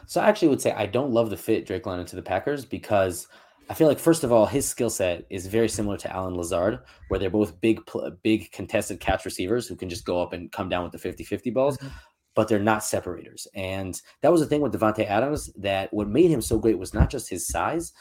[0.07, 2.65] So I actually would say I don't love the fit Drake London to the Packers
[2.65, 3.27] because
[3.69, 6.81] I feel like first of all his skill set is very similar to Allen Lazard
[7.09, 7.81] where they're both big
[8.23, 11.53] big contested catch receivers who can just go up and come down with the 50-50
[11.55, 11.79] balls.
[11.79, 11.89] Mm-hmm.
[12.35, 13.47] But they're not separators.
[13.55, 16.95] And that was the thing with Davante Adams that what made him so great was
[16.95, 17.93] not just his size,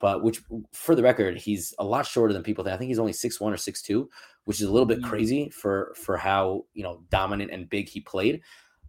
[0.00, 2.74] but which for the record, he's a lot shorter than people think.
[2.74, 4.08] I think he's only six one or six two,
[4.44, 5.04] which is a little bit mm.
[5.04, 8.40] crazy for for how you know dominant and big he played.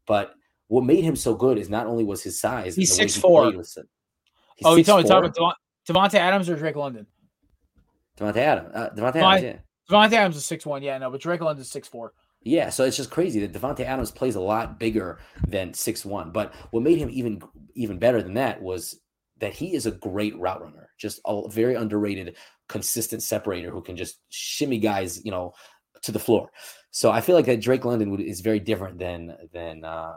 [0.07, 0.33] But
[0.67, 2.75] what made him so good is not only was his size.
[2.75, 3.51] He's six he four.
[3.51, 3.77] Was,
[4.55, 5.55] he's oh, you talking about
[5.87, 7.05] Davante Adams or Drake London?
[8.17, 8.69] Davante Adams.
[8.73, 9.59] Uh, Davante Adams.
[9.89, 10.03] Yeah.
[10.05, 10.81] Adams is six one.
[10.81, 12.13] Yeah, no, but Drake London is six four.
[12.43, 16.31] Yeah, so it's just crazy that Davante Adams plays a lot bigger than six one.
[16.31, 17.41] But what made him even
[17.75, 18.99] even better than that was
[19.41, 22.37] that he is a great route runner, just a very underrated,
[22.69, 25.51] consistent separator who can just shimmy guys, you know,
[26.03, 26.49] to the floor.
[26.91, 30.13] So I feel like that Drake London would, is very different than than uh,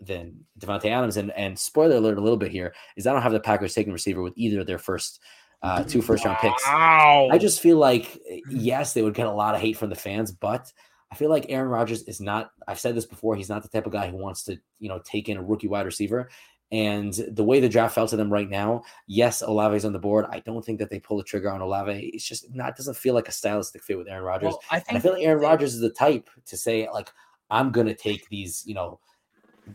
[0.00, 1.16] than Davante Adams.
[1.16, 3.92] And and spoiler alert a little bit here is I don't have the Packers taking
[3.92, 5.20] receiver with either of their first
[5.62, 6.64] uh, two first round picks.
[6.64, 7.28] Wow.
[7.30, 10.30] I just feel like yes, they would get a lot of hate from the fans,
[10.30, 10.72] but
[11.10, 12.50] I feel like Aaron Rodgers is not.
[12.68, 13.34] I've said this before.
[13.34, 15.66] He's not the type of guy who wants to, you know, take in a rookie
[15.66, 16.30] wide receiver
[16.72, 20.26] And the way the draft fell to them right now, yes, Olave's on the board.
[20.30, 22.10] I don't think that they pull the trigger on Olave.
[22.14, 24.50] It's just not doesn't feel like a stylistic fit with Aaron Rodgers.
[24.50, 27.10] Well, I, think, I feel like Aaron Rodgers is the type to say like
[27.50, 29.00] I'm gonna take these, you know,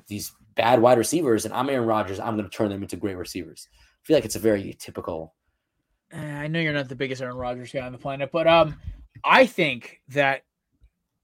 [0.08, 2.20] these bad wide receivers, and I'm Aaron Rodgers.
[2.20, 3.68] I'm gonna turn them into great receivers.
[3.74, 5.34] I feel like it's a very typical.
[6.12, 8.76] Eh, I know you're not the biggest Aaron Rodgers guy on the planet, but um,
[9.24, 10.44] I think that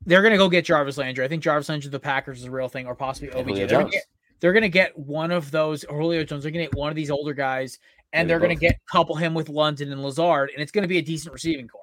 [0.06, 1.24] they're going to go get Jarvis Landry.
[1.24, 3.56] I think Jarvis Landry, the Packers, is a real thing, or possibly OBJ.
[3.56, 4.06] They're going, get,
[4.42, 6.44] they're going to get one of those Julio Jones.
[6.44, 7.80] They're going to get one of these older guys,
[8.12, 10.88] and they're going to get couple him with London and Lazard, and it's going to
[10.88, 11.82] be a decent receiving core.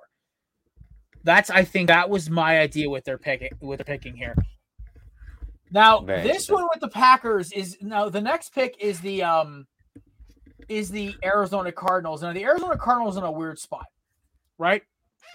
[1.24, 4.34] That's I think that was my idea with their picking with their picking here.
[5.70, 9.66] Now Very this one with the Packers is now the next pick is the um
[10.68, 12.22] is the Arizona Cardinals.
[12.22, 13.86] Now the Arizona Cardinals in a weird spot,
[14.58, 14.82] right?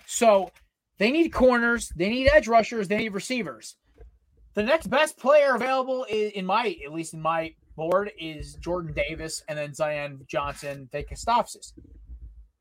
[0.06, 0.52] So
[0.98, 3.76] they need corners, they need edge rushers, they need receivers.
[4.56, 8.94] The next best player available is, in my, at least in my board, is Jordan
[8.94, 11.74] Davis and then Zion Johnson, they Karlaftis.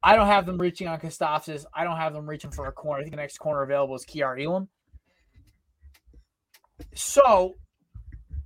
[0.03, 1.65] I don't have them reaching on Karlaftis.
[1.75, 3.01] I don't have them reaching for a corner.
[3.01, 4.69] I think the next corner available is Kaiir Elam.
[6.95, 7.55] So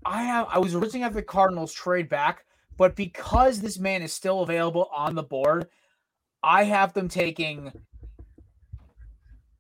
[0.05, 2.45] I have I was originally at the Cardinals trade back,
[2.77, 5.69] but because this man is still available on the board,
[6.43, 7.73] I have them taking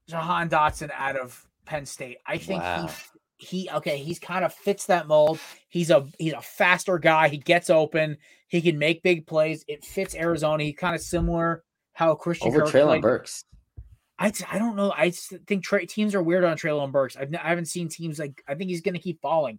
[0.08, 2.18] Jahan Dotson out of Penn State.
[2.26, 2.86] I think wow.
[2.86, 5.38] he he okay, he's kind of fits that mold.
[5.68, 7.28] He's a he's a faster guy.
[7.28, 8.16] He gets open.
[8.48, 9.64] He can make big plays.
[9.68, 10.64] It fits Arizona.
[10.64, 13.44] He's kind of similar how Christian over Treylon Burks.
[14.18, 14.92] I, I don't know.
[14.96, 17.16] I think tra- teams are weird on Treylon Burks.
[17.16, 18.42] I've, I haven't seen teams like.
[18.48, 19.58] I think he's going to keep falling.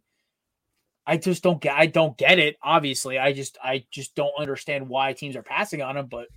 [1.05, 1.75] I just don't get.
[1.75, 2.57] I don't get it.
[2.63, 6.07] Obviously, I just I just don't understand why teams are passing on him.
[6.07, 6.27] But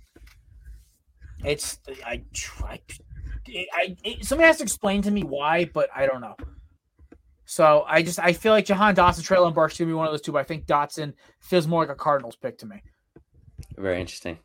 [1.43, 2.23] it's I
[2.63, 2.79] I
[3.73, 6.35] I, it, somebody has to explain to me why, but I don't know.
[7.51, 10.21] So I just I feel like Jahan Dotson, Treylon Burks gonna be one of those
[10.21, 11.11] two, but I think Dotson
[11.41, 12.81] feels more like a Cardinals pick to me.
[13.75, 14.39] Very interesting.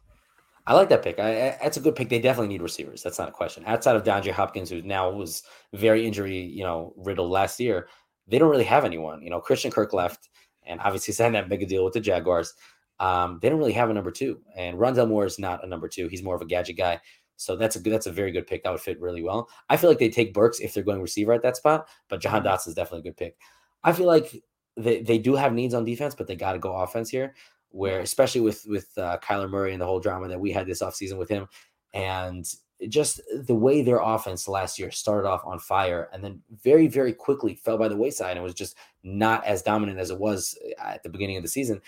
[0.66, 1.20] I like that pick.
[1.20, 2.08] I, I, that's a good pick.
[2.08, 3.04] They definitely need receivers.
[3.04, 3.62] That's not a question.
[3.64, 7.86] Outside of DeAndre Hopkins, who now was very injury, you know, riddled last year,
[8.26, 9.22] they don't really have anyone.
[9.22, 10.28] You know, Christian Kirk left,
[10.66, 12.54] and obviously signed that big deal with the Jaguars.
[12.98, 15.86] Um, they don't really have a number two, and Rondale Moore is not a number
[15.86, 16.08] two.
[16.08, 17.00] He's more of a gadget guy.
[17.36, 18.62] So that's a good, that's a very good pick.
[18.62, 19.48] That would fit really well.
[19.68, 22.42] I feel like they take Burks if they're going receiver at that spot, but Jahan
[22.42, 22.48] mm-hmm.
[22.48, 23.36] Dotson is definitely a good pick.
[23.84, 24.42] I feel like
[24.76, 27.34] they, they do have needs on defense, but they got to go offense here.
[27.70, 30.82] Where especially with with uh, Kyler Murray and the whole drama that we had this
[30.82, 31.46] offseason with him,
[31.92, 32.46] and
[32.88, 37.12] just the way their offense last year started off on fire and then very very
[37.12, 41.02] quickly fell by the wayside and was just not as dominant as it was at
[41.02, 41.80] the beginning of the season.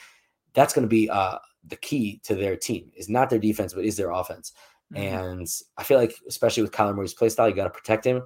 [0.55, 3.85] That's going to be uh, the key to their team is not their defense, but
[3.85, 4.53] is their offense.
[4.95, 5.03] Mm-hmm.
[5.03, 8.23] And I feel like, especially with Kyler Murray's play style, you got to protect him.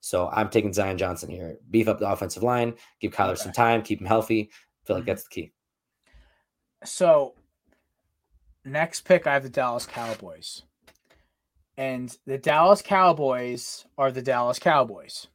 [0.00, 1.58] So I'm taking Zion Johnson here.
[1.70, 3.42] Beef up the offensive line, give Kyler okay.
[3.42, 4.50] some time, keep him healthy.
[4.50, 5.10] I feel like mm-hmm.
[5.10, 5.52] that's the key.
[6.84, 7.34] So
[8.64, 10.62] next pick, I have the Dallas Cowboys.
[11.78, 15.28] And the Dallas Cowboys are the Dallas Cowboys.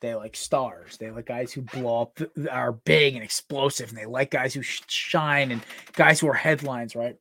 [0.00, 0.96] They like stars.
[0.96, 2.18] They like guys who blow up,
[2.50, 6.96] are big and explosive, and they like guys who shine and guys who are headlines,
[6.96, 7.16] right?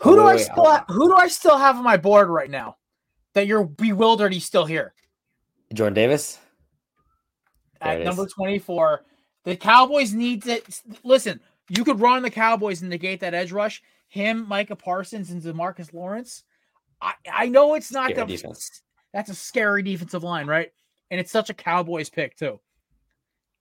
[0.00, 2.76] Who do I still have, who do I still have on my board right now?
[3.34, 4.94] That you're bewildered he's still here.
[5.74, 6.38] Jordan Davis.
[7.80, 9.04] At number 24.
[9.44, 10.60] The Cowboys need to
[11.04, 11.40] listen.
[11.68, 13.82] You could run the Cowboys and negate that edge rush.
[14.08, 16.44] Him, Micah Parsons, and Demarcus Lawrence.
[17.00, 18.82] I, I know it's not the defense.
[19.12, 20.72] That's a scary defensive line, right?
[21.10, 22.60] And it's such a Cowboys pick too.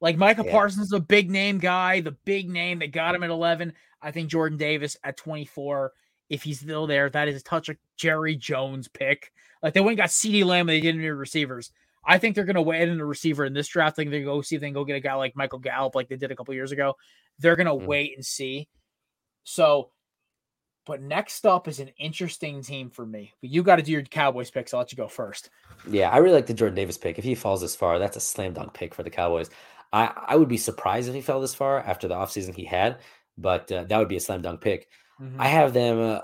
[0.01, 0.51] Like Micah yeah.
[0.51, 3.73] Parsons is a big name guy, the big name that got him at 11.
[4.01, 5.91] I think Jordan Davis at 24
[6.29, 7.09] if he's still there.
[7.09, 9.31] That is a touch a Jerry Jones pick.
[9.61, 11.71] Like they went and got CeeDee Lamb and they didn't need receivers.
[12.05, 13.95] I think they're going to wait in a receiver in this draft.
[13.95, 15.93] I think they go see if they can go get a guy like Michael Gallup,
[15.93, 16.95] like they did a couple years ago.
[17.39, 17.85] They're going to mm.
[17.85, 18.69] wait and see.
[19.43, 19.89] So,
[20.85, 23.33] but next up is an interesting team for me.
[23.41, 24.73] But you got to do your Cowboys picks.
[24.73, 25.49] I'll let you go first.
[25.89, 27.19] Yeah, I really like the Jordan Davis pick.
[27.19, 29.49] If he falls this far, that's a slam dunk pick for the Cowboys.
[29.91, 32.99] I, I would be surprised if he fell this far after the offseason he had,
[33.37, 34.87] but uh, that would be a slam dunk pick.
[35.21, 35.41] Mm-hmm.
[35.41, 36.19] I have them, uh,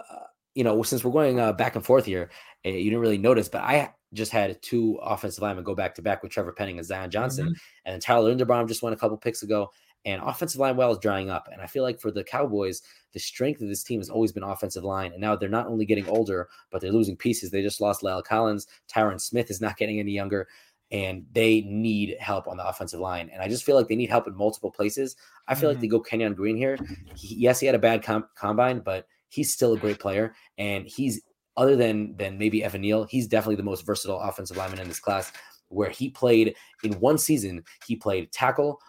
[0.55, 2.29] you know, since we're going uh, back and forth here,
[2.65, 6.01] uh, you didn't really notice, but I just had two offensive linemen go back to
[6.01, 7.47] back with Trevor Penning and Zion Johnson.
[7.47, 7.91] Mm-hmm.
[7.91, 9.71] And Tyler Linderbaum just went a couple picks ago.
[10.05, 11.47] And offensive line well is drying up.
[11.51, 12.81] And I feel like for the Cowboys,
[13.13, 15.13] the strength of this team has always been offensive line.
[15.13, 17.51] And now they're not only getting older, but they're losing pieces.
[17.51, 18.67] They just lost La'el Collins.
[18.93, 20.49] Tyron Smith is not getting any younger
[20.93, 23.29] and they need help on the offensive line.
[23.33, 25.15] And I just feel like they need help in multiple places.
[25.47, 25.75] I feel mm-hmm.
[25.75, 26.77] like they go Kenyon Green here.
[27.15, 30.85] He, yes, he had a bad com- combine, but he's still a great player, and
[30.85, 31.21] he's
[31.57, 34.99] other than than maybe Evan Neal, he's definitely the most versatile offensive lineman in this
[34.99, 35.31] class.
[35.69, 38.79] Where he played in one season, he played tackle,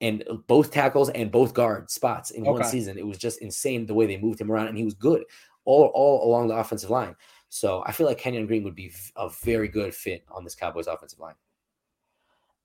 [0.00, 2.50] and both tackles and both guard spots in okay.
[2.50, 2.98] one season.
[2.98, 5.22] It was just insane the way they moved him around, and he was good
[5.64, 7.14] all all along the offensive line.
[7.48, 10.88] So I feel like Kenyon Green would be a very good fit on this Cowboys
[10.88, 11.34] offensive line.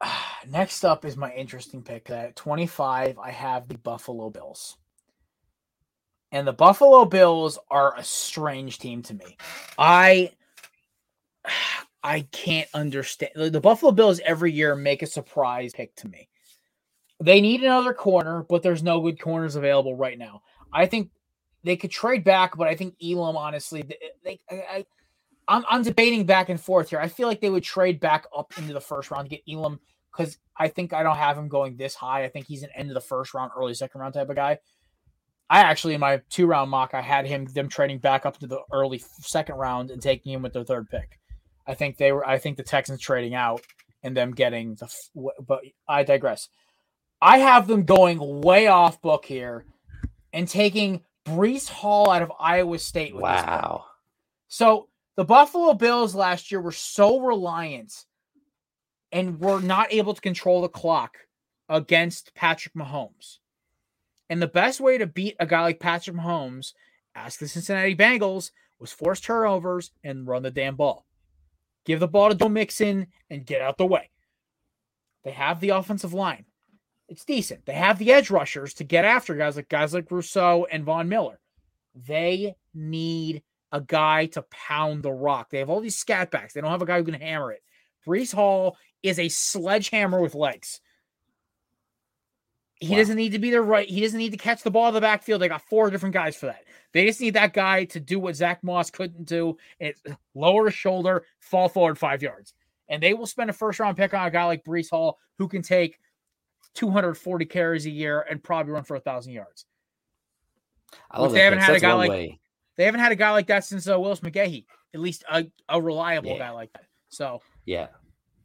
[0.48, 2.10] Next up is my interesting pick.
[2.10, 4.78] At 25, I have the Buffalo Bills.
[6.32, 9.38] And the Buffalo Bills are a strange team to me.
[9.78, 10.32] I
[12.04, 13.32] I can't understand.
[13.36, 16.30] The Buffalo Bills every year make a surprise pick to me.
[17.20, 20.42] They need another corner, but there's no good corners available right now.
[20.72, 21.10] I think
[21.64, 24.86] they could trade back, but I think Elam, honestly, they, they I,
[25.48, 27.00] I'm, I'm debating back and forth here.
[27.00, 29.80] I feel like they would trade back up into the first round to get Elam
[30.16, 32.24] because I think I don't have him going this high.
[32.24, 34.60] I think he's an end of the first round, early second round type of guy.
[35.50, 38.48] I actually in my two round mock, I had him them trading back up to
[38.48, 41.20] the early second round and taking him with their third pick.
[41.66, 42.28] I think they were.
[42.28, 43.62] I think the Texans trading out
[44.04, 44.90] and them getting the.
[45.46, 46.50] But I digress.
[47.22, 49.66] I have them going way off book here
[50.34, 53.16] and taking Breece Hall out of Iowa State.
[53.16, 53.86] wow.
[54.50, 54.88] So
[55.18, 58.06] the Buffalo Bills last year were so reliant
[59.12, 61.18] and were not able to control the clock
[61.68, 63.40] against Patrick Mahomes.
[64.30, 66.74] And the best way to beat a guy like Patrick Mahomes,
[67.16, 71.06] ask the Cincinnati Bengals, was force turnovers and run the damn ball.
[71.84, 74.12] Give the ball to Joe Mixon and get out the way.
[75.24, 76.46] They have the offensive line.
[77.10, 77.66] It's decent.
[77.66, 81.10] They have the edge rushers to get after guys like guys like Rousseau and Von
[81.10, 81.40] Miller.
[81.96, 83.42] They need
[83.72, 85.50] a guy to pound the rock.
[85.50, 86.54] They have all these scat backs.
[86.54, 87.64] They don't have a guy who can hammer it.
[88.06, 90.80] Breece Hall is a sledgehammer with legs.
[92.80, 92.98] He wow.
[92.98, 93.88] doesn't need to be the right.
[93.88, 95.42] He doesn't need to catch the ball in the backfield.
[95.42, 96.64] They got four different guys for that.
[96.94, 99.94] They just need that guy to do what Zack Moss couldn't do: and
[100.36, 102.54] lower his shoulder, fall forward five yards.
[102.88, 105.48] And they will spend a first round pick on a guy like Breece Hall who
[105.48, 106.00] can take
[106.76, 109.66] 240 carries a year and probably run for a thousand yards.
[111.10, 112.40] I love they haven't had a guy like way.
[112.78, 114.66] They haven't had a guy like that since uh, Willis McGahee.
[114.94, 116.38] At least a, a reliable yeah.
[116.38, 116.86] guy like that.
[117.10, 117.88] So yeah,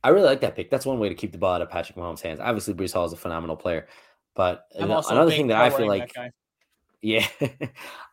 [0.02, 0.70] I really like that pick.
[0.70, 2.40] That's one way to keep the ball out of Patrick Mahomes' hands.
[2.40, 3.86] Obviously, Breece Hall is a phenomenal player,
[4.34, 6.12] but another thing that I feel like,
[7.00, 7.26] yeah,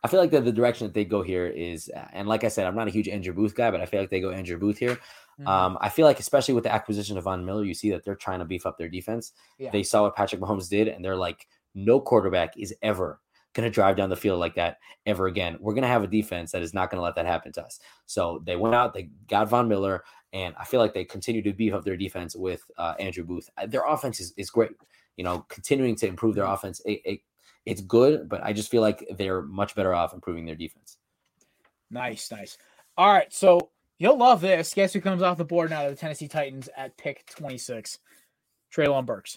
[0.04, 2.66] I feel like the, the direction that they go here is, and like I said,
[2.66, 4.78] I'm not a huge Andrew Booth guy, but I feel like they go Andrew Booth
[4.78, 4.94] here.
[5.40, 5.48] Mm-hmm.
[5.48, 8.14] Um, I feel like, especially with the acquisition of Von Miller, you see that they're
[8.14, 9.32] trying to beef up their defense.
[9.58, 9.70] Yeah.
[9.70, 13.20] They saw what Patrick Mahomes did, and they're like, no quarterback is ever
[13.54, 15.56] going to drive down the field like that ever again.
[15.60, 17.64] We're going to have a defense that is not going to let that happen to
[17.64, 17.80] us.
[18.06, 21.52] So they went out, they got Von Miller, and I feel like they continue to
[21.52, 23.48] beef up their defense with uh, Andrew Booth.
[23.56, 24.70] Uh, their offense is, is great.
[25.16, 26.54] You know, continuing to improve their mm-hmm.
[26.54, 27.20] offense, it, it,
[27.66, 30.96] it's good, but I just feel like they're much better off improving their defense.
[31.90, 32.56] Nice, nice.
[32.96, 33.70] All right, so
[34.00, 34.72] You'll love this.
[34.72, 35.84] Guess who comes off the board now?
[35.84, 37.98] To the Tennessee Titans at pick 26.
[38.74, 39.36] Treylon Burks.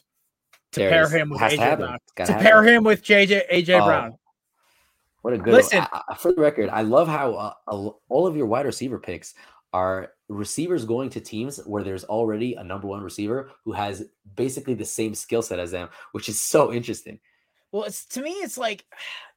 [0.74, 2.00] To there pair him with AJ Brown.
[2.18, 4.18] To pair him with JJ AJ oh, Brown.
[5.22, 5.86] What a good listen.
[5.92, 9.34] I, for the record, I love how uh, all of your wide receiver picks
[9.72, 14.06] are receivers going to teams where there's already a number one receiver who has
[14.36, 17.20] basically the same skill set as them, which is so interesting.
[17.72, 18.86] Well, it's to me, it's like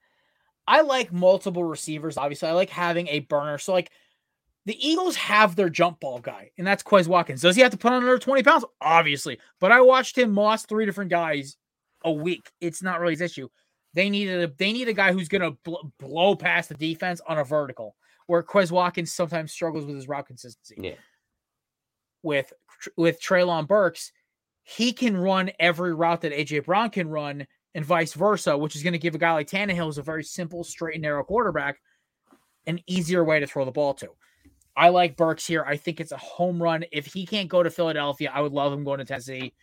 [0.66, 2.16] I like multiple receivers.
[2.16, 3.58] Obviously, I like having a burner.
[3.58, 3.92] So, like
[4.66, 7.40] the Eagles have their jump ball guy, and that's Quez Watkins.
[7.40, 8.64] Does he have to put on another 20 pounds?
[8.80, 9.38] Obviously.
[9.60, 11.56] But I watched him moss three different guys
[12.04, 12.50] a week.
[12.60, 13.48] It's not really his issue.
[13.94, 17.38] They needed a they need a guy who's gonna bl- blow past the defense on
[17.38, 20.76] a vertical, where Quez Watkins sometimes struggles with his route consistency.
[20.78, 20.96] Yeah.
[22.22, 22.52] With
[22.96, 24.12] with Treylon Burks,
[24.64, 28.82] he can run every route that AJ Brown can run, and vice versa, which is
[28.82, 31.78] going to give a guy like Tannehill, who's a very simple, straight and narrow quarterback,
[32.66, 34.08] an easier way to throw the ball to.
[34.76, 35.64] I like Burks here.
[35.64, 36.84] I think it's a home run.
[36.92, 39.54] If he can't go to Philadelphia, I would love him going to Tennessee,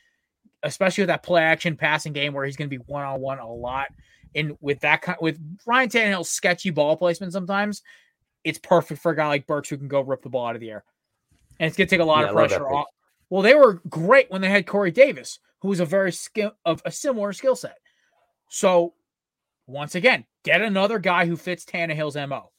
[0.63, 3.39] especially with that play action passing game where he's going to be one on one
[3.39, 3.87] a lot.
[4.33, 7.83] And with that kind, with Ryan Tannehill's sketchy ball placement, sometimes
[8.43, 10.61] it's perfect for a guy like Burks who can go rip the ball out of
[10.61, 10.83] the air,
[11.59, 12.87] and it's going to take a lot yeah, of pressure off.
[13.29, 16.81] Well, they were great when they had Corey Davis, who was a very skill of
[16.85, 17.77] a similar skill set.
[18.49, 18.95] So,
[19.67, 22.52] once again, get another guy who fits Tannehill's mo.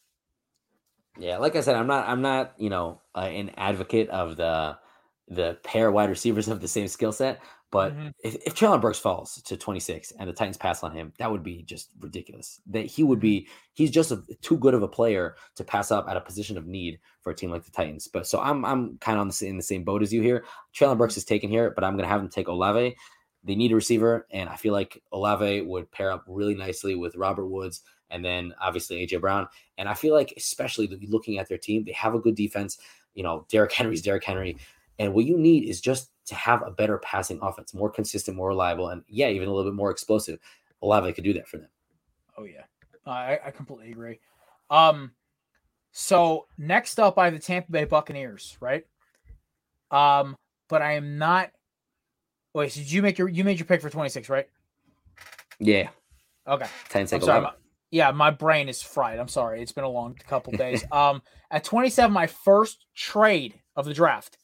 [1.19, 4.77] Yeah, like I said, I'm not I'm not you know uh, an advocate of the
[5.29, 7.41] the pair wide receivers of the same skill set,
[7.75, 8.09] but mm-hmm.
[8.23, 11.43] if, if Treylon Burks falls to 26 and the Titans pass on him, that would
[11.43, 12.61] be just ridiculous.
[12.67, 16.09] That he would be he's just a, too good of a player to pass up
[16.09, 18.07] at a position of need for a team like the Titans.
[18.07, 20.45] But so I'm I'm kind of on the in the same boat as you here.
[20.75, 22.97] Treylon Burks is taken here, but I'm gonna have him take Olave.
[23.43, 27.17] They need a receiver, and I feel like Olave would pair up really nicely with
[27.17, 27.83] Robert Woods
[28.15, 29.49] and then obviously AJ Brown.
[29.77, 32.79] And I feel like, especially looking at their team, they have a good defense.
[33.15, 34.57] You know, Derrick Henry's Derrick Henry.
[35.01, 38.49] And what you need is just to have a better passing offense, more consistent, more
[38.49, 40.39] reliable, and yeah, even a little bit more explosive.
[40.81, 41.69] Olave could do that for them.
[42.39, 42.63] Oh yeah,
[43.05, 44.21] I, I completely agree.
[44.71, 45.11] Um,
[45.91, 48.87] so next up, I have the Tampa Bay Buccaneers, right?
[49.91, 50.37] Um,
[50.69, 51.51] but I am not.
[52.55, 54.49] Wait, so did you make your you made your pick for twenty six, right?
[55.59, 55.89] Yeah.
[56.47, 56.67] Okay.
[56.89, 57.55] Ten seconds.
[57.95, 59.21] Yeah, my brain is fried.
[59.21, 59.63] I'm sorry.
[59.63, 60.85] It's been a long couple days.
[60.93, 61.23] um,
[61.53, 64.37] at 27, my first trade of the draft.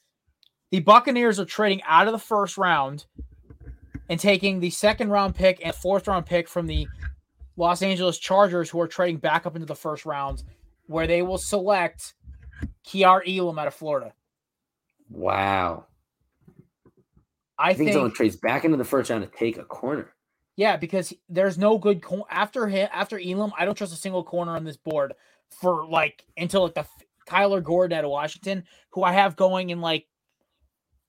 [0.70, 3.06] The Buccaneers are trading out of the first round
[4.08, 6.86] and taking the second round pick and fourth round pick from the
[7.56, 10.44] Los Angeles Chargers, who are trading back up into the first round,
[10.86, 12.14] where they will select
[12.86, 14.12] Kaiir Elam out of Florida.
[15.08, 15.86] Wow.
[17.58, 20.12] I, I think, think someone trades back into the first round to take a corner.
[20.60, 23.50] Yeah, because there's no good cor- after him after Elam.
[23.58, 25.14] I don't trust a single corner on this board
[25.48, 26.84] for like until like the
[27.26, 30.06] Kyler Gordon out of Washington, who I have going in like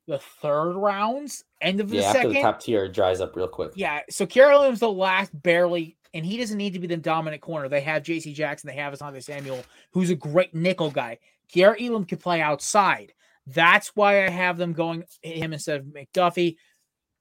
[0.08, 2.30] the third rounds, end of the yeah, second.
[2.30, 3.74] After the top tier dries up real quick.
[3.76, 7.68] Yeah, so Carolyn's the last barely, and he doesn't need to be the dominant corner.
[7.68, 8.32] They have J.C.
[8.32, 11.20] Jackson, they have Asante Samuel, who's a great nickel guy.
[11.54, 13.12] Kaiir Elam can play outside.
[13.48, 16.56] That's why I have them going him instead of McDuffie.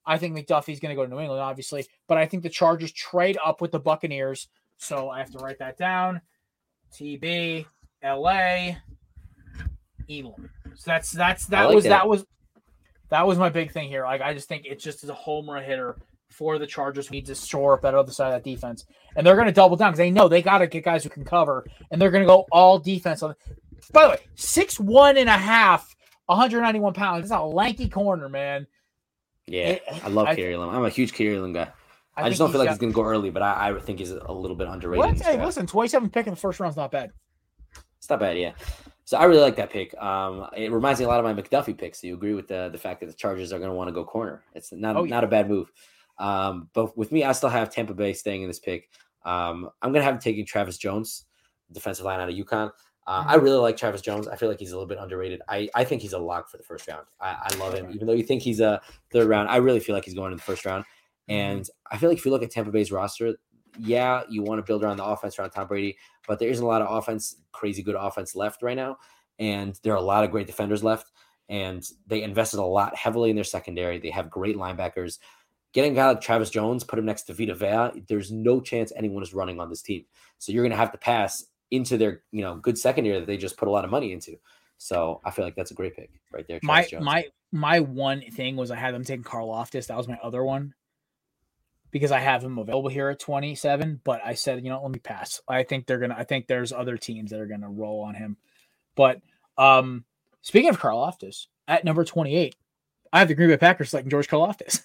[0.06, 2.92] I think McDuffie's going to go to New England, obviously, but I think the Chargers
[2.92, 4.48] trade up with the Buccaneers.
[4.78, 6.20] So I have to write that down.
[6.92, 7.66] TB,
[8.02, 8.76] LA,
[10.10, 10.50] Elam.
[10.74, 11.90] So that's that's that like was that.
[11.90, 12.24] that was
[13.10, 14.04] that was my big thing here.
[14.04, 15.96] Like I just think it's just as a home run hitter
[16.30, 18.86] for the Chargers who needs to shore up that other side of that defense.
[19.16, 21.10] And they're going to double down because they know they got to get guys who
[21.10, 23.22] can cover, and they're going to go all defense.
[23.22, 23.34] On.
[23.92, 25.94] By the way, six one and a half,
[26.26, 27.24] 191 pounds.
[27.24, 28.66] It's a lanky corner, man.
[29.50, 30.68] Yeah, I love Elam.
[30.70, 31.68] I'm a huge Elam guy.
[32.16, 33.80] I, I just don't feel like got, he's going to go early, but I, I
[33.80, 35.22] think he's a little bit underrated.
[35.22, 37.10] Hey, listen, 27 pick in the first round is not bad.
[37.98, 38.52] It's not bad, yeah.
[39.04, 39.92] So I really like that pick.
[40.00, 42.00] Um, it reminds me a lot of my McDuffie picks.
[42.00, 43.92] So you agree with the the fact that the Chargers are going to want to
[43.92, 44.44] go corner.
[44.54, 45.10] It's not oh, yeah.
[45.10, 45.72] not a bad move.
[46.18, 48.88] Um, but with me, I still have Tampa Bay staying in this pick.
[49.24, 51.24] Um, I'm going to have him taking Travis Jones,
[51.72, 52.70] defensive line out of UConn.
[53.10, 53.30] Uh, mm-hmm.
[53.30, 54.28] I really like Travis Jones.
[54.28, 55.42] I feel like he's a little bit underrated.
[55.48, 57.06] I, I think he's a lock for the first round.
[57.20, 58.80] I, I love him, even though you think he's a
[59.10, 59.48] third round.
[59.48, 60.84] I really feel like he's going in the first round.
[60.84, 61.32] Mm-hmm.
[61.32, 63.34] And I feel like if you look at Tampa Bay's roster,
[63.80, 66.68] yeah, you want to build around the offense around Tom Brady, but there isn't a
[66.68, 68.96] lot of offense, crazy good offense left right now.
[69.40, 71.10] And there are a lot of great defenders left.
[71.48, 73.98] And they invested a lot heavily in their secondary.
[73.98, 75.18] They have great linebackers.
[75.72, 78.92] Getting a guy like Travis Jones, put him next to Vita Vea, there's no chance
[78.94, 80.04] anyone is running on this team.
[80.38, 83.36] So you're going to have to pass into their, you know, good secondary that they
[83.36, 84.36] just put a lot of money into.
[84.78, 86.58] So I feel like that's a great pick right there.
[86.58, 87.04] Travis my Jones.
[87.04, 89.88] my my one thing was I had them taking Karlaftis.
[89.88, 90.74] That was my other one
[91.90, 94.00] because I have him available here at 27.
[94.04, 95.40] But I said, you know, let me pass.
[95.46, 96.16] I think they're gonna.
[96.16, 98.36] I think there's other teams that are gonna roll on him.
[98.96, 99.20] But
[99.58, 100.04] um
[100.42, 102.56] speaking of Karlaftis, at number 28,
[103.12, 104.82] I have the Green Bay Packers selecting George Karlaftis.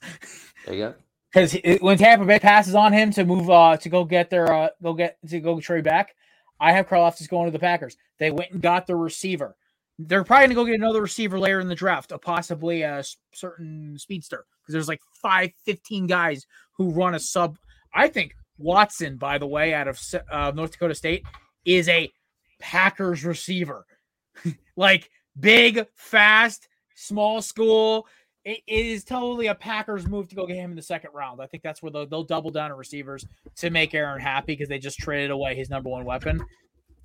[0.66, 0.94] There you go.
[1.32, 4.70] Because when Tampa Bay passes on him to move uh to go get their uh
[4.84, 6.16] go get to go trade back,
[6.60, 7.98] I have Karlaftis going to the Packers.
[8.20, 9.56] They went and got the receiver.
[9.98, 13.04] They're probably gonna go get another receiver later in the draft, a possibly a
[13.34, 17.58] certain speedster because there's like five, 15 guys who run a sub.
[17.94, 20.00] I think Watson, by the way, out of
[20.32, 21.24] uh, North Dakota State,
[21.66, 22.12] is a
[22.60, 23.86] Packers receiver.
[24.76, 25.10] like
[25.40, 28.08] big, fast, small school.
[28.46, 31.42] It, is totally a Packers move to go get him in the second round.
[31.42, 33.26] I think that's where they'll, they'll double down on receivers
[33.58, 36.46] to make Aaron happy because they just traded away his number one weapon.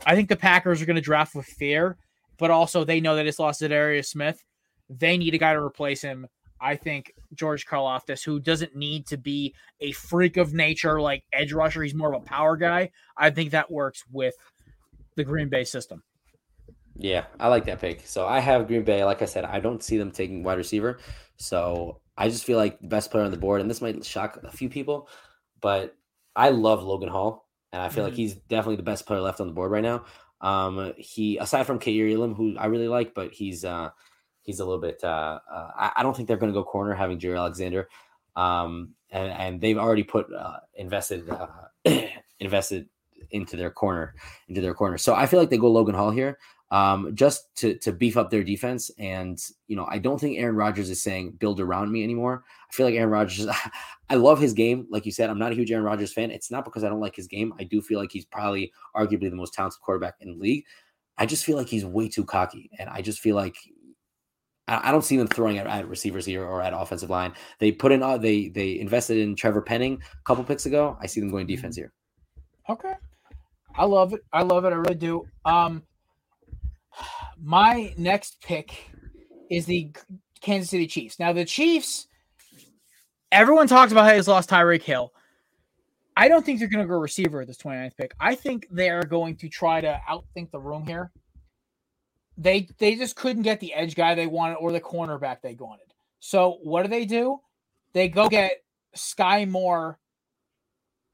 [0.05, 1.97] I think the Packers are going to draft with fear,
[2.39, 4.45] but also they know that it's lost Darius Smith.
[4.91, 6.27] They need a guy to replace him
[6.61, 11.53] I think George Karlaftis, who doesn't need to be a freak of nature like edge
[11.53, 12.91] rusher, he's more of a power guy.
[13.17, 14.35] I think that works with
[15.17, 16.03] the Green Bay system.
[16.97, 18.07] Yeah, I like that pick.
[18.07, 19.05] So I have Green Bay.
[19.05, 20.99] Like I said, I don't see them taking wide receiver.
[21.41, 24.39] So I just feel like the best player on the board, and this might shock
[24.45, 25.09] a few people,
[25.61, 25.97] but
[26.37, 28.11] I love Logan Hall, and I feel mm-hmm.
[28.11, 30.05] like he's definitely the best player left on the board right now.
[30.43, 33.91] Um, he aside from Elam, who I really like, but he's uh
[34.43, 35.01] he's a little bit.
[35.03, 37.89] Uh, uh, I, I, don't think they're going to go corner having Jaire Alexander,
[38.37, 41.47] um, and and they've already put uh, invested uh,
[42.41, 42.89] invested
[43.31, 44.15] into their corner
[44.49, 44.99] into their corner.
[44.99, 46.39] So I feel like they go Logan Hall here.
[46.73, 50.55] Um, just to to beef up their defense, and you know, I don't think Aaron
[50.55, 52.45] Rodgers is saying build around me anymore.
[52.71, 53.47] I feel like Aaron Rodgers.
[54.11, 55.31] I love his game, like you said.
[55.31, 56.31] I'm not a huge Aaron Rodgers fan.
[56.31, 57.53] It's not because I don't like his game.
[57.59, 60.65] I do feel like he's probably arguably the most talented quarterback in the league.
[61.19, 63.57] I just feel like he's way too cocky, and I just feel like
[64.71, 67.33] I don't see them throwing at, at, receivers here or at offensive line.
[67.59, 70.97] They put in uh, they they invested in Trevor Penning a couple picks ago.
[71.01, 71.93] I see them going defense here.
[72.69, 72.95] Okay,
[73.75, 74.21] I love it.
[74.33, 74.69] I love it.
[74.69, 75.25] I really do.
[75.45, 75.83] Um,
[77.43, 78.91] my next pick
[79.49, 79.91] is the
[80.41, 81.19] Kansas City Chiefs.
[81.19, 82.07] Now the Chiefs,
[83.33, 85.13] everyone talks about how he's lost Tyreek Hill.
[86.17, 88.13] I don't think they're going to go receiver at this 29th pick.
[88.21, 91.13] I think they are going to try to outthink the room here.
[92.37, 95.93] They they just couldn't get the edge guy they wanted or the cornerback they wanted.
[96.21, 97.41] So what do they do?
[97.93, 98.63] They go get
[98.97, 99.99] Skyy Moore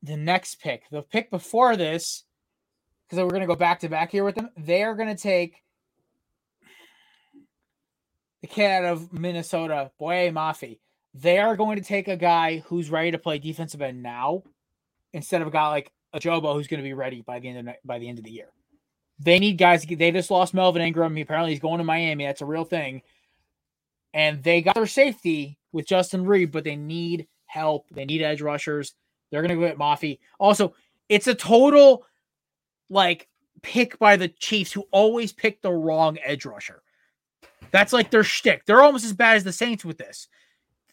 [0.03, 0.85] the next pick.
[0.91, 2.25] The pick before this,
[3.09, 5.21] because we're going to go back to back here with them, they are going to
[5.21, 5.63] take
[8.47, 10.79] the kid out of Minnesota, Boye Mafe.
[11.15, 14.43] They are going to take a guy who's ready to play defensive end now
[15.13, 17.75] instead of a guy like Ojabo who's going to be ready by the end of
[17.85, 18.49] by the end of the year.
[19.19, 19.85] They need guys.
[19.85, 21.17] They just lost Melvin Ingram.
[21.17, 22.27] He apparently he's going to Miami.
[22.27, 23.03] That's a real thing.
[24.15, 27.87] And they got their safety with Justin Reid, but they need help.
[27.91, 28.95] They need edge rushers.
[29.31, 30.19] They're going to go get Mafe.
[30.39, 30.75] Also,
[31.09, 32.05] it's a total
[32.91, 33.29] like
[33.63, 36.83] pick by the Chiefs who always pick the wrong edge rusher.
[37.71, 38.65] That's like their shtick.
[38.67, 40.29] They're almost as bad as the Saints with this.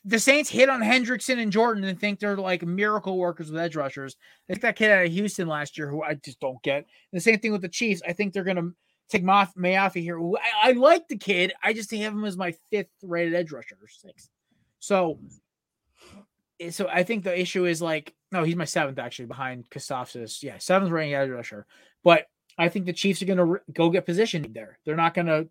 [0.05, 3.75] The Saints hit on Hendrickson and Jordan and think they're like miracle workers with edge
[3.75, 4.17] rushers.
[4.49, 6.77] I think that kid out of Houston last year, who I just don't get.
[6.77, 8.01] And the same thing with the Chiefs.
[8.05, 8.73] I think they're going to
[9.09, 10.19] take Maf- Mayafi here.
[10.19, 11.53] I, I, like the kid.
[11.63, 14.29] I just have him as my fifth rated edge rusher or sixth.
[14.79, 15.19] So,
[16.59, 20.43] eh, so I think the issue is like, no, he's my seventh actually behind Karlaftis.
[20.43, 21.65] Yeah, seventh rating edge rusher.
[22.03, 22.25] But
[22.57, 24.79] I think the Chiefs are going to go get positioned there.
[24.85, 25.47] They're not going to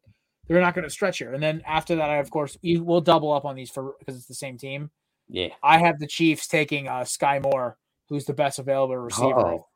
[0.53, 1.33] they're not going to stretch here.
[1.33, 4.27] And then after that, I of course will double up on these for because it's
[4.27, 4.91] the same team.
[5.29, 9.41] Yeah, I have the Chiefs taking uh, Skyy Moore, who's the best available receiver.
[9.41, 9.66] Oh.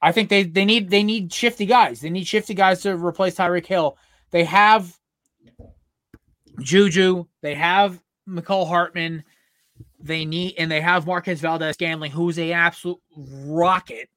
[0.00, 2.00] I think they they need they need shifty guys.
[2.00, 3.96] They need shifty guys to replace Tyreek Hill.
[4.30, 4.92] They have
[6.60, 7.26] Juju.
[7.42, 9.24] They have Mecole Hardman.
[10.00, 14.08] They need and they have Marquez Valdes-Scantling, who's a absolute rocket.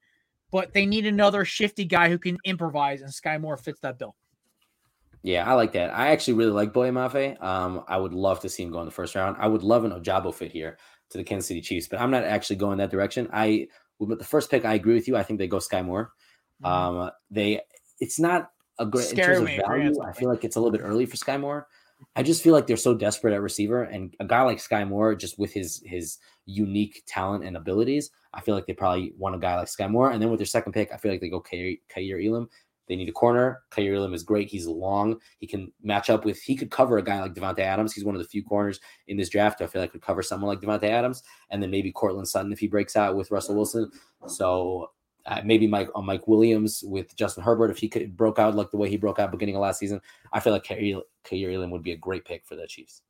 [0.52, 4.16] But they need another shifty guy who can improvise, and Skyy Moore fits that bill.
[5.24, 5.92] Yeah, I like that.
[5.92, 7.42] I actually really like Boye Mafe.
[7.44, 9.38] Um, I would love to see him go in the first round.
[9.40, 10.78] I would love an Ojabo fit here
[11.12, 13.30] to the Kansas City Chiefs, but I'm not actually going that direction.
[13.32, 13.68] I
[14.00, 15.16] with the first pick, I agree with you.
[15.16, 16.12] I think they go Skyy Moore.
[16.64, 16.98] Mm-hmm.
[16.98, 17.62] Um, they
[18.00, 18.50] it's not
[18.80, 20.02] a great Scary in terms of value.
[20.04, 21.68] I feel like it's a little bit early for Skyy Moore.
[22.16, 25.14] I just feel like they're so desperate at receiver, and a guy like Skyy Moore,
[25.14, 26.18] just with his his
[26.48, 30.10] unique talent and abilities, I feel like they probably want a guy like Skyy Moore.
[30.10, 31.78] And then with their second pick, I feel like they go Kaiir
[32.28, 32.50] Elam.
[32.92, 33.62] They need a corner.
[33.72, 34.50] Kaiir Elam is great.
[34.50, 35.18] He's long.
[35.40, 36.42] He can match up with.
[36.42, 37.94] He could cover a guy like Davante Adams.
[37.94, 39.62] He's one of the few corners in this draft.
[39.62, 42.60] I feel like could cover someone like Davante Adams, and then maybe Courtland Sutton if
[42.60, 43.90] he breaks out with Russell Wilson.
[44.28, 44.92] So
[45.26, 48.72] uh, maybe Mike uh, Mike Williams with Justin Herbert if he could broke out like
[48.72, 50.02] the way he broke out beginning of last season.
[50.34, 51.02] I feel like Kaiir
[51.34, 53.04] Elam would be a great pick for the Chiefs.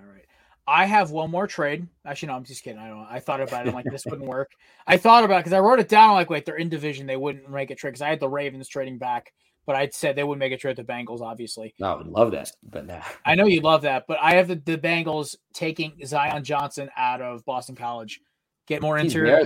[0.00, 0.26] All right.
[0.66, 1.88] I have one more trade.
[2.06, 2.78] Actually, no, I'm just kidding.
[2.78, 3.06] I don't.
[3.10, 3.70] I thought about it.
[3.70, 4.52] I'm like, this wouldn't work.
[4.86, 6.14] I thought about it because I wrote it down.
[6.14, 7.06] Like, wait, they're in division.
[7.06, 9.32] They wouldn't make a trade because I had the Ravens trading back,
[9.66, 11.20] but I said they would make a trade to the Bengals.
[11.20, 13.02] Obviously, no, I would love that, but nah.
[13.26, 17.20] I know you love that, but I have the, the Bengals taking Zion Johnson out
[17.20, 18.20] of Boston College,
[18.68, 19.44] get more He's interior.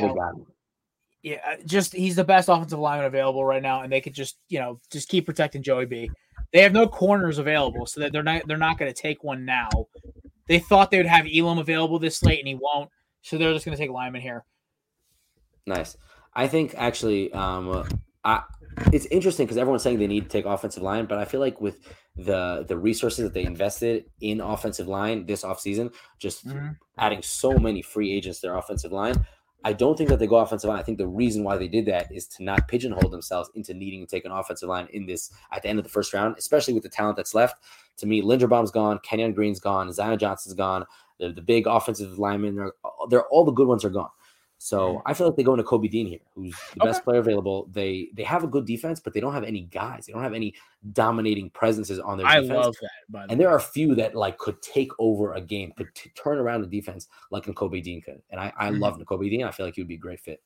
[1.23, 4.37] Yeah, uh, just he's the best offensive lineman available right now, and they could just
[4.49, 6.11] you know just keep protecting Joey B.
[6.53, 9.45] They have no corners available, so that they're not they're not going to take one
[9.45, 9.69] now.
[10.49, 12.91] They thought they would have Elam available this late, and he won't.
[13.23, 14.45] So they're just going to take Lyman here.
[15.67, 15.97] Nice.
[16.35, 17.89] I think actually, um,
[18.25, 18.43] I,
[18.93, 21.61] it's interesting because everyone's saying they need to take offensive line, but I feel like
[21.61, 21.79] with
[22.17, 26.69] the the resources that they invested in offensive line this offseason, just mm-hmm.
[26.99, 29.27] adding so many free agents to their offensive line,
[29.65, 30.79] I don't think that they go offensive line.
[30.79, 34.01] I think the reason why they did that is to not pigeonhole themselves into needing
[34.01, 36.75] to take an offensive line in this at the end of the first round, especially
[36.75, 37.63] with the talent that's left.
[37.99, 40.85] To me, Linderbaum's gone, Kenyon Green's gone, Zion Johnson's gone.
[41.19, 42.75] The, the big offensive linemen are
[43.09, 44.11] they're all the good ones are gone.
[44.59, 46.91] So I feel like they go into Kobe Dean here, who's the okay.
[46.91, 47.69] best player available.
[47.73, 50.07] They they have a good defense, but they don't have any guys.
[50.07, 50.55] They don't have any
[50.93, 52.65] dominating presences on their I defense.
[52.65, 52.77] love
[53.11, 53.27] that.
[53.29, 56.39] and there are a few that like could take over a game, could t- turn
[56.39, 58.23] around the defense like Kobe Dean could.
[58.31, 58.81] And I, I mm-hmm.
[58.81, 59.45] love Kobe Dean.
[59.45, 60.43] I feel like he would be a great fit.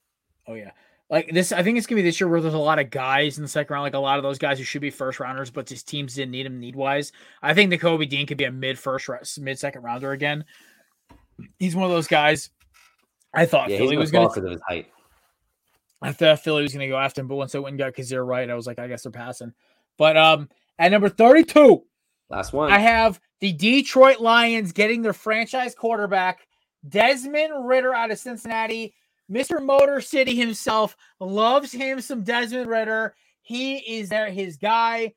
[0.49, 0.73] Oh yeah.
[1.11, 3.37] Like this, I think it's gonna be this year where there's a lot of guys
[3.37, 5.51] in the second round, like a lot of those guys who should be first rounders,
[5.51, 7.11] but just teams didn't need them need wise.
[7.43, 9.09] I think the Kobe Dean could be a mid first,
[9.41, 10.45] mid second rounder again.
[11.59, 12.51] He's one of those guys
[13.33, 14.91] I thought yeah, Philly was going to because of his height.
[16.03, 17.93] I thought Philly was going to go after him, but once I went and got
[17.93, 19.53] Kyzir White, I was like, I guess they're passing.
[19.99, 21.85] But um, at number thirty-two,
[22.31, 26.47] last one, I have the Detroit Lions getting their franchise quarterback
[26.89, 28.95] Desmond Ridder out of Cincinnati.
[29.31, 29.65] Mr.
[29.65, 33.15] Motor City himself loves him some Desmond Ridder.
[33.43, 35.15] He is there, his guy.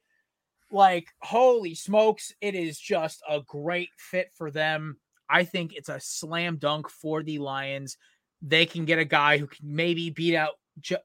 [0.71, 4.97] Like, holy smokes, it is just a great fit for them.
[5.29, 7.97] I think it's a slam dunk for the Lions.
[8.41, 10.53] They can get a guy who can maybe beat out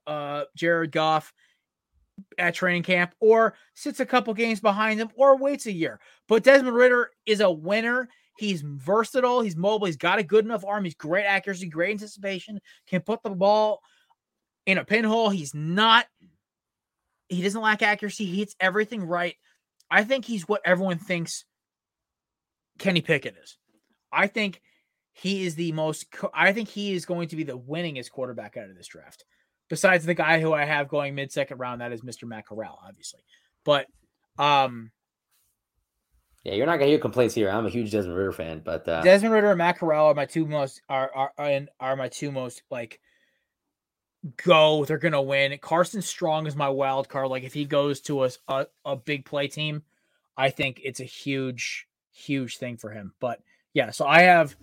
[0.06, 1.32] uh, Jared Goff
[2.36, 6.01] at training camp or sits a couple games behind him or waits a year.
[6.26, 8.09] But Desmond Ridder is a winner.
[8.39, 9.40] He's versatile.
[9.40, 9.86] He's mobile.
[9.86, 10.85] He's got a good enough arm.
[10.85, 13.81] He's great accuracy, great anticipation, can put the ball
[14.65, 15.28] in a pinhole.
[15.28, 16.06] He's not,
[17.28, 18.27] he doesn't lack accuracy.
[18.27, 19.35] He hits everything right.
[19.90, 21.44] I think he's what everyone thinks
[22.78, 23.59] Kenny Pickett is.
[24.12, 24.62] I think
[25.15, 28.70] he is the most, I think he is going to be the winningest quarterback out
[28.70, 29.24] of this draft.
[29.69, 32.28] Besides the guy who I have going mid second round, that is Mr.
[32.28, 33.20] Matt Corral, obviously.
[33.65, 33.86] But,
[34.39, 34.93] um,
[36.49, 37.51] yeah, you're not gonna hear complaints here.
[37.51, 39.03] I'm a huge Desmond Ridder fan, but uh...
[39.03, 42.33] Desmond Ridder and Matt Corral are my two most are are are, are my two
[42.33, 43.01] most like
[44.43, 44.85] go.
[44.85, 45.57] They're gonna win.
[45.61, 47.29] Carson Strong is my wild card.
[47.29, 49.83] Like if he goes to a, a a big play team,
[50.37, 53.12] I think it's a huge huge thing for him.
[53.20, 53.43] But
[53.75, 54.57] yeah, so I have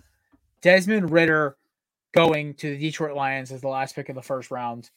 [0.62, 1.56] Desmond Ridder
[2.12, 4.90] going to the Detroit Lions as the last pick of the first round.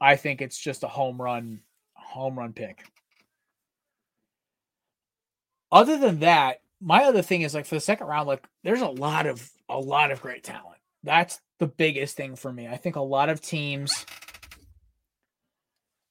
[0.00, 1.60] I think it's just a home run
[1.94, 2.84] home run pick.
[5.72, 8.86] Other than that, my other thing is like for the second round, like there's a
[8.86, 10.78] lot of a lot of great talent.
[11.02, 12.68] That's the biggest thing for me.
[12.68, 14.04] I think a lot of teams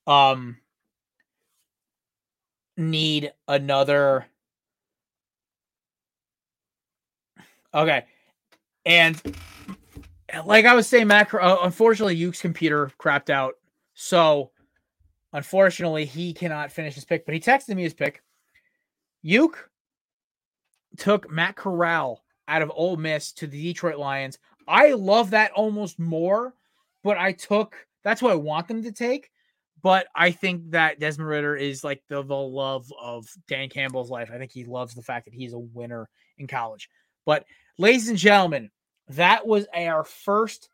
[0.08, 0.58] um
[2.76, 4.26] need another
[7.74, 8.06] Okay.
[8.86, 9.22] And
[10.46, 13.54] like I was saying, Matt, uh, unfortunately, Yuke's computer crapped out.
[13.94, 14.52] So
[15.34, 18.24] unfortunately, he cannot finish his pick, but he texted me his pick.
[19.26, 19.58] Yuke
[20.98, 24.38] took Matt Corral out of Ole Miss to the Detroit Lions.
[24.68, 26.54] I love that almost more,
[27.04, 29.30] but I took that's what I want them to take.
[29.84, 34.30] But I think that Desmond Ridder is like the, the love of Dan Campbell's life.
[34.32, 36.08] I think he loves the fact that he's a winner
[36.38, 36.88] in college.
[37.26, 37.46] But
[37.80, 38.70] ladies and gentlemen,
[39.10, 40.70] that was our first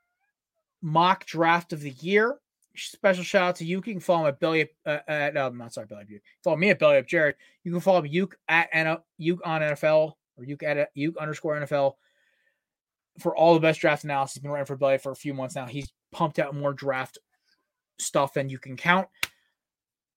[0.81, 2.37] mock draft of the year
[2.77, 3.77] special shout out to you.
[3.77, 6.21] You can follow me at Belly uh, at um, not sorry Butte.
[6.43, 7.35] Follow me at Belly Up Jared.
[7.63, 11.93] You can follow me Yuke at Yuke on NFL or Yuke at Yuke underscore NFL
[13.19, 14.35] for all the best draft analysis.
[14.35, 15.65] He's been writing for Belly for a few months now.
[15.65, 17.17] He's pumped out more draft
[17.99, 19.07] stuff than you can count.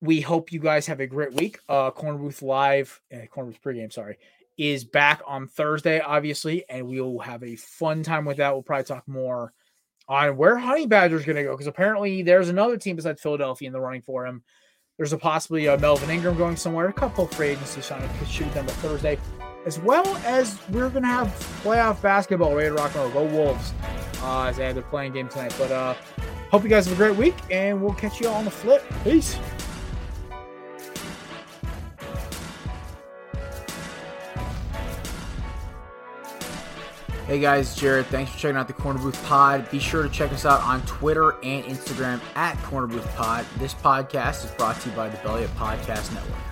[0.03, 1.59] We hope you guys have a great week.
[1.69, 4.19] Uh, Corner Booth Live, uh, Corner Booth pregame, sorry,
[4.57, 8.53] is back on Thursday, obviously, and we will have a fun time with that.
[8.53, 9.53] We'll probably talk more
[10.11, 13.69] on where Honey Badger is going to go because apparently there's another team besides Philadelphia
[13.69, 14.43] in the running for him.
[14.99, 16.89] There's a possibly a Melvin Ingram going somewhere.
[16.89, 19.19] A couple of free agency signings should be done by Thursday,
[19.65, 21.29] as well as we're going to have
[21.63, 23.29] playoff basketball ready to rock and roll.
[23.29, 23.73] Go Wolves!
[24.23, 25.55] Uh, as they have their playing game tonight.
[25.57, 25.95] But uh,
[26.51, 28.85] hope you guys have a great week, and we'll catch you all on the flip.
[29.03, 29.39] Peace.
[37.31, 38.07] Hey guys, Jared.
[38.07, 39.71] Thanks for checking out the Corner Booth Pod.
[39.71, 43.47] Be sure to check us out on Twitter and Instagram at Corner Booth Pod.
[43.57, 46.50] This podcast is brought to you by the Belly Up Podcast Network.